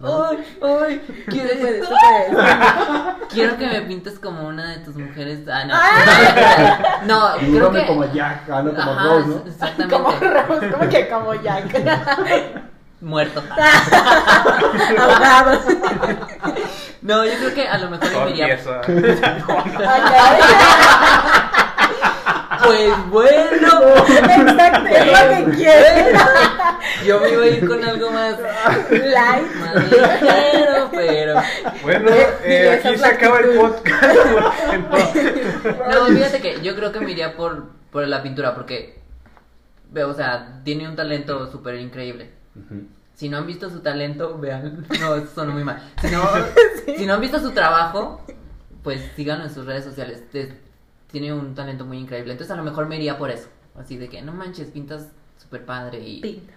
ay, 0.00 0.38
ay, 0.62 1.24
quiero, 1.28 1.50
quiero 3.28 3.56
que 3.58 3.66
me 3.66 3.80
pintes 3.82 4.18
como 4.20 4.46
una 4.46 4.70
de 4.70 4.78
tus 4.84 4.94
mujeres. 4.96 5.40
Ah, 5.48 5.64
no. 7.06 7.06
No, 7.06 7.36
creo 7.38 7.50
Dúrame 7.52 7.80
que. 7.80 7.86
como 7.88 8.04
Jack, 8.12 8.48
ah, 8.50 8.62
no 8.62 8.70
como 8.74 8.90
Ajá, 8.92 9.04
Rose, 9.08 9.28
¿no? 9.28 9.42
exactamente. 9.50 9.96
Como 9.96 10.10
Rose, 10.12 10.70
como 10.70 10.88
que 10.88 11.08
como 11.08 11.34
Jack. 11.34 11.64
Muerto. 13.00 13.42
Ahogados. 14.98 15.60
No, 17.02 17.24
yo 17.24 17.32
creo 17.38 17.54
que 17.54 17.68
a 17.68 17.78
lo 17.78 17.90
mejor. 17.90 18.08
Pues 22.64 22.90
bueno, 23.08 23.68
Exacto, 24.08 24.88
es 24.88 25.06
lo 25.06 25.50
que 25.50 25.56
quiero. 25.56 26.18
yo 27.06 27.20
me 27.20 27.30
iba 27.30 27.42
a 27.44 27.46
ir 27.46 27.68
con 27.68 27.84
algo 27.84 28.10
más, 28.10 28.34
Light. 28.90 29.54
más 29.54 29.74
ligero, 29.90 30.88
pero. 30.90 31.34
Bueno, 31.82 32.10
Eh, 32.44 32.80
aquí 32.84 32.96
se 32.98 33.06
acaba 33.06 33.38
el 33.40 33.50
podcast. 33.58 34.02
no. 35.88 36.06
Fíjate 36.06 36.40
que 36.40 36.60
yo 36.62 36.74
creo 36.74 36.90
que 36.92 37.00
me 37.00 37.12
iría 37.12 37.36
por, 37.36 37.68
por 37.90 38.06
la 38.08 38.22
pintura, 38.22 38.54
porque. 38.54 38.98
Veo, 39.90 40.10
o 40.10 40.14
sea, 40.14 40.60
tiene 40.64 40.86
un 40.88 40.96
talento 40.96 41.50
súper 41.50 41.76
increíble. 41.76 42.32
Si 43.14 43.28
no 43.28 43.38
han 43.38 43.46
visto 43.46 43.68
su 43.70 43.80
talento, 43.80 44.38
vean. 44.38 44.86
No, 45.00 45.14
eso 45.16 45.26
sonó 45.34 45.52
muy 45.52 45.64
mal. 45.64 45.82
Si 46.00 46.08
no, 46.10 46.22
si 46.98 47.06
no 47.06 47.14
han 47.14 47.20
visto 47.20 47.38
su 47.40 47.50
trabajo, 47.52 48.20
pues 48.82 49.02
síganlo 49.16 49.44
en 49.44 49.50
sus 49.54 49.66
redes 49.66 49.84
sociales. 49.84 50.22
Te- 50.30 50.56
tiene 51.10 51.32
un 51.32 51.54
talento 51.54 51.84
muy 51.84 51.98
increíble. 51.98 52.32
Entonces 52.32 52.52
a 52.52 52.56
lo 52.56 52.62
mejor 52.62 52.86
me 52.86 52.96
iría 52.96 53.18
por 53.18 53.30
eso. 53.30 53.48
Así 53.78 53.96
de 53.96 54.08
que, 54.08 54.22
no 54.22 54.32
manches, 54.32 54.68
pintas 54.68 55.08
súper 55.36 55.64
padre 55.64 56.00
y... 56.00 56.20
Pinta. 56.20 56.52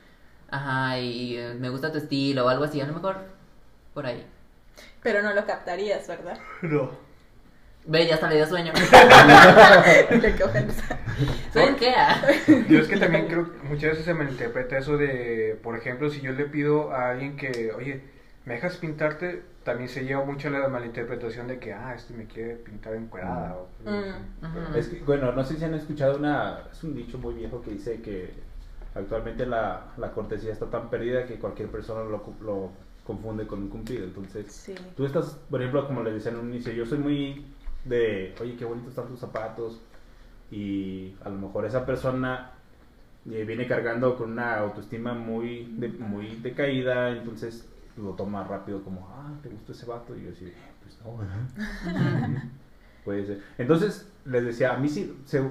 Ajá, 0.49 0.99
y 0.99 1.37
eh, 1.37 1.53
me 1.57 1.69
gusta 1.69 1.91
tu 1.91 1.97
estilo 1.97 2.45
o 2.45 2.49
algo 2.49 2.65
así. 2.65 2.81
A 2.81 2.85
lo 2.85 2.93
mejor 2.93 3.17
por 3.93 4.05
ahí. 4.05 4.25
Pero 5.01 5.21
no 5.21 5.33
lo 5.33 5.45
captarías, 5.45 6.07
¿verdad? 6.07 6.37
No. 6.61 6.91
Ve, 7.85 8.07
ya 8.07 8.15
hasta 8.15 8.29
le 8.29 8.35
dio 8.35 8.47
sueño. 8.47 8.71
Qué 10.37 10.43
ofensa. 10.43 10.99
¿Saben 11.51 11.75
qué? 11.75 11.93
Yo 12.69 12.79
es 12.79 12.87
que 12.87 12.97
también 12.97 13.27
creo 13.27 13.51
que 13.51 13.67
muchas 13.67 13.91
veces 13.91 14.05
se 14.05 14.13
malinterpreta 14.13 14.77
eso 14.77 14.97
de, 14.97 15.59
por 15.63 15.75
ejemplo, 15.75 16.09
si 16.09 16.21
yo 16.21 16.31
le 16.31 16.45
pido 16.45 16.91
a 16.93 17.09
alguien 17.11 17.35
que, 17.37 17.71
oye, 17.75 18.01
¿me 18.45 18.55
dejas 18.55 18.77
pintarte? 18.77 19.43
También 19.63 19.89
se 19.89 20.03
lleva 20.05 20.23
mucho 20.25 20.49
la 20.49 20.67
malinterpretación 20.67 21.47
de 21.47 21.59
que, 21.59 21.73
ah, 21.73 21.93
este 21.95 22.13
me 22.13 22.25
quiere 22.25 22.55
pintar 22.55 22.95
encuerada. 22.95 23.55
Mm. 23.85 24.45
Ujú. 24.45 24.77
Es 24.77 24.87
que, 24.87 24.99
bueno, 25.01 25.31
no 25.31 25.43
sé 25.43 25.57
si 25.57 25.65
han 25.65 25.73
escuchado 25.73 26.17
una. 26.17 26.59
Es 26.71 26.83
un 26.83 26.95
dicho 26.95 27.17
muy 27.17 27.33
viejo 27.35 27.61
que 27.61 27.71
dice 27.71 28.01
que 28.01 28.31
actualmente 28.95 29.45
la, 29.45 29.87
la 29.97 30.11
cortesía 30.11 30.53
está 30.53 30.67
tan 30.67 30.89
perdida 30.89 31.25
que 31.25 31.35
cualquier 31.35 31.69
persona 31.69 32.03
lo, 32.03 32.23
lo 32.41 32.71
confunde 33.05 33.45
con 33.45 33.59
un 33.63 33.69
cumplido. 33.69 34.05
Entonces, 34.05 34.51
Sí. 34.51 34.73
tú 34.95 35.05
estás, 35.05 35.37
por 35.49 35.59
ejemplo, 35.61 35.85
como 35.87 36.01
les 36.03 36.15
decía 36.15 36.31
en 36.31 36.37
un 36.37 36.51
inicio, 36.53 36.73
yo 36.73 36.85
soy 36.85 36.97
muy 36.97 37.45
de, 37.85 38.35
oye, 38.41 38.55
qué 38.55 38.65
bonitos 38.65 38.89
están 38.91 39.07
tus 39.07 39.19
zapatos. 39.19 39.81
Y 40.51 41.15
a 41.23 41.29
lo 41.29 41.37
mejor 41.37 41.65
esa 41.65 41.85
persona 41.85 42.51
eh, 43.29 43.45
viene 43.45 43.67
cargando 43.67 44.17
con 44.17 44.31
una 44.33 44.55
autoestima 44.59 45.13
muy, 45.13 45.73
de- 45.77 45.87
muy 45.89 46.35
decaída, 46.37 47.11
entonces 47.11 47.67
lo 47.97 48.11
toma 48.11 48.43
rápido 48.43 48.83
como, 48.83 49.07
ah, 49.11 49.31
¿te 49.43 49.49
gustó 49.49 49.71
ese 49.71 49.85
vato? 49.85 50.15
Y 50.17 50.23
yo 50.25 50.31
así, 50.31 50.51
pues 50.83 50.97
no, 51.03 51.17
¿verdad? 51.17 52.41
Puede 53.05 53.25
ser. 53.25 53.41
Entonces, 53.57 54.07
les 54.25 54.43
decía, 54.45 54.73
a 54.73 54.77
mí 54.77 54.87
sí, 54.89 55.15
se- 55.25 55.41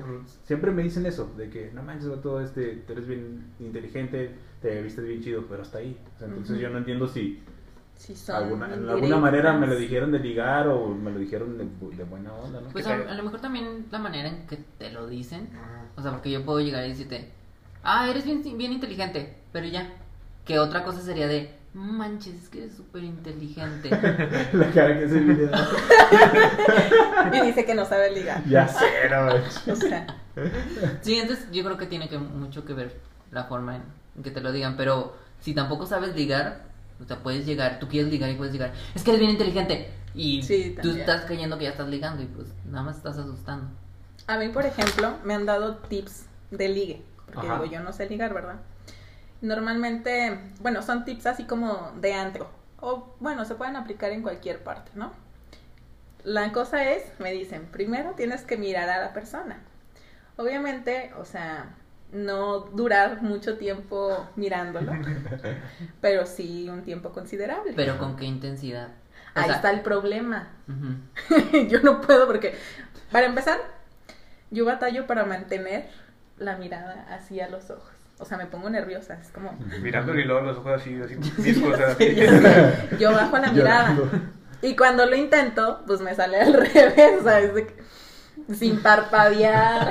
siempre 0.44 0.70
me 0.70 0.82
dicen 0.82 1.06
eso, 1.06 1.32
de 1.36 1.48
que 1.50 1.70
no 1.74 1.82
manches, 1.82 2.10
todo 2.22 2.40
este, 2.40 2.76
tú 2.86 2.92
eres 2.92 3.06
bien 3.08 3.44
inteligente, 3.58 4.30
te 4.62 4.82
vistes 4.82 5.04
bien 5.04 5.22
chido, 5.22 5.46
pero 5.48 5.62
hasta 5.62 5.78
ahí. 5.78 5.96
Entonces 6.20 6.58
yo 6.60 6.68
no 6.70 6.78
entiendo 6.78 7.08
si, 7.08 7.42
si 8.00 8.16
son 8.16 8.34
Alguna, 8.34 8.72
en 8.72 8.88
alguna 8.88 9.18
manera 9.18 9.52
me 9.52 9.66
lo 9.66 9.76
dijeron 9.76 10.10
de 10.10 10.20
ligar 10.20 10.68
o 10.68 10.88
me 10.88 11.10
lo 11.10 11.18
dijeron 11.18 11.58
de, 11.58 11.64
de 11.96 12.04
buena 12.04 12.32
onda, 12.32 12.62
¿no? 12.62 12.70
Pues 12.70 12.86
¿Qué 12.86 12.92
a, 12.92 12.96
a 12.96 13.14
lo 13.14 13.22
mejor 13.22 13.40
también 13.42 13.88
la 13.90 13.98
manera 13.98 14.26
en 14.30 14.46
que 14.46 14.56
te 14.56 14.90
lo 14.90 15.06
dicen. 15.06 15.50
O 15.96 16.00
sea, 16.00 16.10
porque 16.10 16.30
yo 16.30 16.42
puedo 16.42 16.60
llegar 16.60 16.82
y 16.86 16.88
decirte, 16.88 17.30
ah, 17.82 18.08
eres 18.08 18.24
bien, 18.24 18.42
bien 18.56 18.72
inteligente, 18.72 19.36
pero 19.52 19.66
ya. 19.66 19.92
Que 20.46 20.58
otra 20.58 20.82
cosa 20.82 21.02
sería 21.02 21.28
de, 21.28 21.54
manches, 21.74 22.34
es 22.36 22.48
que 22.48 22.60
eres 22.60 22.74
súper 22.74 23.04
inteligente. 23.04 23.90
La 24.54 24.70
cara 24.70 24.98
que 24.98 25.06
se 25.06 25.20
video. 25.20 25.50
Y 27.34 27.40
dice 27.46 27.66
que 27.66 27.74
no 27.74 27.84
sabe 27.84 28.12
ligar. 28.12 28.42
ya 28.48 28.66
sé, 28.66 29.10
no. 29.10 29.72
O 29.72 29.76
sea, 29.76 30.06
Sí, 31.02 31.18
entonces 31.18 31.48
yo 31.52 31.62
creo 31.64 31.76
que 31.76 31.84
tiene 31.84 32.08
que 32.08 32.16
mucho 32.16 32.64
que 32.64 32.72
ver 32.72 32.98
la 33.30 33.44
forma 33.44 33.76
en 34.16 34.22
que 34.22 34.30
te 34.30 34.40
lo 34.40 34.52
digan, 34.52 34.78
pero 34.78 35.14
si 35.38 35.54
tampoco 35.54 35.84
sabes 35.84 36.16
ligar, 36.16 36.69
o 37.00 37.04
sea, 37.06 37.18
puedes 37.22 37.46
llegar, 37.46 37.78
tú 37.80 37.88
quieres 37.88 38.10
ligar 38.10 38.30
y 38.30 38.34
puedes 38.36 38.52
llegar, 38.52 38.72
es 38.94 39.02
que 39.02 39.10
eres 39.10 39.20
bien 39.20 39.30
inteligente 39.32 39.90
y 40.14 40.42
Sí, 40.42 40.76
tú 40.82 40.90
estás 40.90 41.24
creyendo 41.24 41.56
que 41.58 41.64
ya 41.64 41.70
estás 41.70 41.88
ligando 41.88 42.22
y 42.22 42.26
pues 42.26 42.48
nada 42.66 42.82
más 42.84 42.96
estás 42.96 43.16
asustando. 43.18 43.70
a 44.26 44.36
mí, 44.38 44.48
por 44.48 44.66
ejemplo, 44.66 45.16
me 45.24 45.34
han 45.34 45.46
dado 45.46 45.76
tips 45.76 46.26
de 46.50 46.68
ligue. 46.68 47.02
Porque 47.26 47.46
Ajá. 47.46 47.60
digo, 47.60 47.72
yo 47.72 47.80
no 47.80 47.92
sé 47.92 48.08
ligar, 48.08 48.34
¿verdad? 48.34 48.56
Normalmente, 49.40 50.38
bueno, 50.60 50.82
son 50.82 51.04
tips 51.04 51.26
así 51.26 51.44
como 51.44 51.92
de 52.00 52.12
antro. 52.14 52.50
O 52.80 53.14
bueno, 53.20 53.44
se 53.44 53.54
pueden 53.54 53.76
aplicar 53.76 54.10
en 54.12 54.22
cualquier 54.22 54.62
parte, 54.62 54.90
¿no? 54.94 55.12
La 56.24 56.52
cosa 56.52 56.90
es, 56.90 57.04
me 57.18 57.32
dicen, 57.32 57.66
primero 57.72 58.12
tienes 58.12 58.42
que 58.42 58.56
mirar 58.58 58.88
a 58.90 59.00
la 59.00 59.12
persona. 59.12 59.60
Obviamente, 60.36 61.12
o 61.18 61.24
sea, 61.24 61.74
no 62.12 62.60
durar 62.60 63.22
mucho 63.22 63.56
tiempo 63.56 64.26
mirándolo, 64.36 64.92
pero 66.00 66.26
sí 66.26 66.68
un 66.68 66.82
tiempo 66.82 67.10
considerable. 67.10 67.72
Pero 67.76 67.98
con 67.98 68.16
qué 68.16 68.24
intensidad. 68.24 68.88
O 68.88 69.38
Ahí 69.38 69.46
sea, 69.46 69.56
está 69.56 69.70
el 69.70 69.80
problema. 69.80 70.48
yo 71.68 71.80
no 71.82 72.00
puedo 72.00 72.26
porque, 72.26 72.54
para 73.12 73.26
empezar, 73.26 73.58
yo 74.50 74.64
batallo 74.64 75.06
para 75.06 75.24
mantener 75.24 75.88
la 76.38 76.56
mirada 76.56 77.06
así 77.10 77.40
a 77.40 77.48
los 77.48 77.70
ojos. 77.70 77.90
O 78.18 78.24
sea, 78.24 78.36
me 78.36 78.46
pongo 78.46 78.68
nerviosa, 78.68 79.14
es 79.20 79.30
como... 79.30 79.52
Mirándole 79.80 80.22
y 80.22 80.24
luego 80.24 80.42
los 80.42 80.58
ojos 80.58 80.80
así, 80.80 81.00
así, 81.00 81.14
así. 81.86 82.16
Yo 82.98 83.12
bajo 83.12 83.38
la 83.38 83.50
mirada. 83.52 83.96
Y 84.62 84.76
cuando 84.76 85.06
lo 85.06 85.16
intento, 85.16 85.82
pues 85.86 86.00
me 86.02 86.14
sale 86.14 86.38
al 86.40 86.52
revés, 86.52 87.22
¿sabes? 87.24 87.54
De 87.54 87.66
que- 87.66 87.80
sin 88.54 88.82
parpadear, 88.82 89.90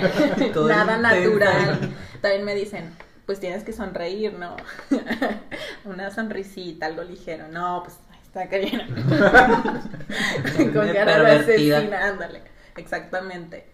Todo 0.53 0.67
nada 0.67 0.97
natural. 0.97 1.91
También 2.22 2.45
me 2.45 2.55
dicen, 2.55 2.91
pues 3.26 3.39
tienes 3.39 3.63
que 3.63 3.74
sonreír, 3.74 4.34
¿no? 4.34 4.55
Una 5.86 6.11
sonrisita, 6.11 6.86
algo 6.88 7.03
ligero. 7.03 7.47
No, 7.49 7.84
pues 7.84 7.97
ahí 8.11 8.20
está 8.24 8.49
Karina. 8.49 8.86
Con 10.74 10.93
cara 10.93 11.24
de 11.24 11.32
asesina, 11.32 12.07
ándale. 12.07 12.41
Exactamente. 12.76 13.65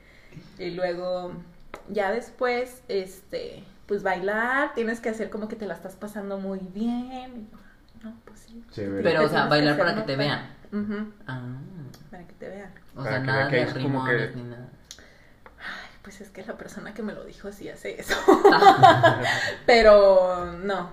Y 0.59 0.71
luego, 0.71 1.33
ya 1.89 2.11
después, 2.11 2.81
este, 2.87 3.63
pues 3.85 4.03
bailar, 4.03 4.73
tienes 4.73 4.99
que 4.99 5.09
hacer 5.09 5.29
como 5.29 5.47
que 5.47 5.55
te 5.55 5.65
la 5.65 5.73
estás 5.73 5.95
pasando 5.95 6.37
muy 6.37 6.59
bien. 6.73 7.47
No, 8.03 8.13
pues 8.25 8.39
sí. 8.41 8.63
Chévere. 8.71 9.03
Pero, 9.03 9.25
o 9.25 9.29
sea, 9.29 9.45
bailar 9.47 9.77
para 9.77 9.95
que 9.95 10.01
te 10.01 10.15
vean. 10.15 10.49
Ah, 11.27 11.41
para 12.11 12.27
que 12.27 12.33
te 12.33 12.49
vean. 12.49 12.71
o 12.95 12.97
Para 13.03 13.09
sea, 13.11 13.19
nada 13.21 13.45
de 13.49 13.51
que- 13.65 13.73
rimones 13.73 14.35
ni 14.35 14.43
nada. 14.43 14.67
Pues 16.05 16.21
es 16.21 16.29
que 16.29 16.43
la 16.45 16.53
persona 16.53 16.93
que 16.93 17.01
me 17.01 17.13
lo 17.13 17.23
dijo 17.23 17.51
sí 17.51 17.67
hace 17.67 17.99
eso. 17.99 18.15
Pero 19.65 20.45
no. 20.63 20.89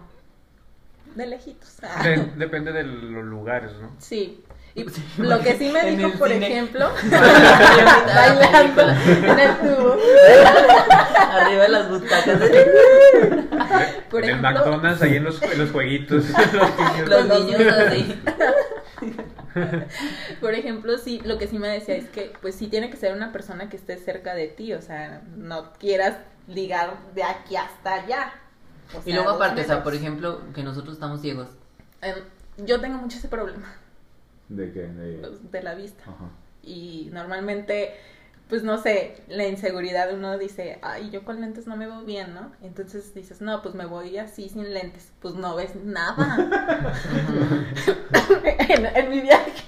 De 1.14 1.26
lejitos. 1.26 1.76
De- 2.02 2.30
depende 2.36 2.72
de 2.72 2.82
los 2.84 3.22
lugares, 3.24 3.72
¿no? 3.80 3.90
Sí. 3.98 4.42
Y 4.74 4.88
Sí, 4.88 5.04
lo 5.18 5.38
que 5.40 5.58
sí 5.58 5.68
me 5.68 5.84
dijo, 5.90 6.06
el 6.08 6.12
por 6.18 6.30
cine. 6.30 6.46
ejemplo, 6.46 6.90
La 7.10 7.20
bailando 8.40 8.82
en 9.28 9.38
el 9.38 9.58
tubo. 9.58 9.96
Arriba 11.30 11.62
de 11.64 11.68
las 11.68 11.88
butacas. 11.90 12.40
Por 14.10 14.24
en 14.24 14.30
el 14.30 14.36
ejemplo- 14.36 14.50
McDonald's, 14.50 15.02
ahí 15.02 15.16
en 15.16 15.24
los, 15.24 15.42
en 15.42 15.58
los 15.58 15.70
jueguitos. 15.72 16.24
los 16.30 16.38
niños. 16.38 17.08
Los 17.10 17.28
niños 17.28 17.60
así. 17.74 18.22
Por 20.40 20.55
ejemplo, 20.55 20.98
sí, 20.98 21.20
lo 21.24 21.38
que 21.38 21.46
sí 21.46 21.59
me 21.59 21.68
decía 21.68 21.96
es 21.96 22.09
que, 22.09 22.32
pues 22.40 22.55
sí 22.55 22.68
tiene 22.68 22.90
que 22.90 22.96
ser 22.96 23.14
una 23.14 23.32
persona 23.32 23.68
que 23.68 23.76
esté 23.76 23.96
cerca 23.96 24.34
de 24.34 24.48
ti, 24.48 24.72
o 24.72 24.82
sea, 24.82 25.22
no 25.36 25.72
quieras 25.74 26.16
ligar 26.48 26.96
de 27.14 27.22
aquí 27.22 27.57
hasta 27.57 27.94
allá. 27.94 28.32
O 28.94 29.03
Y 29.05 29.12
luego 29.12 29.30
aparte, 29.30 29.62
o 29.62 29.64
sea, 29.64 29.82
por 29.82 29.94
ejemplo, 29.94 30.40
que 30.55 30.62
nosotros 30.62 30.94
estamos 30.94 31.20
ciegos. 31.20 31.48
Em, 32.00 32.16
yo 32.59 32.80
tengo 32.80 32.98
mucho 32.98 33.16
ese 33.16 33.28
problema 33.28 33.74
¿De 34.48 34.72
qué? 34.72 34.80
De... 34.80 35.18
pues, 35.18 35.50
de 35.50 35.62
la 35.62 35.74
vista. 35.74 36.03
Ajá. 36.03 36.30
Y 36.62 37.11
normalmente, 37.12 37.94
pues 38.53 38.64
no 38.64 38.76
sé, 38.76 39.14
la 39.28 39.48
inseguridad 39.48 40.12
uno 40.12 40.36
dice, 40.36 40.78
ay, 40.82 41.09
yo 41.09 41.24
con 41.24 41.40
lentes 41.40 41.66
no 41.66 41.74
me 41.74 41.86
veo 41.86 42.03
bien, 42.03 42.34
¿no? 42.34 42.53
Entonces 42.61 43.14
dices, 43.14 43.40
no, 43.40 43.62
pues 43.62 43.74
me 43.74 43.86
voy 43.86 44.18
así 44.18 44.50
sin 44.50 44.74
lentes, 44.74 45.11
pues 45.22 45.36
no 45.36 45.57
ves 45.57 45.74
nada. 45.74 46.36
en, 48.68 48.86
en 48.94 49.09
mi 49.09 49.22
viaje, 49.22 49.64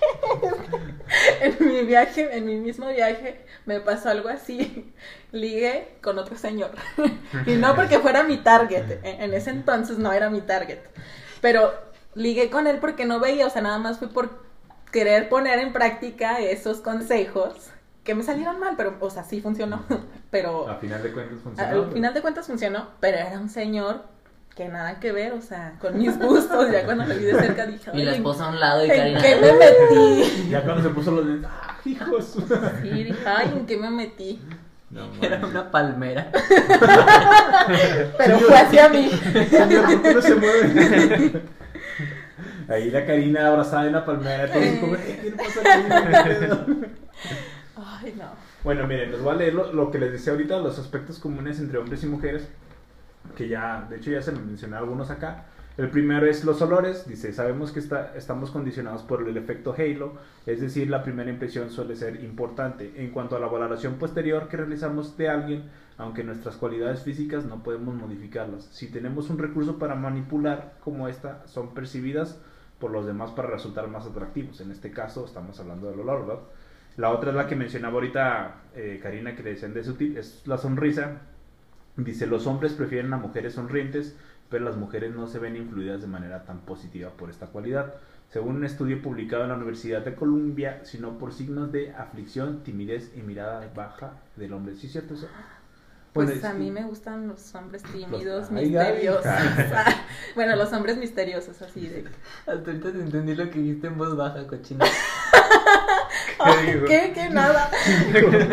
en 1.41 1.66
mi 1.66 1.82
viaje, 1.85 2.37
en 2.37 2.45
mi 2.45 2.57
mismo 2.57 2.87
viaje, 2.89 3.47
me 3.64 3.80
pasó 3.80 4.11
algo 4.11 4.28
así. 4.28 4.93
Ligué 5.32 5.97
con 6.03 6.18
otro 6.18 6.37
señor. 6.37 6.72
y 7.47 7.53
no 7.53 7.74
porque 7.74 8.01
fuera 8.01 8.22
mi 8.22 8.37
target, 8.37 9.03
en, 9.03 9.22
en 9.22 9.32
ese 9.32 9.49
entonces 9.49 9.97
no 9.97 10.12
era 10.12 10.28
mi 10.28 10.43
target. 10.43 10.80
Pero 11.41 11.72
ligué 12.14 12.51
con 12.51 12.66
él 12.66 12.80
porque 12.80 13.07
no 13.07 13.18
veía, 13.18 13.47
o 13.47 13.51
sea, 13.51 13.62
nada 13.62 13.78
más 13.78 13.99
fui 13.99 14.09
por 14.09 14.45
querer 14.93 15.30
poner 15.30 15.59
en 15.61 15.72
práctica 15.72 16.41
esos 16.41 16.82
consejos 16.82 17.70
que 18.05 18.14
me 18.14 18.22
salieron 18.22 18.61
mal, 18.61 18.74
pero, 18.76 18.96
o 19.00 19.11
sea, 19.11 19.24
sí 19.24 19.40
funcionó. 19.40 19.82
Pero 20.30 20.68
A 20.68 20.76
final 20.76 21.02
de 21.02 21.12
cuentas 21.12 21.38
funcionó. 21.42 21.82
al 21.84 21.92
final 21.92 22.14
de 22.14 22.20
cuentas 22.22 22.46
funcionó, 22.46 22.88
pero 23.00 23.16
era 23.18 23.38
un 23.38 23.48
señor 23.48 24.02
que 24.57 24.68
nada 24.68 24.98
que 25.00 25.12
ver, 25.12 25.32
o 25.32 25.40
sea, 25.40 25.74
con 25.80 25.96
mis 25.96 26.18
gustos. 26.18 26.70
Ya 26.72 26.84
cuando 26.84 27.05
lo 27.07 27.14
vi 27.14 27.24
de 27.24 27.34
cerca 27.40 27.66
dije, 27.66 27.90
Y 27.94 28.02
la 28.02 28.11
"Ay, 28.12 28.16
esposa 28.16 28.46
a 28.46 28.48
un 28.50 28.59
lado 28.61 28.84
y 28.84 28.90
¿en 28.90 28.96
Karina. 28.96 29.22
qué 29.22 29.36
me 29.36 29.52
metí? 29.52 30.48
Ya 30.50 30.62
cuando 30.64 30.82
se 30.82 30.88
puso 30.90 31.11
los 31.12 31.24
lentes, 31.26 31.48
¡ah, 31.52 31.76
hijos! 31.84 32.36
Sí, 32.82 32.88
dije, 32.90 33.14
ay, 33.26 33.52
¿en 33.57 33.66
qué 33.66 33.76
me 33.76 33.90
metí? 33.90 34.42
No, 34.90 35.02
Era 35.22 35.44
una 35.46 35.70
palmera. 35.70 36.30
Pero 38.18 38.38
fue 38.40 38.57
hacia 38.57 38.88
mí. 38.88 39.11
Señor, 39.50 39.84
¿por 39.86 40.02
qué 40.02 40.14
no 40.14 40.22
se 40.22 40.34
mueve? 40.34 41.42
Ahí 42.68 42.90
la 42.90 43.07
Karina 43.07 43.46
abrazada 43.48 43.86
en 43.86 43.92
la 43.92 44.05
palmera, 44.05 44.44
"Eh, 44.46 44.80
¿qué 45.22 45.30
le 45.30 45.36
pasa 45.36 45.61
a 45.61 45.62
Karina? 46.22 46.66
Ay, 47.77 48.14
no. 48.16 48.31
Bueno, 48.62 48.87
miren, 48.87 49.11
les 49.11 49.20
voy 49.20 49.35
a 49.35 49.37
leer 49.37 49.55
lo, 49.55 49.91
que 49.91 49.99
les 49.99 50.12
decía 50.12 50.33
ahorita, 50.33 50.59
los 50.59 50.79
aspectos 50.79 51.18
comunes 51.18 51.59
entre 51.59 51.79
hombres 51.79 52.03
y 52.05 52.07
mujeres, 52.07 52.49
que 53.37 53.49
ya, 53.49 53.87
de 53.89 53.97
hecho 53.97 54.11
ya 54.11 54.22
se 54.22 54.33
me 54.33 54.41
mencioné 54.41 54.77
algunos 54.77 55.11
acá. 55.11 55.47
El 55.77 55.91
primero 55.91 56.25
es 56.27 56.45
los 56.45 56.62
olores, 56.62 57.09
dice, 57.09 57.33
sabemos 57.33 57.72
que 57.72 57.81
está, 57.81 58.12
estamos 58.14 58.53
condicionados 58.53 59.03
por 59.03 59.27
el 59.27 59.37
efecto 59.37 59.75
halo, 59.77 60.12
es 60.47 60.61
decir, 60.61 60.89
la 60.89 61.03
primera 61.03 61.31
impresión 61.31 61.68
suele 61.68 61.97
ser 61.97 62.22
importante. 62.22 62.93
En 62.97 63.11
cuanto 63.11 63.35
a 63.35 63.41
la 63.41 63.49
valoración 63.49 63.95
posterior 63.95 64.47
que 64.47 64.57
realizamos 64.57 65.16
de 65.16 65.29
alguien, 65.29 65.64
aunque 65.99 66.22
nuestras 66.22 66.57
cualidades 66.57 67.03
físicas 67.03 67.45
no 67.45 67.64
podemos 67.64 67.93
modificarlas. 67.97 68.66
Si 68.66 68.89
tenemos 68.89 69.31
un 69.31 69.39
recurso 69.39 69.77
para 69.77 69.97
manipular 69.97 70.75
como 70.79 71.09
esta, 71.09 71.45
son 71.49 71.75
percibidas 71.75 72.39
por 72.79 72.93
los 72.93 73.05
demás 73.05 73.33
para 73.33 73.49
resultar 73.49 73.89
más 73.89 74.07
atractivos. 74.07 74.61
En 74.61 74.70
este 74.70 74.93
caso 74.93 75.25
estamos 75.25 75.59
hablando 75.59 75.91
del 75.91 76.01
olor, 76.01 76.27
¿verdad? 76.27 76.43
La 76.97 77.11
otra 77.11 77.30
es 77.30 77.36
la 77.36 77.47
que 77.47 77.57
mencionaba 77.57 77.95
ahorita 77.95 78.55
eh, 78.76 79.01
Karina, 79.03 79.34
que 79.34 79.42
le 79.42 79.51
decían 79.51 79.74
de 79.74 79.82
su 79.82 79.95
tip, 79.95 80.16
es 80.16 80.42
la 80.47 80.59
sonrisa. 80.59 81.22
Dice, 81.97 82.26
los 82.26 82.47
hombres 82.47 82.72
prefieren 82.72 83.12
a 83.12 83.16
mujeres 83.16 83.55
sonrientes, 83.55 84.16
pero 84.49 84.64
las 84.64 84.76
mujeres 84.76 85.14
no 85.14 85.26
se 85.26 85.38
ven 85.38 85.57
influidas 85.57 86.01
de 86.01 86.07
manera 86.07 86.45
tan 86.45 86.61
positiva 86.61 87.11
por 87.11 87.30
esta 87.30 87.47
cualidad. 87.47 87.95
Según 88.30 88.57
un 88.57 88.64
estudio 88.64 89.01
publicado 89.03 89.42
en 89.45 89.51
la 89.51 89.57
Universidad 89.57 90.05
de 90.05 90.14
Columbia, 90.14 90.80
sino 90.84 91.18
por 91.18 91.32
signos 91.32 91.70
de 91.72 91.92
aflicción, 91.92 92.62
timidez 92.62 93.12
y 93.16 93.22
mirada 93.22 93.70
baja 93.74 94.14
del 94.36 94.53
hombre. 94.53 94.74
¿Sí 94.74 94.86
es 94.86 94.92
cierto 94.92 95.14
eso? 95.14 95.28
Pues 96.12 96.40
Bueno, 96.40 96.49
a 96.49 96.55
mí 96.55 96.70
me 96.70 96.84
gustan 96.84 97.26
los 97.26 97.55
hombres 97.57 97.82
tímidos, 97.82 98.49
Ay, 98.51 98.70
misteriosos. 98.70 99.26
ay. 99.26 99.95
bueno, 100.36 100.55
los 100.55 100.72
hombres 100.72 100.97
misteriosos, 100.97 101.61
así 101.61 101.88
de... 101.88 102.05
Hasta 102.47 102.53
ahorita 102.53 102.92
te 102.92 103.01
entendí 103.01 103.34
lo 103.34 103.51
que 103.51 103.59
dijiste 103.59 103.88
en 103.88 103.99
voz 103.99 104.16
baja, 104.16 104.47
cochina. 104.47 104.84
¿Qué? 106.45 106.84
¿Qué? 106.86 107.12
¿Qué? 107.14 107.30
Nada. 107.30 107.70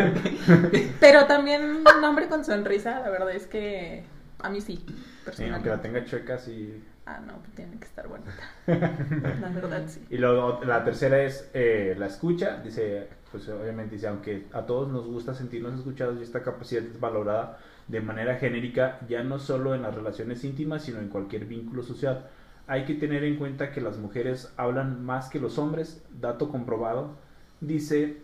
Pero 1.00 1.26
también 1.26 1.62
un 1.86 2.04
hombre 2.04 2.28
con 2.28 2.44
sonrisa, 2.44 3.00
la 3.00 3.10
verdad 3.10 3.30
es 3.30 3.46
que 3.46 4.04
a 4.40 4.48
mí 4.48 4.60
sí, 4.60 4.84
Sí, 5.32 5.44
aunque 5.48 5.68
la 5.68 5.80
tenga 5.80 6.04
chueca, 6.04 6.38
sí. 6.38 6.82
Ah, 7.06 7.20
no, 7.24 7.34
pues 7.38 7.54
tiene 7.54 7.78
que 7.78 7.84
estar 7.84 8.08
bonita. 8.08 8.32
La 8.66 9.48
verdad, 9.48 9.84
sí. 9.88 10.04
Y 10.10 10.18
luego 10.18 10.60
la 10.64 10.84
tercera 10.84 11.22
es 11.22 11.50
eh, 11.52 11.94
la 11.98 12.06
escucha. 12.06 12.60
Dice, 12.62 13.08
pues 13.30 13.48
obviamente 13.48 13.96
dice, 13.96 14.08
aunque 14.08 14.46
a 14.52 14.62
todos 14.66 14.90
nos 14.90 15.06
gusta 15.06 15.34
sentirnos 15.34 15.74
escuchados 15.74 16.18
y 16.18 16.22
esta 16.22 16.42
capacidad 16.42 16.82
es 16.84 17.00
valorada 17.00 17.58
de 17.88 18.00
manera 18.00 18.36
genérica, 18.36 19.00
ya 19.08 19.22
no 19.22 19.38
solo 19.38 19.74
en 19.74 19.82
las 19.82 19.94
relaciones 19.94 20.44
íntimas, 20.44 20.84
sino 20.84 21.00
en 21.00 21.08
cualquier 21.08 21.46
vínculo 21.46 21.82
social. 21.82 22.28
hay 22.68 22.84
que 22.84 22.94
tener 22.94 23.24
en 23.24 23.36
cuenta 23.36 23.72
que 23.72 23.80
las 23.80 23.98
mujeres 23.98 24.52
hablan 24.56 25.04
más 25.04 25.28
que 25.28 25.40
los 25.40 25.58
hombres, 25.58 26.02
dato 26.20 26.48
comprobado. 26.50 27.16
Dice, 27.62 28.18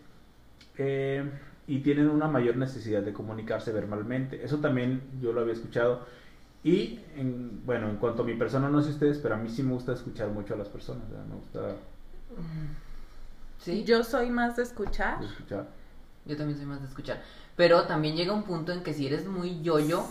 eh, 0.76 1.30
y 1.66 1.78
tienen 1.80 2.08
una 2.10 2.26
mayor 2.28 2.56
necesidad 2.56 3.02
de 3.02 3.12
comunicarse 3.12 3.72
verbalmente. 3.72 4.44
Eso 4.44 4.58
también 4.58 5.00
yo 5.22 5.32
lo 5.32 5.40
había 5.42 5.52
escuchado. 5.52 6.06
Y 6.64 7.00
en- 7.16 7.64
bueno, 7.64 7.88
en 7.88 7.96
cuanto 7.96 8.22
a 8.22 8.26
mi 8.26 8.34
persona, 8.34 8.68
no 8.68 8.82
sé 8.82 8.90
ustedes, 8.90 9.18
pero 9.18 9.36
a 9.36 9.38
mí 9.38 9.48
sí 9.48 9.62
me 9.62 9.72
gusta 9.72 9.92
escuchar 9.92 10.28
mucho 10.30 10.54
a 10.54 10.56
las 10.56 10.68
personas. 10.68 11.08
¿verdad? 11.08 11.26
Me 11.26 11.34
gusta 11.36 11.60
Sí, 13.60 13.84
Yo 13.84 14.02
soy 14.04 14.30
más 14.30 14.56
de 14.56 14.62
escuchar. 14.64 15.22
escuchar. 15.22 15.66
yo 16.26 16.36
también 16.36 16.58
soy 16.58 16.66
más 16.66 16.80
de 16.80 16.88
escuchar. 16.88 17.22
Pero 17.56 17.84
también 17.84 18.14
llega 18.16 18.32
un 18.32 18.42
punto 18.42 18.72
en 18.72 18.82
que 18.82 18.92
si 18.92 19.06
eres 19.06 19.26
muy 19.26 19.62
yo-yo, 19.62 20.06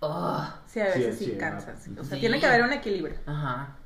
oh, 0.00 0.48
Sí, 0.66 0.80
a 0.80 0.84
veces 0.86 1.18
Sí, 1.18 1.24
sí, 1.26 1.30
sí, 1.32 1.38
cansas. 1.38 1.88
O 1.98 2.04
sea, 2.04 2.14
Sí. 2.16 2.20
tiene 2.20 2.40
que 2.40 2.46
haber 2.46 2.62
un 2.62 2.72
equilibrio. 2.72 3.16
ajá. 3.26 3.76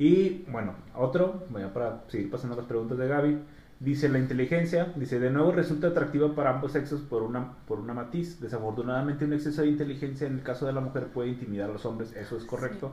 Y 0.00 0.46
bueno, 0.50 0.72
otro, 0.96 1.44
voy 1.50 1.60
a 1.62 1.74
para 1.74 2.04
seguir 2.08 2.30
pasando 2.30 2.56
las 2.56 2.64
preguntas 2.64 2.96
de 2.96 3.06
Gaby. 3.06 3.38
Dice 3.80 4.08
la 4.08 4.18
inteligencia, 4.18 4.92
dice 4.96 5.20
de 5.20 5.30
nuevo 5.30 5.52
resulta 5.52 5.88
atractiva 5.88 6.34
para 6.34 6.50
ambos 6.54 6.72
sexos 6.72 7.02
por 7.02 7.22
una, 7.22 7.52
por 7.68 7.78
una 7.80 7.92
matiz. 7.92 8.40
Desafortunadamente 8.40 9.26
un 9.26 9.34
exceso 9.34 9.60
de 9.60 9.68
inteligencia 9.68 10.26
en 10.26 10.34
el 10.38 10.42
caso 10.42 10.66
de 10.66 10.72
la 10.72 10.80
mujer 10.80 11.08
puede 11.08 11.28
intimidar 11.28 11.68
a 11.68 11.74
los 11.74 11.84
hombres, 11.84 12.14
eso 12.16 12.38
es 12.38 12.44
correcto. 12.44 12.92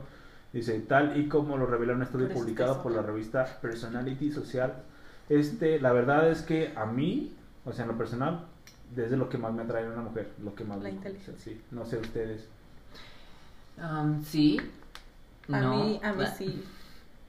Dice 0.52 0.78
tal 0.80 1.18
y 1.18 1.28
como 1.28 1.56
lo 1.56 1.64
revela 1.64 1.94
un 1.94 2.02
estudio 2.02 2.28
publicado 2.28 2.82
por 2.82 2.92
la 2.92 3.00
revista 3.00 3.58
Personality 3.62 4.30
Social. 4.30 4.74
Este, 5.30 5.80
la 5.80 5.92
verdad 5.92 6.30
es 6.30 6.42
que 6.42 6.72
a 6.76 6.84
mí, 6.84 7.34
o 7.64 7.72
sea, 7.72 7.84
en 7.84 7.90
lo 7.92 7.96
personal, 7.98 8.44
desde 8.94 9.16
lo 9.16 9.30
que 9.30 9.38
más 9.38 9.54
me 9.54 9.62
atrae 9.62 9.84
en 9.84 9.92
una 9.92 10.02
mujer, 10.02 10.30
lo 10.44 10.54
que 10.54 10.64
más 10.64 10.76
La 10.78 10.84
me- 10.84 10.90
inteligencia. 10.90 11.34
Sí, 11.38 11.58
no 11.70 11.86
sé 11.86 11.98
ustedes. 11.98 12.48
Sí. 14.24 14.58
A 15.50 15.60
no. 15.60 15.84
mí, 15.84 16.00
a 16.02 16.12
mí 16.12 16.24
sí. 16.36 16.64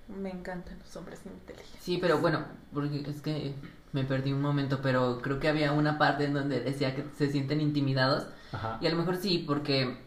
Me 0.09 0.31
encantan 0.31 0.77
los 0.79 0.95
hombres 0.95 1.21
inteligentes. 1.25 1.81
Sí, 1.81 1.97
pero 2.01 2.19
bueno, 2.19 2.43
porque 2.73 3.03
es 3.07 3.21
que 3.21 3.53
me 3.93 4.03
perdí 4.03 4.33
un 4.33 4.41
momento, 4.41 4.79
pero 4.81 5.19
creo 5.21 5.39
que 5.39 5.47
había 5.47 5.71
una 5.71 5.97
parte 5.97 6.25
en 6.25 6.33
donde 6.33 6.61
decía 6.61 6.95
que 6.95 7.05
se 7.17 7.31
sienten 7.31 7.61
intimidados. 7.61 8.25
Ajá. 8.51 8.77
Y 8.81 8.87
a 8.87 8.89
lo 8.89 8.97
mejor 8.97 9.17
sí, 9.17 9.43
porque 9.45 9.97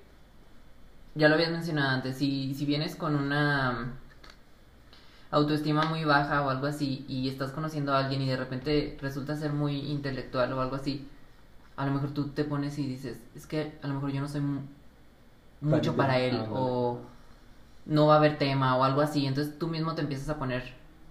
ya 1.15 1.29
lo 1.29 1.35
habías 1.35 1.51
mencionado 1.51 1.91
antes, 1.91 2.17
si, 2.17 2.55
si 2.55 2.65
vienes 2.67 2.97
con 2.97 3.15
una 3.15 3.93
autoestima 5.31 5.85
muy 5.85 6.05
baja 6.05 6.43
o 6.43 6.51
algo 6.51 6.67
así 6.67 7.05
y 7.09 7.29
estás 7.29 7.53
conociendo 7.53 7.95
a 7.95 8.01
alguien 8.01 8.23
y 8.23 8.29
de 8.29 8.37
repente 8.37 8.99
resulta 9.01 9.37
ser 9.37 9.53
muy 9.53 9.77
intelectual 9.91 10.53
o 10.53 10.61
algo 10.61 10.77
así, 10.77 11.09
a 11.77 11.87
lo 11.87 11.93
mejor 11.93 12.11
tú 12.11 12.29
te 12.29 12.45
pones 12.45 12.79
y 12.79 12.87
dices, 12.87 13.19
es 13.35 13.47
que 13.47 13.73
a 13.83 13.87
lo 13.89 13.95
mejor 13.95 14.11
yo 14.13 14.21
no 14.21 14.29
soy 14.29 14.43
mu- 14.43 14.61
mucho 15.63 15.97
para 15.97 16.19
él 16.19 16.35
inteligente, 16.35 16.53
o 16.55 17.01
no 17.87 18.07
va 18.07 18.15
a 18.15 18.19
haber 18.19 18.39
tema 18.39 18.77
o 18.77 18.85
algo 18.85 19.01
así, 19.01 19.27
entonces 19.27 19.59
tú 19.59 19.69
mismo 19.69 19.95
te 19.95 20.03
empiezas 20.03 20.29
a 20.29 20.39
poner, 20.39 20.63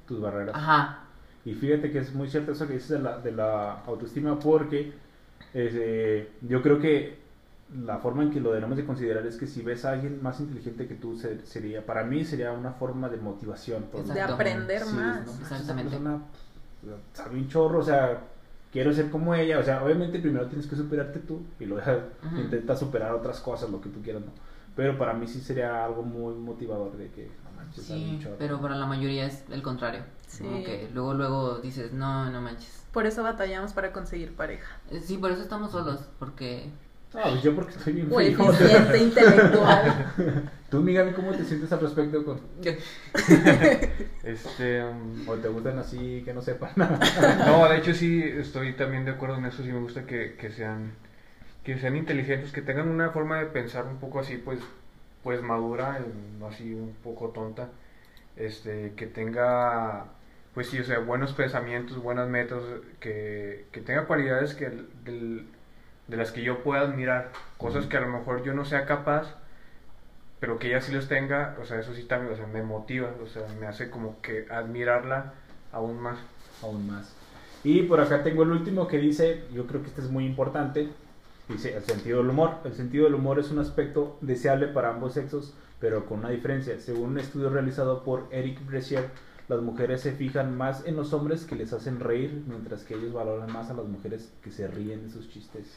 Tus 0.08 0.20
barreras. 0.22 0.56
ajá, 0.56 1.00
Y 1.46 1.54
fíjate 1.54 1.92
que 1.92 2.00
es 2.00 2.14
muy 2.14 2.30
cierto 2.30 2.52
eso 2.54 2.68
que 2.68 2.74
dices 2.74 2.90
de 2.90 3.00
la, 3.00 3.18
de 3.20 3.32
la 3.32 3.82
autoestima 3.86 4.40
porque 4.40 4.94
este, 5.54 6.30
yo 6.42 6.62
creo 6.62 6.80
que 6.80 7.20
la 7.86 7.98
forma 8.00 8.24
en 8.24 8.32
que 8.32 8.40
lo 8.42 8.52
debemos 8.52 8.76
de 8.78 8.86
considerar 8.86 9.26
es 9.26 9.38
que 9.38 9.48
si 9.48 9.62
ves 9.62 9.86
a 9.86 9.92
alguien 9.92 10.22
más 10.22 10.40
inteligente 10.40 10.88
que 10.88 10.96
tú 10.96 11.18
se- 11.18 11.46
sería, 11.46 11.86
para 11.86 12.04
mí 12.04 12.26
sería 12.26 12.52
una 12.52 12.72
forma 12.74 13.10
de 13.10 13.18
motivación. 13.18 13.84
por- 13.84 14.04
De 14.04 14.22
aprender 14.22 14.82
Sí, 14.82 14.96
más. 14.96 15.26
¿no? 15.26 15.32
Esa 15.32 15.42
Exactamente. 15.42 15.92
persona, 15.92 16.18
pues, 16.84 16.96
sabe 17.14 17.38
un 17.38 17.48
chorro, 17.48 17.80
o 17.80 17.84
sea, 17.84 18.20
quiero 18.74 18.94
ser 18.94 19.10
como 19.10 19.34
ella, 19.36 19.60
o 19.60 19.64
sea, 19.64 19.84
obviamente 19.84 20.20
primero 20.20 20.48
tienes 20.48 20.68
que 20.68 20.76
superarte 20.76 21.20
tú 21.20 21.42
y 21.60 21.66
luego 21.66 21.86
ya 21.86 22.06
Ujú. 22.28 22.42
intentas 22.42 22.80
superar 22.80 23.14
otras 23.14 23.40
cosas, 23.40 23.70
lo 23.70 23.80
que 23.82 23.90
tú 23.90 24.02
quieras, 24.02 24.22
¿no? 24.24 24.32
Pero 24.76 24.98
para 24.98 25.14
mí 25.14 25.28
sí 25.28 25.42
sería 25.42 25.84
algo 25.86 26.02
muy 26.04 26.34
motivador 26.36 26.96
de 26.98 27.10
que, 27.12 27.30
no 27.44 27.52
manches, 27.58 27.84
sí, 27.86 28.20
pero 28.40 28.62
para 28.62 28.76
la 28.76 28.86
mayoría 28.86 29.26
es 29.26 29.44
el 29.52 29.62
contrario, 29.62 30.04
Sí. 30.28 30.44
como 30.44 30.64
que 30.64 30.90
luego 30.94 31.14
luego 31.14 31.60
dices, 31.60 31.92
no, 31.92 32.30
no 32.30 32.42
manches. 32.42 32.86
Por 32.94 33.06
eso 33.06 33.22
batallamos 33.24 33.74
para 33.74 33.92
conseguir 33.92 34.34
pareja. 34.36 34.78
Eh, 34.90 35.02
Sí, 35.02 35.18
por 35.18 35.32
eso 35.32 35.42
estamos 35.42 35.72
solos, 35.72 36.02
porque 36.20 36.70
No, 37.14 37.22
pues 37.24 37.44
yo 37.44 37.54
porque 37.56 37.72
estoy 37.72 37.94
bien 37.94 38.08
O 38.12 38.16
feo. 38.18 38.52
eficiente 38.52 38.98
intelectual. 39.04 40.14
Tú, 40.70 40.82
Miguel, 40.82 41.14
¿cómo 41.14 41.32
te 41.34 41.44
sientes 41.44 41.70
al 41.74 41.82
respecto? 41.82 42.24
Con... 42.24 42.40
Este, 44.24 44.84
um, 44.84 45.28
¿O 45.28 45.36
te 45.36 45.48
gustan 45.50 45.80
así 45.80 46.22
que 46.24 46.34
no 46.34 46.42
sepan 46.42 46.72
nada? 46.76 47.00
no, 47.48 47.68
de 47.68 47.78
hecho 47.78 47.94
sí 47.94 48.24
estoy 48.24 48.74
también 48.74 49.04
de 49.06 49.12
acuerdo 49.12 49.38
en 49.38 49.46
eso, 49.46 49.64
sí 49.64 49.70
me 49.70 49.80
gusta 49.80 50.06
que, 50.06 50.36
que 50.40 50.52
sean 50.52 50.94
que 51.64 51.78
sean 51.80 51.96
inteligentes, 51.96 52.52
que 52.52 52.62
tengan 52.62 52.88
una 52.90 53.12
forma 53.12 53.38
de 53.40 53.46
pensar 53.48 53.86
un 53.86 53.98
poco 54.00 54.20
así, 54.20 54.38
pues 54.38 54.60
pues 55.24 55.42
madura, 55.44 56.00
así 56.50 56.74
un 56.74 56.96
poco 57.04 57.30
tonta. 57.30 57.70
Este, 58.38 58.94
que 58.96 59.06
tenga 59.08 60.06
pues 60.54 60.68
sí, 60.70 60.80
o 60.80 60.84
sea, 60.84 61.00
buenos 61.00 61.34
pensamientos, 61.34 61.98
buenas 62.02 62.28
metas, 62.28 62.62
que, 63.00 63.66
que 63.72 63.82
tenga 63.82 64.06
cualidades 64.06 64.54
que 64.54 64.70
del- 65.06 65.46
de 66.08 66.18
las 66.18 66.32
que 66.32 66.42
yo 66.42 66.62
pueda 66.64 66.82
admirar, 66.82 67.30
cosas 67.58 67.86
que 67.86 67.96
a 67.98 68.02
lo 68.02 68.08
mejor 68.10 68.44
yo 68.44 68.54
no 68.54 68.66
sea 68.66 68.86
capaz, 68.86 69.34
pero 70.40 70.58
que 70.60 70.68
ella 70.68 70.82
sí 70.82 70.92
los 70.92 71.08
tenga, 71.08 71.56
o 71.62 71.66
sea, 71.66 71.80
eso 71.80 71.94
sí 71.94 72.04
también, 72.04 72.34
o 72.34 72.36
sea, 72.36 72.48
me 72.48 72.64
motiva, 72.64 73.10
o 73.24 73.28
sea, 73.28 73.44
me 73.60 73.68
hace 73.68 73.90
como 73.90 74.20
que 74.22 74.46
admirarla 74.50 75.34
aún 75.72 76.00
más. 76.02 76.18
Aún 76.64 76.88
más. 76.88 77.14
Y 77.64 77.84
por 77.84 78.02
acá 78.02 78.24
tengo 78.24 78.44
el 78.44 78.52
último 78.52 78.88
que 78.88 78.98
dice, 78.98 79.44
yo 79.54 79.68
creo 79.68 79.82
que 79.84 79.88
este 79.90 80.02
es 80.02 80.10
muy 80.10 80.26
importante, 80.26 80.90
dice 81.52 81.76
el 81.76 81.84
sentido 81.84 82.20
del 82.20 82.30
humor. 82.30 82.58
El 82.64 82.74
sentido 82.74 83.06
del 83.06 83.16
humor 83.16 83.40
es 83.40 83.52
un 83.52 83.60
aspecto 83.60 84.18
deseable 84.22 84.68
para 84.68 84.90
ambos 84.90 85.14
sexos, 85.14 85.54
pero 85.80 86.06
con 86.06 86.20
una 86.20 86.30
diferencia. 86.30 86.80
Según 86.80 87.12
un 87.12 87.20
estudio 87.20 87.50
realizado 87.50 88.04
por 88.04 88.28
Eric 88.32 88.66
Bressier, 88.66 89.10
las 89.48 89.62
mujeres 89.62 90.02
se 90.02 90.14
fijan 90.14 90.58
más 90.58 90.86
en 90.86 90.96
los 90.96 91.14
hombres 91.14 91.44
que 91.44 91.56
les 91.56 91.74
hacen 91.74 92.00
reír, 92.00 92.44
mientras 92.48 92.84
que 92.84 92.96
ellos 92.96 93.14
valoran 93.14 93.52
más 93.52 93.70
a 93.70 93.74
las 93.74 93.86
mujeres 93.86 94.32
que 94.42 94.52
se 94.52 94.68
ríen 94.68 95.04
de 95.04 95.10
sus 95.10 95.30
chistes. 95.30 95.68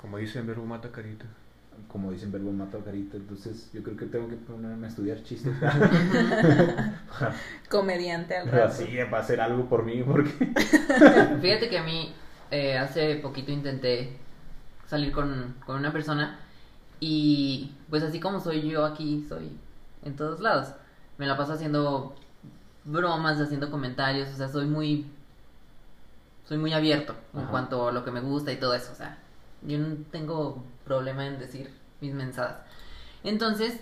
Como 0.00 0.16
dicen, 0.16 0.46
verbo 0.46 0.64
mata 0.64 0.90
carita. 0.90 1.26
Como 1.88 2.12
dicen 2.12 2.32
verbo 2.32 2.52
mata 2.52 2.78
carita, 2.84 3.16
entonces 3.16 3.70
yo 3.72 3.82
creo 3.82 3.96
que 3.96 4.06
tengo 4.06 4.28
que 4.28 4.36
ponerme 4.36 4.86
a 4.86 4.90
estudiar 4.90 5.22
chistes. 5.22 5.52
Comediante 7.68 8.36
al 8.36 8.50
rato. 8.50 8.64
Así, 8.64 8.96
va 9.12 9.18
a 9.18 9.20
hacer 9.20 9.40
algo 9.40 9.68
por 9.68 9.84
mí, 9.84 10.02
porque... 10.02 10.30
Fíjate 11.40 11.68
que 11.68 11.78
a 11.78 11.82
mí 11.82 12.12
eh, 12.50 12.78
hace 12.78 13.16
poquito 13.16 13.52
intenté 13.52 14.16
salir 14.90 15.12
con, 15.12 15.54
con 15.64 15.76
una 15.76 15.92
persona 15.92 16.38
y 16.98 17.70
pues 17.88 18.02
así 18.02 18.18
como 18.20 18.40
soy 18.40 18.68
yo 18.68 18.84
aquí, 18.84 19.24
soy 19.28 19.56
en 20.04 20.16
todos 20.16 20.40
lados. 20.40 20.74
Me 21.16 21.26
la 21.26 21.36
paso 21.36 21.52
haciendo 21.52 22.14
bromas, 22.84 23.40
haciendo 23.40 23.70
comentarios, 23.70 24.28
o 24.30 24.36
sea, 24.36 24.48
soy 24.48 24.66
muy 24.66 25.06
soy 26.46 26.58
muy 26.58 26.72
abierto 26.72 27.14
en 27.34 27.46
cuanto 27.46 27.88
a 27.88 27.92
lo 27.92 28.04
que 28.04 28.10
me 28.10 28.20
gusta 28.20 28.50
y 28.52 28.56
todo 28.58 28.74
eso, 28.74 28.90
o 28.90 28.96
sea, 28.96 29.16
yo 29.62 29.78
no 29.78 29.94
tengo 30.10 30.64
problema 30.84 31.24
en 31.24 31.38
decir 31.38 31.70
mis 32.00 32.12
mensajes. 32.12 32.56
Entonces, 33.22 33.78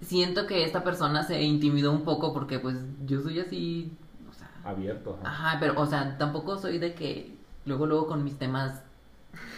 siento 0.00 0.48
que 0.48 0.64
esta 0.64 0.82
persona 0.82 1.22
se 1.22 1.40
intimidó 1.42 1.92
un 1.92 2.02
poco 2.02 2.32
porque 2.34 2.58
pues 2.58 2.76
yo 3.06 3.20
soy 3.20 3.38
así, 3.38 3.92
o 4.28 4.32
sea, 4.32 4.50
Abierto. 4.64 5.18
ajá. 5.22 5.50
Ajá, 5.50 5.60
pero, 5.60 5.80
o 5.80 5.86
sea, 5.86 6.18
tampoco 6.18 6.58
soy 6.58 6.78
de 6.78 6.94
que 6.94 7.36
luego, 7.64 7.86
luego 7.86 8.08
con 8.08 8.24
mis 8.24 8.36
temas 8.38 8.82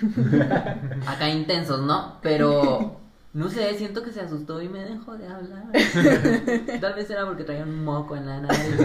acá 1.07 1.29
intensos, 1.29 1.81
¿no? 1.83 2.19
Pero, 2.23 3.01
no 3.33 3.49
sé, 3.49 3.75
siento 3.75 4.03
que 4.03 4.13
se 4.13 4.21
asustó 4.21 4.61
y 4.61 4.69
me 4.69 4.85
dejó 4.85 5.17
de 5.17 5.27
hablar. 5.27 5.65
Tal 6.81 6.95
vez 6.95 7.09
era 7.11 7.25
porque 7.27 7.45
traía 7.45 7.63
un 7.65 7.85
moco 7.85 8.17
en 8.17 8.27
la 8.27 8.41
nariz. 8.41 8.77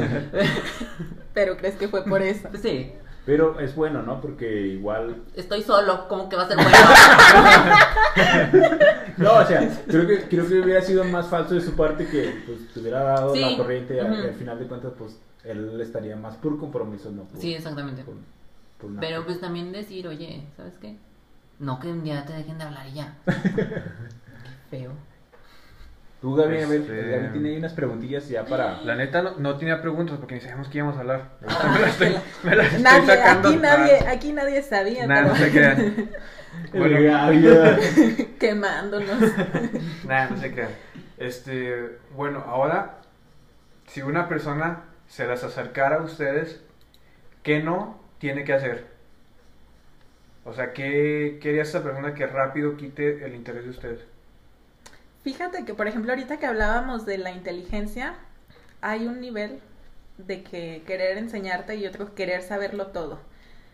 Pero 1.34 1.58
crees 1.58 1.76
que 1.76 1.88
fue 1.88 2.04
por 2.04 2.22
eso. 2.22 2.50
Sí, 2.62 2.92
Pero 3.26 3.60
es 3.60 3.76
bueno, 3.76 4.02
¿no? 4.04 4.22
Porque 4.22 4.68
igual... 4.68 5.24
estoy 5.36 5.62
solo, 5.64 6.08
como 6.08 6.30
que 6.30 6.36
va 6.36 6.44
a 6.44 6.48
ser 6.48 6.58
bueno. 6.58 6.78
No, 9.18 9.34
o 9.34 9.46
sea, 9.46 9.68
creo 9.88 10.08
que, 10.08 10.28
creo 10.28 10.48
que 10.48 10.60
hubiera 10.62 10.82
sido 10.82 11.04
más 11.04 11.28
falso 11.28 11.56
de 11.56 11.62
su 11.62 11.76
parte 11.76 12.08
que 12.08 12.44
pues, 12.46 12.72
te 12.74 12.80
hubiera 12.80 13.02
dado 13.04 13.34
Sí, 13.34 13.42
la 13.42 13.58
corriente 13.58 13.96
y 13.96 14.00
al, 14.00 14.34
final 14.36 14.60
de 14.60 14.68
cuentas, 14.68 14.94
pues, 14.98 15.20
él 15.44 15.80
estaría 15.82 16.16
más 16.16 16.36
por 16.38 16.58
compromiso, 16.60 17.12
¿no? 17.12 17.24
Por, 17.24 17.42
Sí, 17.42 17.54
exactamente. 17.54 18.04
por- 18.04 18.16
por 18.78 18.90
una- 18.92 19.00
Pero 19.02 19.26
pues 19.26 19.40
también 19.42 19.72
decir, 19.72 20.08
oye, 20.08 20.44
¿sabes 20.56 20.74
qué? 20.82 20.96
No 21.60 21.80
que 21.80 21.88
un 21.88 22.04
día 22.04 22.26
te 22.26 22.34
dejen 22.34 22.58
de 22.58 22.64
hablar 22.66 22.88
y 22.88 22.94
ya. 22.94 23.14
Qué 23.26 23.64
feo. 24.70 24.92
Tú, 26.22 26.34
Gaby, 26.36 26.62
a 26.62 26.68
ver, 26.68 26.82
Este- 26.82 27.10
Gaby 27.12 27.28
tiene 27.34 27.50
ahí 27.50 27.58
unas 27.58 27.74
preguntillas 27.74 28.28
ya 28.28 28.46
para... 28.46 28.82
La 28.84 28.96
neta 28.96 29.22
no, 29.22 29.38
no 29.38 29.58
tenía 29.58 29.82
preguntas 29.82 30.18
porque 30.18 30.36
ni 30.36 30.42
sabíamos 30.42 30.68
que 30.68 30.78
íbamos 30.80 30.98
a 30.98 31.02
hablar. 31.02 31.30
Ahorita 31.42 31.70
me 31.74 31.80
las 31.80 31.90
estoy, 31.92 32.16
me 32.44 32.56
las 32.56 32.68
estoy 32.68 32.84
Nadie, 32.84 33.06
sacando. 33.08 33.50
aquí 33.50 33.58
nadie, 33.58 34.08
aquí 34.08 34.34
nadie 34.34 34.64
sabía, 34.64 35.08
Nada, 35.08 35.22
no 35.30 35.36
se 35.36 35.52
crean. 35.52 36.10
Bueno. 36.72 36.98
El 36.98 37.04
Gaby, 37.04 38.36
quemándonos. 38.40 39.22
Nada, 40.08 40.30
no 40.32 40.38
se 40.38 40.52
crean. 40.52 40.72
Este, 41.18 42.00
bueno, 42.16 42.44
ahora, 42.48 42.98
si 43.86 44.02
una 44.02 44.28
persona 44.28 44.86
se 45.08 45.28
las 45.28 45.44
acercara 45.44 45.98
a 45.98 46.02
ustedes, 46.02 46.60
¿qué 47.44 47.62
no 47.62 48.00
tiene 48.20 48.44
que 48.44 48.54
hacer? 48.54 48.88
O 50.46 50.54
sea, 50.54 50.74
¿qué, 50.74 51.38
qué 51.42 51.50
haría 51.50 51.62
esa 51.62 51.84
persona 51.84 52.16
que 52.16 52.26
rápido 52.26 52.76
quite 52.76 53.24
el 53.24 53.36
interés 53.36 53.66
de 53.66 53.70
ustedes? 53.70 54.08
Fíjate 55.24 55.66
que, 55.66 55.74
por 55.74 55.88
ejemplo, 55.88 56.12
ahorita 56.12 56.38
que 56.40 56.46
hablábamos 56.46 57.06
de 57.06 57.18
la 57.18 57.32
inteligencia, 57.32 58.16
hay 58.82 59.08
un 59.08 59.20
nivel 59.22 59.60
de 60.18 60.44
que 60.44 60.84
querer 60.88 61.18
enseñarte 61.18 61.76
y 61.76 61.86
otro 61.86 62.16
querer 62.16 62.42
saberlo 62.42 62.88
todo. 62.88 63.20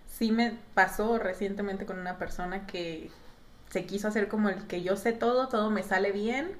Sí 0.08 0.32
me 0.32 0.58
pasó 0.74 1.20
recientemente 1.20 1.86
con 1.86 2.00
una 2.00 2.18
persona 2.18 2.66
que 2.68 3.12
se 3.70 3.86
quiso 3.86 4.08
hacer 4.08 4.28
como 4.28 4.50
el 4.50 4.68
que 4.68 4.84
yo 4.84 4.96
sé 4.96 5.14
todo, 5.14 5.50
todo 5.50 5.70
me 5.72 5.84
sale 5.84 6.12
bien 6.12 6.52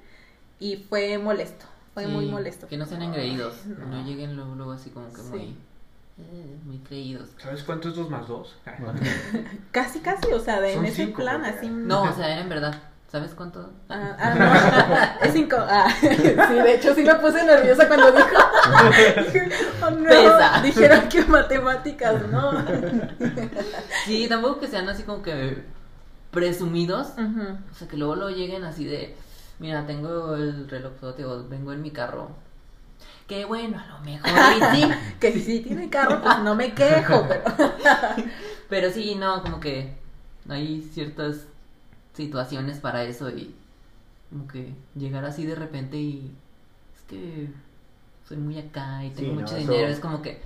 y 0.58 0.76
fue 0.88 1.18
molesto, 1.18 1.66
fue 1.94 2.06
Sí, 2.06 2.10
muy 2.10 2.26
molesto. 2.26 2.68
Que 2.68 2.76
no 2.76 2.86
sean 2.86 3.02
engreídos, 3.02 3.66
no. 3.66 3.86
no. 3.86 4.04
lleguen 4.04 4.36
luego, 4.36 4.54
luego 4.54 4.72
así 4.72 4.90
como 4.90 5.12
que 5.12 5.22
Sí. 5.22 5.22
muy, 5.22 5.56
muy 6.16 6.78
creídos. 6.78 7.28
¿Sabes 7.38 7.62
cuánto 7.64 7.88
es 7.88 7.96
2 7.96 8.08
más 8.10 8.26
2? 8.28 8.56
Casi, 9.72 9.98
casi, 10.00 10.32
o 10.32 10.38
sea, 10.40 10.60
de, 10.60 10.74
en 10.74 10.84
ese 10.84 11.06
cinco, 11.06 11.22
plan, 11.22 11.42
porque- 11.42 11.56
así. 11.58 11.68
No, 11.68 12.02
o 12.04 12.12
sea, 12.16 12.30
era 12.32 12.40
en 12.42 12.48
verdad. 12.48 12.74
¿Sabes 13.10 13.32
cuánto? 13.36 13.70
Ah, 13.88 14.16
ah, 14.18 15.14
no, 15.20 15.26
es 15.26 15.32
cinco. 15.32 15.56
Ah, 15.60 15.86
sí, 16.00 16.06
de 16.08 16.74
hecho 16.74 16.94
sí 16.96 17.02
me 17.04 17.14
puse 17.14 17.44
nerviosa 17.44 17.86
cuando 17.86 18.10
dijo. 18.10 18.26
Oh, 19.84 19.90
no, 19.90 20.08
Pesa. 20.08 20.60
dijeron 20.62 21.08
que 21.08 21.22
matemáticas, 21.24 22.26
no. 22.28 22.52
Sí, 24.04 24.26
tampoco 24.28 24.58
que 24.58 24.66
sean 24.66 24.88
así 24.88 25.04
como 25.04 25.22
que 25.22 25.62
presumidos. 26.32 27.12
O 27.16 27.74
sea, 27.74 27.86
que 27.86 27.96
luego 27.96 28.16
lo 28.16 28.30
lleguen 28.30 28.64
así 28.64 28.84
de, 28.84 29.14
mira, 29.60 29.86
tengo 29.86 30.34
el 30.34 30.68
reloj 30.68 30.92
o 31.02 31.44
vengo 31.48 31.72
en 31.72 31.82
mi 31.82 31.92
carro. 31.92 32.30
Que 33.26 33.44
bueno, 33.46 33.78
a 33.78 33.86
lo 33.86 34.00
mejor 34.00 34.30
y 34.30 34.76
sí. 34.76 34.88
Que 35.20 35.32
si 35.32 35.40
sí 35.40 35.60
tiene 35.60 35.88
carro, 35.88 36.20
pues 36.22 36.38
no 36.40 36.54
me 36.54 36.74
quejo, 36.74 37.24
pero. 37.28 37.42
Pero 38.68 38.90
sí, 38.90 39.14
no, 39.14 39.42
como 39.42 39.60
que 39.60 39.94
hay 40.48 40.82
ciertas 40.92 41.46
situaciones 42.14 42.78
para 42.80 43.04
eso 43.04 43.28
y 43.30 43.54
como 44.30 44.48
que 44.48 44.74
llegar 44.94 45.24
así 45.24 45.44
de 45.46 45.54
repente 45.54 45.96
y 45.98 46.34
es 46.96 47.02
que 47.02 47.48
soy 48.26 48.38
muy 48.38 48.58
acá 48.58 49.04
y 49.04 49.10
tengo 49.10 49.18
Sí, 49.20 49.26
no, 49.36 49.40
mucho 49.42 49.56
eso- 49.56 49.70
dinero, 49.70 49.88
es 49.88 50.00
como 50.00 50.22
que, 50.22 50.40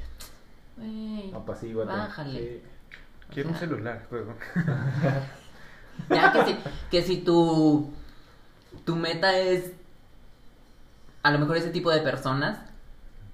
Apacíguate. 1.35 1.91
Bájale. 1.93 2.41
Sí. 2.41 2.62
Quiero 3.33 3.49
un 3.51 3.55
O 3.55 3.59
sea, 3.59 3.68
celular, 3.68 4.07
juego. 4.09 4.35
Ya 6.11 6.33
que 6.33 6.45
si, 6.45 6.57
que 6.91 7.03
si 7.03 7.16
tu, 7.18 7.91
tu 8.85 8.95
meta 8.97 9.37
es 9.39 9.72
a 11.22 11.31
lo 11.33 11.39
mejor 11.39 11.57
ese 11.57 11.70
tipo 11.70 11.91
de 11.91 12.01
personas, 12.01 12.59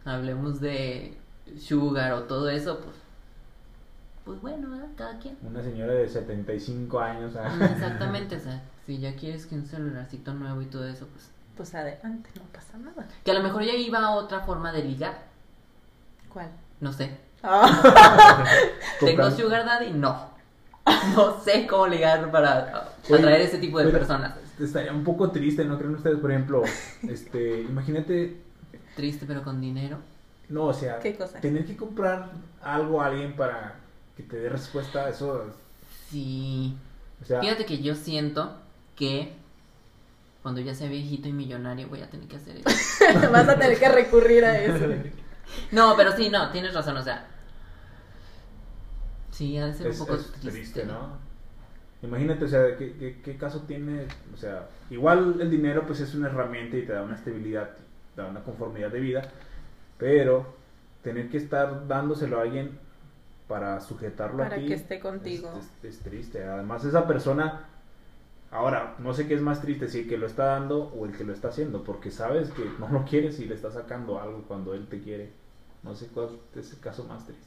hablemos 0.04 0.60
de 0.60 1.16
sugar 1.58 2.12
o 2.12 2.22
todo 2.24 2.48
eso, 2.50 2.80
pues, 2.80 2.96
pues 4.24 4.40
bueno, 4.40 4.70
¿verdad? 4.70 4.88
cada 4.96 5.18
quien. 5.18 5.36
Una 5.42 5.62
señora 5.62 5.92
de 5.92 6.08
75 6.08 7.00
años. 7.00 7.34
ah. 7.36 7.56
Ah, 7.60 7.64
Exactamente, 7.72 8.36
o 8.36 8.40
sea, 8.40 8.62
si 8.86 8.98
ya 8.98 9.14
quieres 9.16 9.46
que 9.46 9.54
un 9.54 9.66
celularcito 9.66 10.32
nuevo 10.34 10.62
y 10.62 10.66
todo 10.66 10.86
eso, 10.88 11.06
pues 11.08 11.30
Pues 11.56 11.74
adelante, 11.74 12.30
no 12.36 12.42
pasa 12.52 12.76
nada. 12.78 13.06
que 13.24 13.30
a 13.30 13.34
lo 13.34 13.42
mejor 13.42 13.62
ya 13.64 13.74
iba 13.74 13.98
a 13.98 14.10
otra 14.12 14.40
forma 14.40 14.72
de 14.72 14.84
ligar, 14.84 15.18
¿Cuál? 16.32 16.48
no 16.80 16.92
sé. 16.92 17.10
Ah, 17.46 18.42
¿Tengo 19.00 19.30
sugar 19.30 19.66
daddy? 19.66 19.90
No. 19.92 20.30
No 21.14 21.38
sé 21.42 21.66
cómo 21.66 21.86
ligar 21.86 22.30
para 22.30 22.88
Oye, 23.10 23.18
atraer 23.18 23.42
ese 23.42 23.58
tipo 23.58 23.78
de 23.80 23.90
personas. 23.90 24.34
Estaría 24.58 24.92
un 24.92 25.04
poco 25.04 25.30
triste, 25.30 25.62
¿no 25.66 25.76
creen 25.76 25.94
ustedes? 25.94 26.18
Por 26.20 26.30
ejemplo, 26.30 26.62
este, 27.02 27.60
imagínate, 27.60 28.40
Triste 28.96 29.24
pero 29.26 29.42
con 29.42 29.60
dinero. 29.60 29.98
no, 30.48 30.64
o 30.66 30.72
sea, 30.74 30.98
¿Qué 31.00 31.16
cosa? 31.16 31.40
tener 31.40 31.64
que 31.66 31.76
comprar 31.76 32.30
algo 32.62 33.00
a 33.00 33.06
alguien 33.06 33.34
para 33.36 33.76
que 34.16 34.22
te 34.22 34.36
dé 34.38 34.48
respuesta 34.48 35.06
a 35.06 35.08
eso, 35.10 35.44
Sí. 36.10 36.76
o 37.22 37.24
sea, 37.24 37.40
Fíjate 37.40 37.64
que 37.66 37.78
yo 37.82 37.94
siento 37.94 38.56
que 38.96 39.32
cuando 40.42 40.60
ya 40.60 40.74
sea 40.74 40.88
viejito 40.88 41.28
y 41.28 41.32
millonario 41.32 41.88
voy 41.88 42.02
a 42.02 42.10
tener 42.10 42.28
que 42.28 42.36
hacer 42.36 42.58
eso. 42.58 42.68
Vas 43.32 43.48
a 43.48 43.58
tener 43.58 43.78
que 43.78 43.88
recurrir 43.88 44.44
a 44.44 44.58
eso. 44.60 44.86
No, 45.72 45.94
pero 45.96 46.12
sí, 46.12 46.28
no, 46.30 46.50
tienes 46.52 46.74
razón, 46.74 46.96
o 46.98 47.02
sea. 47.02 47.26
Sí, 49.30 49.56
ha 49.58 49.66
de 49.66 49.74
ser 49.74 49.88
es, 49.88 49.98
un 50.00 50.06
poco 50.06 50.18
es 50.18 50.30
triste. 50.32 50.50
triste, 50.50 50.84
¿no? 50.86 51.18
Imagínate, 52.02 52.44
o 52.44 52.48
sea, 52.48 52.76
¿qué, 52.76 52.94
qué, 52.98 53.20
qué 53.22 53.36
caso 53.36 53.62
tiene? 53.62 54.06
O 54.32 54.36
sea, 54.36 54.68
igual 54.90 55.38
el 55.40 55.50
dinero 55.50 55.86
pues 55.86 56.00
es 56.00 56.14
una 56.14 56.28
herramienta 56.28 56.76
y 56.76 56.82
te 56.86 56.92
da 56.92 57.02
una 57.02 57.16
estabilidad, 57.16 57.70
da 58.16 58.26
una 58.26 58.42
conformidad 58.42 58.90
de 58.90 59.00
vida, 59.00 59.22
pero 59.98 60.46
tener 61.02 61.28
que 61.30 61.36
estar 61.38 61.86
dándoselo 61.88 62.38
a 62.38 62.42
alguien 62.42 62.78
para 63.48 63.80
sujetarlo 63.80 64.38
Para 64.38 64.56
a 64.56 64.58
ti 64.58 64.66
que 64.66 64.74
esté 64.74 65.00
contigo. 65.00 65.52
Es, 65.58 65.64
es- 65.84 65.96
es 65.96 66.00
triste. 66.02 66.44
Además, 66.44 66.84
esa 66.84 67.06
persona, 67.06 67.66
ahora, 68.50 68.94
no 68.98 69.12
sé 69.14 69.26
qué 69.28 69.34
es 69.34 69.40
más 69.42 69.60
triste, 69.60 69.88
si 69.88 70.00
el 70.00 70.08
que 70.08 70.18
lo 70.18 70.26
está 70.26 70.46
dando 70.46 70.84
o 70.88 71.06
el 71.06 71.12
que 71.16 71.24
lo 71.24 71.32
está 71.32 71.48
haciendo, 71.48 71.84
porque 71.84 72.10
sabes 72.10 72.50
que 72.50 72.64
no 72.78 72.88
lo 72.88 73.04
quieres 73.04 73.38
y 73.40 73.44
le 73.46 73.54
está 73.54 73.70
sacando 73.70 74.20
algo 74.20 74.42
cuando 74.48 74.74
él 74.74 74.86
te 74.88 75.00
quiere. 75.00 75.30
No 75.82 75.94
sé 75.94 76.06
cuál 76.08 76.30
es 76.56 76.72
el 76.72 76.80
caso 76.80 77.04
más 77.04 77.26
triste. 77.26 77.44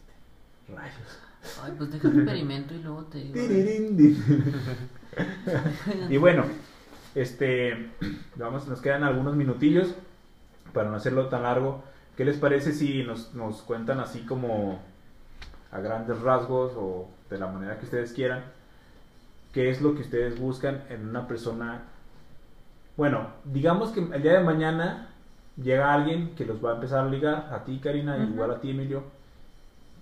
Rayos. 0.69 1.19
Ay, 1.63 1.73
pues 1.77 1.91
deja 1.91 2.07
el 2.09 2.17
experimento 2.19 2.73
y 2.75 2.79
luego 2.83 3.03
te 3.05 3.17
digo. 3.19 3.33
y 6.09 6.17
bueno, 6.17 6.43
este, 7.15 7.89
vamos, 8.35 8.67
nos 8.67 8.81
quedan 8.81 9.03
algunos 9.03 9.35
minutillos 9.35 9.95
para 10.73 10.89
no 10.89 10.95
hacerlo 10.97 11.27
tan 11.29 11.43
largo. 11.43 11.83
¿Qué 12.15 12.25
les 12.25 12.37
parece 12.37 12.73
si 12.73 13.03
nos, 13.03 13.33
nos 13.35 13.61
cuentan 13.61 13.99
así 13.99 14.21
como 14.25 14.79
a 15.71 15.79
grandes 15.79 16.21
rasgos 16.21 16.73
o 16.77 17.09
de 17.29 17.37
la 17.39 17.47
manera 17.47 17.77
que 17.79 17.85
ustedes 17.85 18.13
quieran? 18.13 18.43
¿Qué 19.53 19.69
es 19.69 19.81
lo 19.81 19.95
que 19.95 20.01
ustedes 20.01 20.39
buscan 20.39 20.83
en 20.89 21.07
una 21.09 21.27
persona? 21.27 21.83
Bueno, 22.97 23.27
digamos 23.45 23.91
que 23.91 24.01
el 24.01 24.21
día 24.21 24.33
de 24.33 24.43
mañana 24.43 25.09
llega 25.55 25.93
alguien 25.93 26.35
que 26.35 26.45
los 26.45 26.63
va 26.63 26.71
a 26.71 26.75
empezar 26.75 27.05
a 27.05 27.09
ligar, 27.09 27.49
a 27.53 27.63
ti 27.63 27.79
Karina, 27.79 28.17
igual 28.17 28.51
a 28.51 28.59
ti 28.61 28.71
Emilio. 28.71 29.03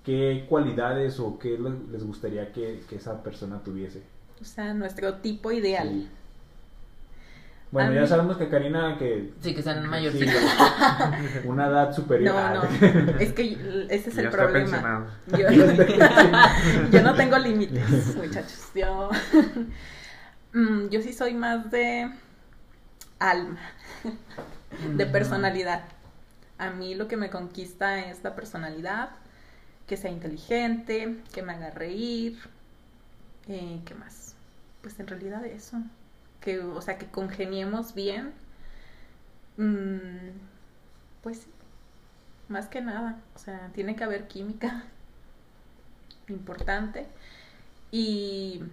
¿Qué 0.04 0.46
cualidades 0.48 1.20
o 1.20 1.38
qué 1.38 1.58
le- 1.58 1.88
les 1.92 2.04
gustaría 2.06 2.52
que, 2.54 2.86
que 2.88 2.96
esa 2.98 3.22
persona 3.24 3.62
tuviese? 3.64 4.04
O 4.42 4.46
sea, 4.46 4.74
nuestro 4.74 5.16
tipo 5.22 5.52
ideal. 5.52 5.90
Sí. 5.90 6.10
Bueno, 7.76 7.94
ya 7.94 8.08
sabemos 8.08 8.38
que 8.38 8.48
Karina 8.48 8.98
que 8.98 9.34
Sí, 9.42 9.54
que 9.54 9.62
sean 9.62 9.84
sí, 9.84 9.88
mayorcitos. 9.90 10.34
una 11.44 11.68
edad 11.68 11.94
superior. 11.94 12.34
No, 12.34 12.54
no, 12.56 12.64
es 13.20 13.34
que 13.34 13.58
ese 13.90 14.10
es 14.10 14.18
el 14.18 14.30
problema. 14.30 15.08
Yo, 16.92 17.02
no 17.04 17.14
tengo 17.16 17.38
límites, 17.38 18.16
muchachos. 18.16 18.70
Yo, 18.74 19.10
Mm, 20.54 20.88
yo 20.88 21.02
sí 21.02 21.12
soy 21.12 21.34
más 21.34 21.70
de 21.70 22.10
alma, 23.20 23.60
de 24.96 25.06
personalidad. 25.06 25.84
A 26.58 26.70
mí 26.70 26.96
lo 26.96 27.10
que 27.10 27.18
me 27.18 27.30
conquista 27.30 28.00
es 28.00 28.24
la 28.24 28.36
personalidad, 28.36 29.10
que 29.86 29.98
sea 29.98 30.12
inteligente, 30.12 31.18
que 31.34 31.42
me 31.42 31.52
haga 31.52 31.72
reír. 31.72 32.40
Eh, 33.50 33.82
¿Qué 33.86 33.96
más? 33.96 34.36
Pues 34.82 34.98
en 35.02 35.08
realidad 35.08 35.46
eso. 35.46 35.78
Que, 36.46 36.60
o 36.60 36.82
sea, 36.82 36.98
que 36.98 37.08
congeniemos 37.08 37.96
bien. 37.96 38.32
Mm, 39.58 40.30
pues 41.24 41.40
sí, 41.40 41.50
más 42.50 42.68
que 42.68 42.82
nada. 42.82 43.20
O 43.36 43.40
sea, 43.40 43.72
tiene 43.74 43.96
que 43.96 44.04
haber 44.04 44.28
química 44.28 44.84
importante. 46.30 47.08
Y, 47.92 48.64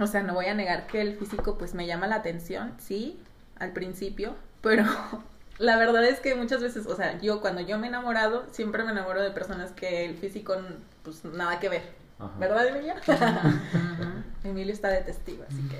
o 0.00 0.06
sea, 0.06 0.22
no 0.22 0.34
voy 0.34 0.46
a 0.46 0.54
negar 0.54 0.86
que 0.86 1.02
el 1.02 1.16
físico 1.16 1.58
pues 1.58 1.74
me 1.74 1.86
llama 1.86 2.06
la 2.06 2.16
atención, 2.16 2.72
sí, 2.78 3.20
al 3.58 3.72
principio, 3.72 4.34
pero 4.62 4.84
la 5.58 5.76
verdad 5.76 6.04
es 6.04 6.20
que 6.20 6.34
muchas 6.34 6.62
veces, 6.62 6.86
o 6.86 6.96
sea, 6.96 7.20
yo 7.20 7.40
cuando 7.40 7.60
yo 7.60 7.78
me 7.78 7.86
he 7.86 7.88
enamorado, 7.88 8.46
siempre 8.52 8.84
me 8.84 8.92
enamoro 8.92 9.20
de 9.20 9.30
personas 9.30 9.72
que 9.72 10.06
el 10.06 10.16
físico 10.16 10.56
pues 11.02 11.24
nada 11.24 11.60
que 11.60 11.68
ver. 11.68 11.82
Ajá. 12.18 12.38
¿Verdad, 12.38 12.68
Emilio? 12.68 12.94
Ujú. 12.94 14.22
Emilio 14.48 14.72
está 14.72 14.88
de 14.88 15.02
testigo, 15.02 15.44
así 15.46 15.60
que... 15.68 15.78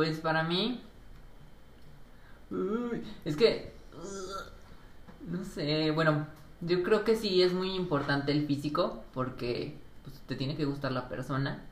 Pues 0.00 0.18
para 0.20 0.44
mí. 0.44 0.80
Uy, 2.50 3.02
es 3.26 3.36
que. 3.36 3.74
uh, 3.92 5.30
No 5.30 5.44
sé, 5.44 5.90
bueno, 5.90 6.26
yo 6.62 6.82
creo 6.82 7.04
que 7.04 7.16
sí 7.16 7.42
es 7.42 7.52
muy 7.52 7.74
importante 7.74 8.32
el 8.32 8.46
físico 8.46 9.04
porque 9.12 9.76
pues, 10.02 10.16
te 10.20 10.36
tiene 10.36 10.56
que 10.56 10.64
gustar 10.64 10.92
la 10.92 11.06
persona. 11.10 11.66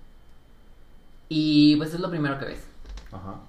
Y 1.30 1.76
pues 1.76 1.94
es 1.94 2.00
lo 2.00 2.10
primero 2.10 2.38
que 2.38 2.44
ves. 2.44 2.66
Ajá. 3.12 3.40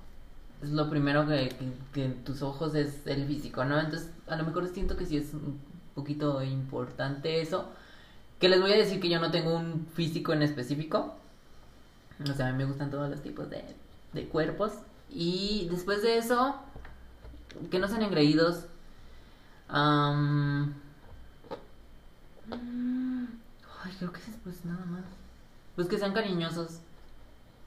Es 0.64 0.70
lo 0.70 0.90
primero 0.90 1.28
que, 1.28 1.50
que, 1.50 1.74
que 1.92 2.06
en 2.06 2.24
tus 2.24 2.42
ojos 2.42 2.74
es 2.74 3.06
el 3.06 3.28
físico, 3.28 3.66
¿no? 3.66 3.82
Entonces, 3.82 4.14
a 4.28 4.38
lo 4.38 4.46
mejor 4.46 4.66
siento 4.70 4.96
que 4.96 5.06
sí 5.06 5.18
es 5.18 5.34
un 5.34 5.60
poquito 5.94 6.42
importante 6.42 7.42
eso. 7.42 7.68
Que 8.40 8.48
les 8.48 8.62
voy 8.62 8.72
a 8.72 8.78
decir 8.78 9.02
que 9.02 9.10
yo 9.10 9.20
no 9.20 9.30
tengo 9.30 9.58
un 9.58 9.88
físico 9.88 10.32
en 10.32 10.42
específico. 10.44 11.16
O 12.24 12.34
sea, 12.34 12.48
a 12.48 12.52
mí 12.54 12.60
me 12.60 12.66
gustan 12.66 12.90
todos 12.90 13.10
los 13.10 13.22
tipos 13.22 13.50
de, 13.50 13.64
de 14.14 14.28
cuerpos. 14.28 14.74
Y 15.10 15.68
después 15.72 16.02
de 16.02 16.18
eso, 16.18 16.56
que 17.72 17.80
no 17.80 17.88
sean 17.88 18.04
engreídos. 18.04 18.66
Mm, 19.70 20.70
ay, 23.84 23.96
creo 23.98 24.12
que 24.12 24.20
es 24.20 24.38
pues 24.44 24.66
nada 24.66 24.86
más. 24.86 25.04
Pues 25.76 25.88
que 25.88 25.98
sean 25.98 26.14
cariñosos, 26.14 26.80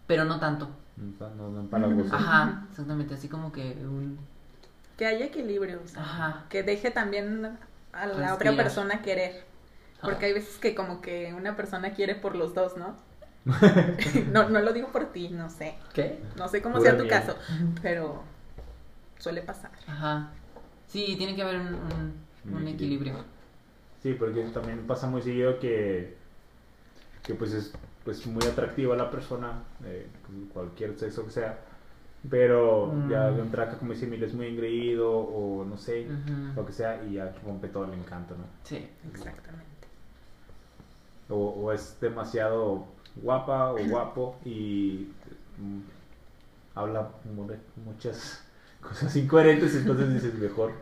pero 0.07 0.25
no 0.25 0.39
tanto. 0.39 0.69
No, 0.97 1.51
no. 1.51 2.15
Ajá, 2.15 2.67
exactamente, 2.71 3.15
así 3.15 3.29
como 3.29 3.51
que 3.53 3.73
un... 3.81 4.19
Que 4.97 5.07
haya 5.07 5.27
equilibrio, 5.27 5.81
o 5.83 5.89
sea, 5.89 6.03
Ajá. 6.03 6.45
que 6.51 6.63
deje 6.63 6.91
también 6.91 7.59
a 7.93 8.07
la 8.07 8.35
otra 8.35 8.55
persona 8.55 9.03
querer. 9.03 9.45
Porque 10.03 10.27
hay 10.27 10.33
veces 10.33 10.59
que 10.59 10.75
como 10.75 11.01
que 11.01 11.33
una 11.33 11.57
persona 11.57 11.93
quiere 11.95 12.15
por 12.15 12.37
los 12.37 12.55
dos, 12.55 12.77
¿no? 12.77 12.97
no, 14.33 14.49
no 14.49 14.61
lo 14.61 14.73
digo 14.73 14.89
por 14.93 15.07
ti, 15.13 15.29
no 15.31 15.51
sé. 15.51 15.75
¿Qué? 15.93 16.21
No 16.37 16.49
sé 16.49 16.63
cómo 16.63 16.77
Pura 16.79 16.91
sea 16.91 16.99
tu 16.99 17.05
mierda. 17.05 17.21
caso, 17.27 17.37
pero 17.83 18.23
suele 19.19 19.43
pasar. 19.43 19.71
Ajá. 19.87 20.31
Sí, 20.89 21.15
tiene 21.19 21.35
que 21.35 21.43
haber 21.43 21.57
un, 21.61 21.67
un- 21.75 22.15
Un 22.47 22.55
un 22.57 22.69
equilibrio. 22.69 23.15
Sí, 24.03 24.15
porque 24.15 24.43
también 24.53 24.87
pasa 24.87 25.07
muy 25.07 25.23
seguido 25.23 25.59
que, 25.61 26.17
que 27.23 27.35
pues 27.35 27.53
es 27.53 27.73
pues 28.05 28.27
muy 28.27 28.45
atractiva 28.45 28.97
la 28.97 29.11
persona, 29.13 29.63
eh, 29.85 30.09
cualquier 30.53 30.99
sexo 30.99 31.25
que 31.25 31.31
sea, 31.31 31.59
pero 32.29 32.87
Mm. 32.89 33.11
ya 33.11 33.31
de 33.31 33.43
entrada, 33.43 33.79
como 33.79 33.93
dice 33.93 34.07
Emilio, 34.07 34.27
es 34.27 34.35
muy 34.35 34.49
engreído 34.49 35.11
o 35.17 35.65
no 35.65 35.77
sé, 35.77 36.07
lo 36.57 36.67
que 36.67 36.73
sea, 36.73 37.03
y 37.05 37.15
ya 37.15 37.33
rompe 37.45 37.69
todo 37.69 37.85
el 37.85 37.93
encanto, 37.95 38.35
¿no? 38.37 38.45
Sí. 38.65 38.89
Exactamente. 39.13 39.63
O, 41.29 41.37
o 41.37 41.73
es 41.73 41.97
demasiado 42.01 42.87
guapa 43.17 43.73
o 43.73 43.79
guapo 43.89 44.37
y 44.45 45.09
mm, 45.59 45.81
habla 46.75 47.09
mu- 47.35 47.49
muchas 47.85 48.43
cosas 48.81 49.15
incoherentes, 49.17 49.75
entonces 49.77 50.13
dices 50.15 50.35
mejor 50.35 50.73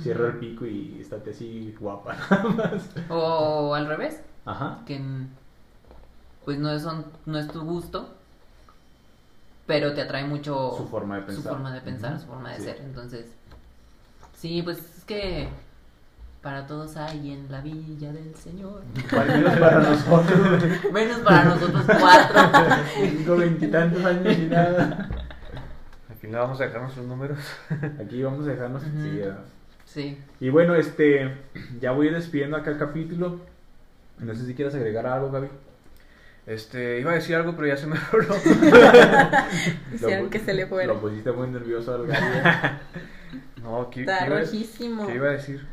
cierra 0.00 0.26
el 0.28 0.34
pico 0.38 0.66
y 0.66 0.98
estate 1.00 1.30
así 1.30 1.74
guapa 1.80 2.14
nada 2.30 2.44
más. 2.50 2.88
O 3.10 3.74
al 3.74 3.86
revés, 3.86 4.20
Ajá. 4.44 4.80
que 4.86 5.00
pues 6.44 6.58
no 6.58 6.70
es, 6.70 6.82
son- 6.82 7.06
no 7.26 7.38
es 7.38 7.48
tu 7.48 7.62
gusto, 7.62 8.08
pero 9.66 9.94
te 9.94 10.02
atrae 10.02 10.24
mucho 10.24 10.74
Su 10.76 10.86
forma 10.86 11.16
de 11.16 11.22
su 11.22 11.26
pensar. 11.28 11.52
forma 11.52 11.72
de 11.74 11.80
pensar, 11.80 12.20
su 12.20 12.26
forma 12.26 12.50
de 12.52 12.58
Sí. 12.58 12.62
ser. 12.64 12.76
Entonces, 12.82 13.26
sí, 14.36 14.62
pues 14.62 14.78
es 14.98 15.04
que 15.04 15.48
para 16.42 16.66
todos 16.66 16.96
hay 16.96 17.32
en 17.32 17.50
la 17.50 17.60
villa 17.60 18.12
del 18.12 18.34
Señor. 18.36 18.82
Menos 19.12 19.58
para 19.58 19.78
nosotros. 19.80 20.38
Menos 20.92 21.18
para 21.20 21.44
nosotros 21.44 21.84
cuatro. 22.00 22.40
Tengo 23.00 23.36
veintitantos 23.36 24.04
años 24.04 24.38
y 24.38 24.42
nada. 24.46 25.08
Al 26.08 26.14
final 26.16 26.40
vamos 26.42 26.60
a 26.60 26.64
dejarnos 26.64 26.92
sus 26.92 27.04
números. 27.04 27.38
Aquí 28.00 28.22
vamos 28.22 28.46
a 28.46 28.50
dejarnos. 28.50 28.82
Ujú. 28.82 29.32
sí. 29.86 30.18
Y 30.40 30.48
bueno, 30.50 30.74
este, 30.76 31.36
ya 31.80 31.90
voy 31.92 32.10
despidiendo 32.10 32.56
acá 32.56 32.70
el 32.70 32.78
capítulo. 32.78 33.40
No 34.18 34.34
sé 34.34 34.46
si 34.46 34.54
quieres 34.54 34.74
agregar 34.74 35.06
algo, 35.06 35.30
Gaby. 35.30 35.48
Este, 36.46 37.00
iba 37.00 37.10
a 37.10 37.14
decir 37.14 37.34
algo, 37.34 37.56
pero 37.56 37.66
ya 37.66 37.76
se 37.76 37.88
me 37.88 37.96
olvidó. 38.12 38.36
Hicieron 39.94 40.24
Lo- 40.26 40.30
que 40.30 40.38
se 40.38 40.54
le 40.54 40.66
fuera. 40.66 40.92
Lo 40.94 41.00
pusiste 41.00 41.32
muy 41.32 41.48
nervioso 41.48 41.94
al 41.94 42.06
Gaby. 42.06 42.26
No, 43.62 43.90
¿qué, 43.90 44.02
Está 44.02 44.20
qué 44.20 44.26
iba 44.26 44.36
a- 44.36 44.40
rojísimo. 44.42 45.06
¿Qué 45.08 45.14
iba 45.16 45.26
a 45.26 45.32
decir? 45.32 45.66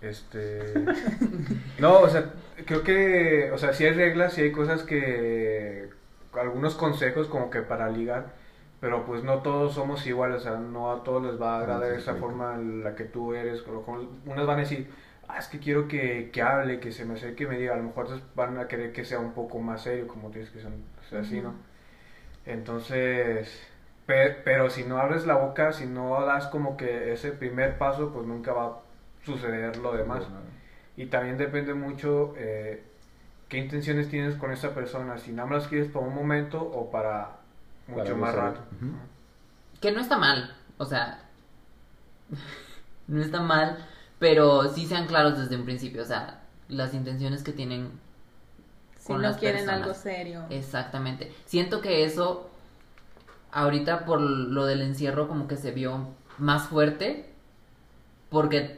Este. 0.00 0.84
No, 1.78 2.00
o 2.00 2.08
sea, 2.08 2.32
creo 2.66 2.82
que. 2.82 3.50
O 3.52 3.58
sea, 3.58 3.72
sí 3.72 3.84
hay 3.84 3.92
reglas, 3.92 4.32
sí 4.34 4.42
hay 4.42 4.52
cosas 4.52 4.82
que. 4.82 5.88
Algunos 6.32 6.74
consejos 6.74 7.28
como 7.28 7.50
que 7.50 7.62
para 7.62 7.88
ligar. 7.90 8.34
Pero 8.80 9.04
pues 9.06 9.24
no 9.24 9.42
todos 9.42 9.74
somos 9.74 10.06
iguales, 10.06 10.38
o 10.38 10.40
sea, 10.40 10.56
no 10.58 10.92
a 10.92 11.02
todos 11.02 11.24
les 11.24 11.40
va 11.40 11.56
a 11.56 11.58
agradar 11.60 11.92
sí, 11.92 11.98
esa 11.98 12.14
sí. 12.14 12.20
forma 12.20 12.54
en 12.54 12.84
la 12.84 12.94
que 12.94 13.04
tú 13.04 13.34
eres. 13.34 13.64
Unas 14.26 14.46
van 14.46 14.58
a 14.58 14.60
decir, 14.60 14.88
ah, 15.26 15.38
es 15.38 15.48
que 15.48 15.58
quiero 15.58 15.88
que, 15.88 16.30
que 16.32 16.42
hable, 16.42 16.78
que 16.80 16.92
se 16.92 17.04
me 17.04 17.14
acerque 17.14 17.44
y 17.44 17.46
me 17.48 17.58
diga. 17.58 17.74
A 17.74 17.76
lo 17.78 17.82
mejor 17.84 18.08
van 18.36 18.56
a 18.58 18.68
querer 18.68 18.92
que 18.92 19.04
sea 19.04 19.18
un 19.20 19.32
poco 19.34 19.58
más 19.58 19.82
serio, 19.82 20.06
como 20.06 20.30
tienes 20.30 20.50
que 20.50 20.60
ser 20.60 20.70
o 20.70 21.04
sea, 21.10 21.20
así, 21.20 21.40
¿no? 21.40 21.54
Entonces, 22.46 23.66
pe- 24.06 24.36
pero 24.44 24.70
si 24.70 24.84
no 24.84 24.98
abres 24.98 25.26
la 25.26 25.36
boca, 25.36 25.72
si 25.72 25.86
no 25.86 26.24
das 26.24 26.46
como 26.48 26.76
que 26.76 27.12
ese 27.12 27.32
primer 27.32 27.78
paso, 27.78 28.12
pues 28.12 28.26
nunca 28.26 28.52
va 28.52 28.64
a 28.66 28.78
suceder 29.24 29.76
lo 29.78 29.92
demás. 29.92 30.24
Y 30.96 31.06
también 31.06 31.36
depende 31.38 31.74
mucho 31.74 32.34
eh, 32.36 32.84
qué 33.48 33.58
intenciones 33.58 34.08
tienes 34.08 34.34
con 34.36 34.50
esa 34.52 34.74
persona, 34.74 35.18
si 35.18 35.32
nada 35.32 35.48
más 35.48 35.68
quieres 35.68 35.88
por 35.90 36.02
un 36.02 36.14
momento 36.14 36.60
o 36.62 36.90
para 36.90 37.36
mucho 37.86 38.02
Para 38.04 38.14
más 38.16 38.34
gozar. 38.34 38.44
rato. 38.54 38.60
Que 39.80 39.92
no 39.92 40.00
está 40.00 40.18
mal, 40.18 40.54
o 40.78 40.84
sea, 40.84 41.22
no 43.06 43.22
está 43.22 43.40
mal, 43.40 43.78
pero 44.18 44.68
sí 44.68 44.86
sean 44.86 45.06
claros 45.06 45.38
desde 45.38 45.56
un 45.56 45.64
principio, 45.64 46.02
o 46.02 46.06
sea, 46.06 46.42
las 46.68 46.94
intenciones 46.94 47.42
que 47.42 47.52
tienen 47.52 47.92
Si 48.98 49.06
con 49.06 49.22
no 49.22 49.28
las 49.28 49.36
quieren 49.38 49.64
personas. 49.64 49.82
algo 49.82 49.94
serio. 49.94 50.44
Exactamente. 50.50 51.32
Siento 51.46 51.80
que 51.80 52.04
eso, 52.04 52.50
ahorita 53.52 54.04
por 54.04 54.20
lo 54.20 54.66
del 54.66 54.82
encierro, 54.82 55.28
como 55.28 55.48
que 55.48 55.56
se 55.56 55.70
vio 55.70 56.08
más 56.38 56.68
fuerte, 56.68 57.30
porque 58.30 58.77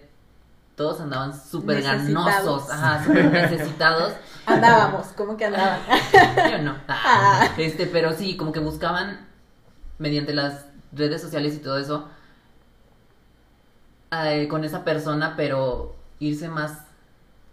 todos 0.76 1.00
andaban 1.00 1.38
súper 1.38 1.82
ganosos, 1.82 2.70
ajá, 2.70 3.04
súper 3.04 3.30
necesitados. 3.32 4.14
Andábamos, 4.46 5.08
¿cómo 5.16 5.36
que 5.36 5.44
andaban? 5.46 5.80
Yo 6.50 6.58
no. 6.62 6.76
Ah, 6.88 7.48
Este, 7.56 7.86
pero 7.86 8.12
sí, 8.12 8.36
como 8.36 8.52
que 8.52 8.60
buscaban 8.60 9.28
mediante 9.98 10.32
las 10.34 10.66
redes 10.92 11.20
sociales 11.20 11.54
y 11.54 11.58
todo 11.58 11.78
eso 11.78 12.08
eh, 14.12 14.48
con 14.48 14.64
esa 14.64 14.84
persona, 14.84 15.34
pero 15.36 15.96
irse 16.18 16.48
más 16.48 16.78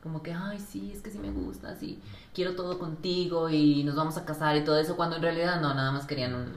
como 0.01 0.21
que, 0.23 0.33
ay, 0.33 0.59
sí, 0.59 0.91
es 0.93 1.01
que 1.01 1.11
sí 1.11 1.17
me 1.19 1.31
gusta, 1.31 1.75
sí, 1.75 2.01
quiero 2.33 2.55
todo 2.55 2.79
contigo 2.79 3.49
y 3.49 3.83
nos 3.83 3.95
vamos 3.95 4.17
a 4.17 4.25
casar 4.25 4.55
y 4.55 4.63
todo 4.63 4.79
eso, 4.79 4.95
cuando 4.95 5.17
en 5.17 5.21
realidad 5.23 5.59
no, 5.59 5.73
nada 5.73 5.91
más 5.91 6.05
querían 6.05 6.33
un... 6.35 6.53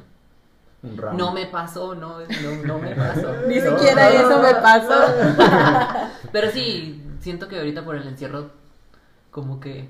Un. 0.82 0.96
No 1.16 1.32
me 1.32 1.46
pasó, 1.46 1.94
no, 1.94 2.20
no, 2.20 2.64
no 2.64 2.78
me 2.78 2.94
pasó. 2.96 3.34
Ni 3.46 3.56
No. 3.58 3.78
siquiera 3.78 4.08
eso 4.10 4.42
me 4.42 4.54
pasó. 4.54 6.10
Pero 6.32 6.50
sí, 6.50 7.04
siento 7.20 7.48
que 7.48 7.58
ahorita 7.58 7.84
por 7.84 7.96
el 7.96 8.06
encierro, 8.06 8.50
como 9.30 9.60
que... 9.60 9.88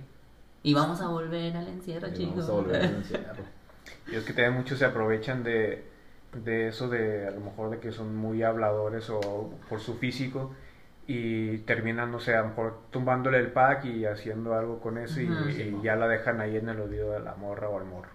Y 0.62 0.74
vamos 0.74 1.00
a 1.00 1.08
volver 1.08 1.56
al 1.56 1.68
encierro, 1.68 2.08
Y 2.08 2.12
chicos. 2.14 2.46
Vamos 2.46 2.50
a 2.50 2.52
volver 2.52 2.82
a 2.82 2.86
encierro. 2.86 3.42
Y 4.10 4.16
es 4.16 4.24
que 4.24 4.32
también 4.32 4.54
muchos 4.54 4.78
se 4.78 4.84
aprovechan 4.84 5.42
de, 5.42 5.84
de 6.34 6.68
eso, 6.68 6.88
de 6.88 7.28
a 7.28 7.30
lo 7.30 7.40
mejor 7.40 7.70
de 7.70 7.78
que 7.78 7.92
son 7.92 8.16
muy 8.16 8.42
habladores 8.42 9.08
o 9.10 9.50
por 9.68 9.80
su 9.80 9.94
físico 9.94 10.52
y 11.06 11.58
terminan, 11.58 12.12
no 12.12 12.20
sé, 12.20 12.36
a 12.36 12.42
lo 12.42 12.48
mejor 12.50 12.78
tumbándole 12.90 13.38
el 13.38 13.50
pack 13.50 13.84
y 13.86 14.04
haciendo 14.04 14.54
algo 14.54 14.78
con 14.80 14.96
eso 14.96 15.20
y, 15.20 15.28
ya 15.82 15.96
la 15.96 16.06
dejan 16.06 16.40
ahí 16.40 16.56
en 16.56 16.68
el 16.68 16.78
oído 16.80 17.10
de 17.12 17.20
la 17.20 17.34
morra 17.34 17.68
o 17.68 17.78
al 17.78 17.84
morro. 17.84 18.10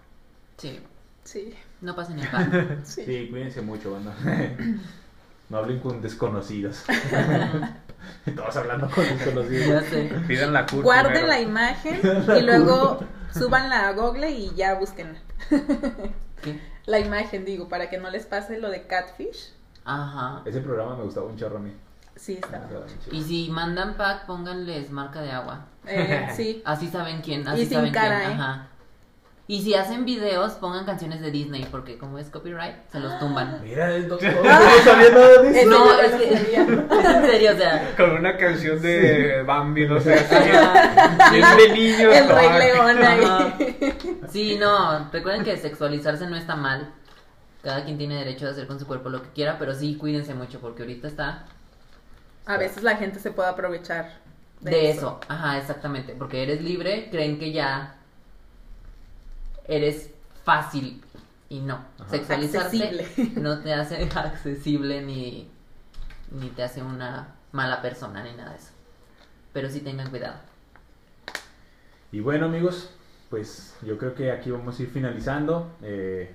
Sí, 0.56 0.80
Sí, 1.26 1.54
no 1.80 1.94
pasen 1.96 2.18
el 2.20 2.28
pan. 2.28 2.80
sí. 2.84 3.04
Sí, 3.04 3.28
cuídense 3.30 3.60
mucho, 3.62 3.92
banda. 3.92 4.14
No 5.48 5.58
hablen 5.58 5.78
con 5.78 6.02
desconocidos. 6.02 6.82
Todos 8.36 8.56
hablando 8.56 8.90
con 8.90 9.04
ya 9.04 9.12
desconocidos. 9.14 9.84
sé. 9.84 10.10
Pidan 10.26 10.52
la 10.52 10.66
CUR 10.66 10.82
Guarden 10.82 11.12
primero. 11.12 11.28
la 11.28 11.40
imagen 11.40 12.00
y 12.36 12.42
luego 12.42 12.98
súbanla 13.32 13.86
a 13.86 13.92
Google 13.92 14.30
y 14.32 14.52
ya 14.56 14.74
busquen 14.74 15.16
¿Qué? 16.42 16.60
la 16.86 16.98
imagen, 16.98 17.44
digo, 17.44 17.68
para 17.68 17.88
que 17.88 17.98
no 17.98 18.10
les 18.10 18.26
pase 18.26 18.58
lo 18.58 18.70
de 18.70 18.88
Catfish. 18.88 19.52
Ajá. 19.84 20.42
Ese 20.44 20.60
programa 20.62 20.96
me 20.96 21.04
gustaba 21.04 21.26
un 21.26 21.36
chorro 21.36 21.58
a 21.58 21.60
mí. 21.60 21.72
Sí, 22.16 22.34
está. 22.42 22.66
Y 23.12 23.22
si 23.22 23.48
mandan 23.48 23.96
pack, 23.96 24.26
pónganles 24.26 24.90
marca 24.90 25.22
de 25.22 25.30
agua. 25.30 25.66
Eh, 25.86 26.26
sí. 26.34 26.60
Así 26.66 26.88
saben 26.88 27.20
quién, 27.20 27.46
así 27.46 27.62
Y 27.62 27.66
sin 27.66 27.74
saben 27.74 27.92
cara, 27.92 28.18
quién. 28.20 28.30
¿eh? 28.32 28.34
Ajá. 28.34 28.68
Y 29.48 29.62
si 29.62 29.74
hacen 29.74 30.04
videos, 30.04 30.54
pongan 30.54 30.84
canciones 30.84 31.20
de 31.20 31.30
Disney, 31.30 31.64
porque 31.70 31.98
como 31.98 32.18
es 32.18 32.30
copyright, 32.30 32.74
se 32.90 32.98
los 32.98 33.16
tumban. 33.20 33.60
Mira, 33.62 33.94
el 33.94 34.08
doctor. 34.08 34.34
No 34.42 34.82
sabía 34.82 35.10
nada 35.10 35.42
de 35.42 35.60
eso. 35.60 35.70
No, 35.70 36.00
es 36.00 36.12
que-. 36.14 36.34
Es 36.34 37.04
en 37.04 37.26
serio, 37.26 37.52
o 37.54 37.56
sea. 37.56 37.94
Con 37.96 38.10
una 38.10 38.36
canción 38.36 38.82
de 38.82 39.44
Bambi, 39.44 39.86
no 39.86 40.00
sé, 40.00 40.14
así. 40.14 40.34
De 41.62 41.72
niños. 41.72 42.12
El 42.12 42.28
Rey 42.28 42.48
¿no? 42.48 42.58
León 42.58 43.04
ahí. 43.04 43.96
Sí, 44.30 44.56
no, 44.58 45.10
recuerden 45.12 45.44
que 45.44 45.56
sexualizarse 45.56 46.26
no 46.26 46.36
está 46.36 46.56
mal. 46.56 46.92
Cada 47.62 47.84
quien 47.84 47.98
tiene 47.98 48.16
derecho 48.16 48.46
de 48.46 48.50
hacer 48.50 48.66
con 48.66 48.80
su 48.80 48.86
cuerpo 48.86 49.10
lo 49.10 49.22
que 49.22 49.28
quiera, 49.30 49.58
pero 49.60 49.74
sí 49.74 49.96
cuídense 49.96 50.34
mucho 50.34 50.60
porque 50.60 50.82
ahorita 50.82 51.06
está 51.08 51.46
A 52.46 52.56
veces 52.58 52.82
la 52.82 52.96
gente 52.96 53.20
se 53.20 53.30
puede 53.30 53.48
aprovechar 53.48 54.18
de, 54.60 54.70
de 54.72 54.90
eso. 54.90 55.20
Ajá, 55.28 55.58
exactamente, 55.58 56.14
porque 56.18 56.42
eres 56.42 56.62
libre, 56.62 57.08
creen 57.10 57.38
que 57.38 57.52
ya 57.52 57.96
eres 59.68 60.10
fácil 60.44 61.02
y 61.48 61.60
no. 61.60 61.84
Ajá. 61.98 62.08
Sexualizarse 62.10 62.82
Accesible. 62.82 63.40
no 63.40 63.60
te 63.60 63.72
hace 63.72 64.08
accesible 64.14 65.02
ni 65.02 65.48
ni 66.30 66.48
te 66.48 66.62
hace 66.62 66.82
una 66.82 67.34
mala 67.52 67.82
persona 67.82 68.22
ni 68.22 68.32
nada 68.32 68.50
de 68.50 68.56
eso. 68.56 68.70
Pero 69.52 69.68
sí 69.70 69.80
tengan 69.80 70.10
cuidado. 70.10 70.36
Y 72.12 72.20
bueno, 72.20 72.46
amigos, 72.46 72.90
pues 73.30 73.76
yo 73.82 73.98
creo 73.98 74.14
que 74.14 74.30
aquí 74.30 74.50
vamos 74.50 74.78
a 74.78 74.82
ir 74.82 74.90
finalizando. 74.90 75.70
Eh, 75.82 76.34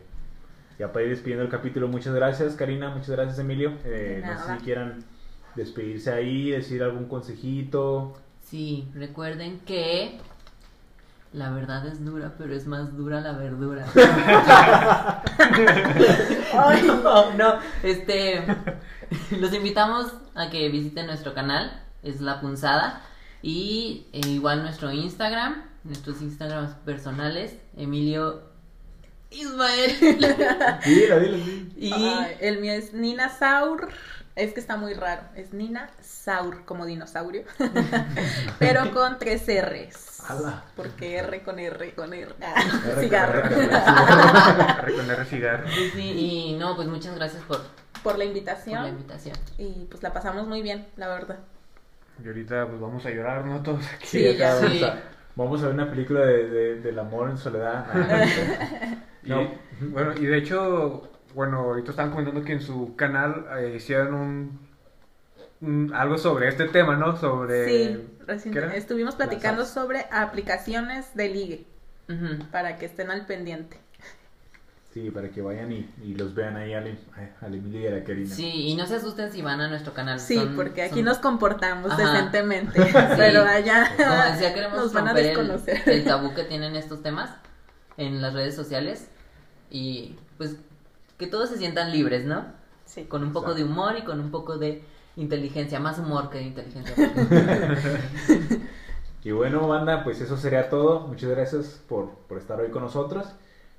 ya 0.80 0.92
para 0.92 1.06
ir 1.06 1.12
despidiendo 1.12 1.44
el 1.44 1.50
capítulo, 1.50 1.88
muchas 1.88 2.16
gracias, 2.16 2.56
Karina. 2.56 2.90
Muchas 2.90 3.12
gracias, 3.12 3.40
Emilio. 3.40 3.74
Eh, 3.86 4.24
no 4.26 4.38
sé 4.38 4.58
si 4.58 4.64
quieran 4.64 5.04
despedirse 5.56 6.12
ahí, 6.12 6.50
decir 6.50 6.82
algún 6.82 7.08
consejito. 7.08 8.14
Sí, 8.44 8.90
recuerden 8.96 9.60
que 9.60 10.20
la 11.34 11.50
verdad 11.50 11.88
es 11.88 12.04
dura, 12.04 12.34
pero 12.38 12.54
es 12.54 12.68
más 12.68 12.96
dura 12.98 13.22
la 13.22 13.32
verdura. 13.34 13.86
Ay. 16.54 16.84
no, 17.04 17.34
no, 17.34 17.60
este, 17.84 18.44
los 19.40 19.54
invitamos 19.54 20.12
a 20.36 20.50
que 20.50 20.68
visiten 20.70 21.08
nuestro 21.08 21.34
canal, 21.34 21.82
es 22.04 22.20
La 22.20 22.42
Punzada, 22.42 23.02
y 23.42 24.08
eh, 24.12 24.28
igual 24.28 24.64
nuestro 24.64 24.92
Instagram, 24.92 25.64
nuestros 25.84 26.22
Instagrams 26.22 26.74
personales, 26.86 27.56
Emilio 27.78 28.44
Ismael. 29.30 29.98
Dilo, 30.00 31.20
dilo, 31.20 31.38
dilo. 31.38 31.38
y 31.78 31.94
Ay, 31.94 32.36
el 32.42 32.60
mío 32.60 32.74
es 32.74 32.94
Nina 32.94 33.30
Saur. 33.30 33.90
Es 34.36 34.54
que 34.54 34.60
está 34.62 34.78
muy 34.78 34.94
raro. 34.94 35.24
Es 35.36 35.54
Nina 35.54 35.90
Saur, 36.02 36.64
como 36.66 36.86
dinosaurio. 36.86 37.44
Pero 38.60 38.92
con 38.94 39.20
tres 39.20 39.44
R's. 39.48 40.22
Ala. 40.30 40.64
Porque 40.76 41.18
R 41.18 41.42
con 41.44 41.60
R 41.60 41.94
con 41.94 42.14
R. 42.14 42.34
Ah, 42.42 42.54
R 42.62 42.94
con 42.94 43.04
cigarro. 43.04 43.44
R 43.50 44.94
con 44.96 45.12
R. 45.12 45.26
Cigarro. 45.26 45.68
sí, 45.70 45.90
sí, 45.94 46.02
y 46.02 46.58
no, 46.58 46.76
pues 46.76 46.88
muchas 46.88 47.16
gracias 47.16 47.44
por, 47.44 47.58
Por 48.04 48.18
la 48.18 48.26
por 48.26 48.28
la 48.84 48.90
invitación. 48.90 49.38
Y 49.58 49.86
pues 49.90 50.02
la 50.04 50.14
pasamos 50.14 50.48
muy 50.48 50.62
bien, 50.62 50.88
la 50.96 51.08
verdad. 51.10 51.40
Y 52.24 52.28
ahorita 52.28 52.68
pues 52.68 52.80
vamos 52.80 53.06
a 53.06 53.10
llorar, 53.10 53.46
¿no? 53.46 53.62
Todos 53.64 53.86
aquí. 53.94 54.08
Sí, 54.08 54.28
acá 54.30 54.38
ya. 54.38 54.56
vamos, 54.56 54.72
Sí. 54.72 54.84
a, 54.84 55.04
vamos 55.36 55.62
a 55.64 55.66
ver 55.66 55.74
una 55.74 55.90
película 55.90 56.22
de, 56.22 56.50
de- 56.50 56.82
del 56.82 57.00
amor 57.00 57.30
en 57.30 57.38
soledad. 57.38 57.86
Y, 59.24 59.30
No. 59.30 59.52
Bueno, 59.82 60.14
y 60.20 60.26
de 60.26 60.38
hecho, 60.40 61.11
bueno, 61.36 61.60
ahorita 61.60 61.92
estaban 61.92 62.12
comentando 62.12 62.44
que 62.44 62.54
en 62.54 62.62
su 62.62 62.96
canal 62.96 63.46
eh, 63.60 63.74
hicieron 63.78 64.14
un, 64.14 64.60
un- 65.62 65.94
algo 65.94 66.18
sobre 66.18 66.48
este 66.48 66.66
tema, 66.68 66.96
¿no? 66.96 67.18
Sobre... 67.18 67.66
Sí, 67.68 68.08
recién 68.28 68.58
estuvimos 68.72 69.16
platicando 69.16 69.66
sobre 69.66 70.06
aplicaciones 70.12 71.16
de 71.16 71.30
ligue 71.30 71.66
para 72.52 72.78
que 72.78 72.86
estén 72.86 73.10
al 73.10 73.26
pendiente. 73.26 73.78
Sí, 74.94 75.10
para 75.10 75.30
que 75.30 75.42
vayan 75.42 75.72
y, 75.72 75.90
y 76.04 76.16
los 76.16 76.36
vean 76.36 76.58
ahí 76.58 76.74
al, 76.74 77.00
al 77.40 77.56
Emilio 77.56 77.80
y 77.80 77.88
a 77.88 77.92
la 77.92 78.04
Karina. 78.04 78.36
Sí, 78.36 78.52
y 78.68 78.76
no 78.76 78.86
se 78.86 78.96
asusten 78.98 79.32
si 79.32 79.42
van 79.42 79.62
a 79.62 79.70
nuestro 79.70 79.94
canal. 79.94 80.20
Sí, 80.20 80.36
son- 80.36 80.58
porque 80.58 80.82
aquí 80.82 80.96
son- 80.96 81.06
nos 81.06 81.20
comportamos 81.20 81.92
Ajá. 81.94 82.12
decentemente, 82.12 82.82
pero 83.16 83.44
allá 83.44 83.90
Como 83.96 84.34
decía, 84.34 84.54
queremos 84.54 84.78
nos 84.78 84.92
van 84.92 85.08
a 85.08 85.12
el, 85.12 85.18
desconocer. 85.28 85.82
el 85.86 86.04
tabú 86.04 86.34
que 86.34 86.44
tienen 86.44 86.76
estos 86.76 87.02
temas 87.02 87.30
en 87.96 88.22
las 88.22 88.34
redes 88.34 88.54
sociales 88.54 89.08
y 89.70 90.18
pues 90.38 90.58
que 91.22 91.28
todos 91.28 91.50
se 91.50 91.58
sientan 91.58 91.92
libres, 91.94 92.26
¿no? 92.26 92.46
Sí. 92.86 93.06
Con 93.06 93.24
un 93.24 93.32
poco 93.32 93.52
Exacto. 93.52 93.66
de 93.66 93.72
humor 93.72 93.96
y 93.98 94.04
con 94.04 94.20
un 94.20 94.32
poco 94.32 94.58
de 94.58 94.84
inteligencia, 95.16 95.80
más 95.80 95.98
humor 96.00 96.30
que 96.30 96.42
inteligencia. 96.42 96.94
Y 99.24 99.32
bueno, 99.32 99.68
banda, 99.68 100.04
pues 100.04 100.20
eso 100.20 100.36
sería 100.36 100.70
todo. 100.70 101.02
Muchas 101.02 101.30
gracias 101.30 101.80
por, 101.88 102.10
por 102.28 102.40
estar 102.40 102.60
hoy 102.60 102.72
con 102.72 102.82
nosotros. 102.82 103.28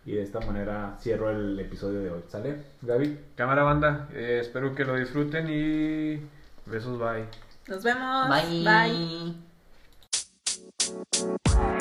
Y 0.05 0.13
de 0.13 0.23
esta 0.23 0.41
manera 0.41 0.97
cierro 1.01 1.31
el 1.31 1.59
episodio 1.59 2.01
de 2.01 2.11
hoy. 2.11 2.23
¿Sale, 2.29 2.63
Gaby? 2.83 3.19
Cámara 3.37 3.63
banda, 3.63 4.09
eh, 4.13 4.39
espero 4.41 4.75
que 4.75 4.85
lo 4.85 4.97
disfruten 4.97 5.49
y 5.49 6.21
besos, 6.67 6.99
bye. 6.99 7.27
Nos 7.69 7.83
vemos. 7.83 8.29
Bye. 8.29 9.35
Bye. 11.59 11.72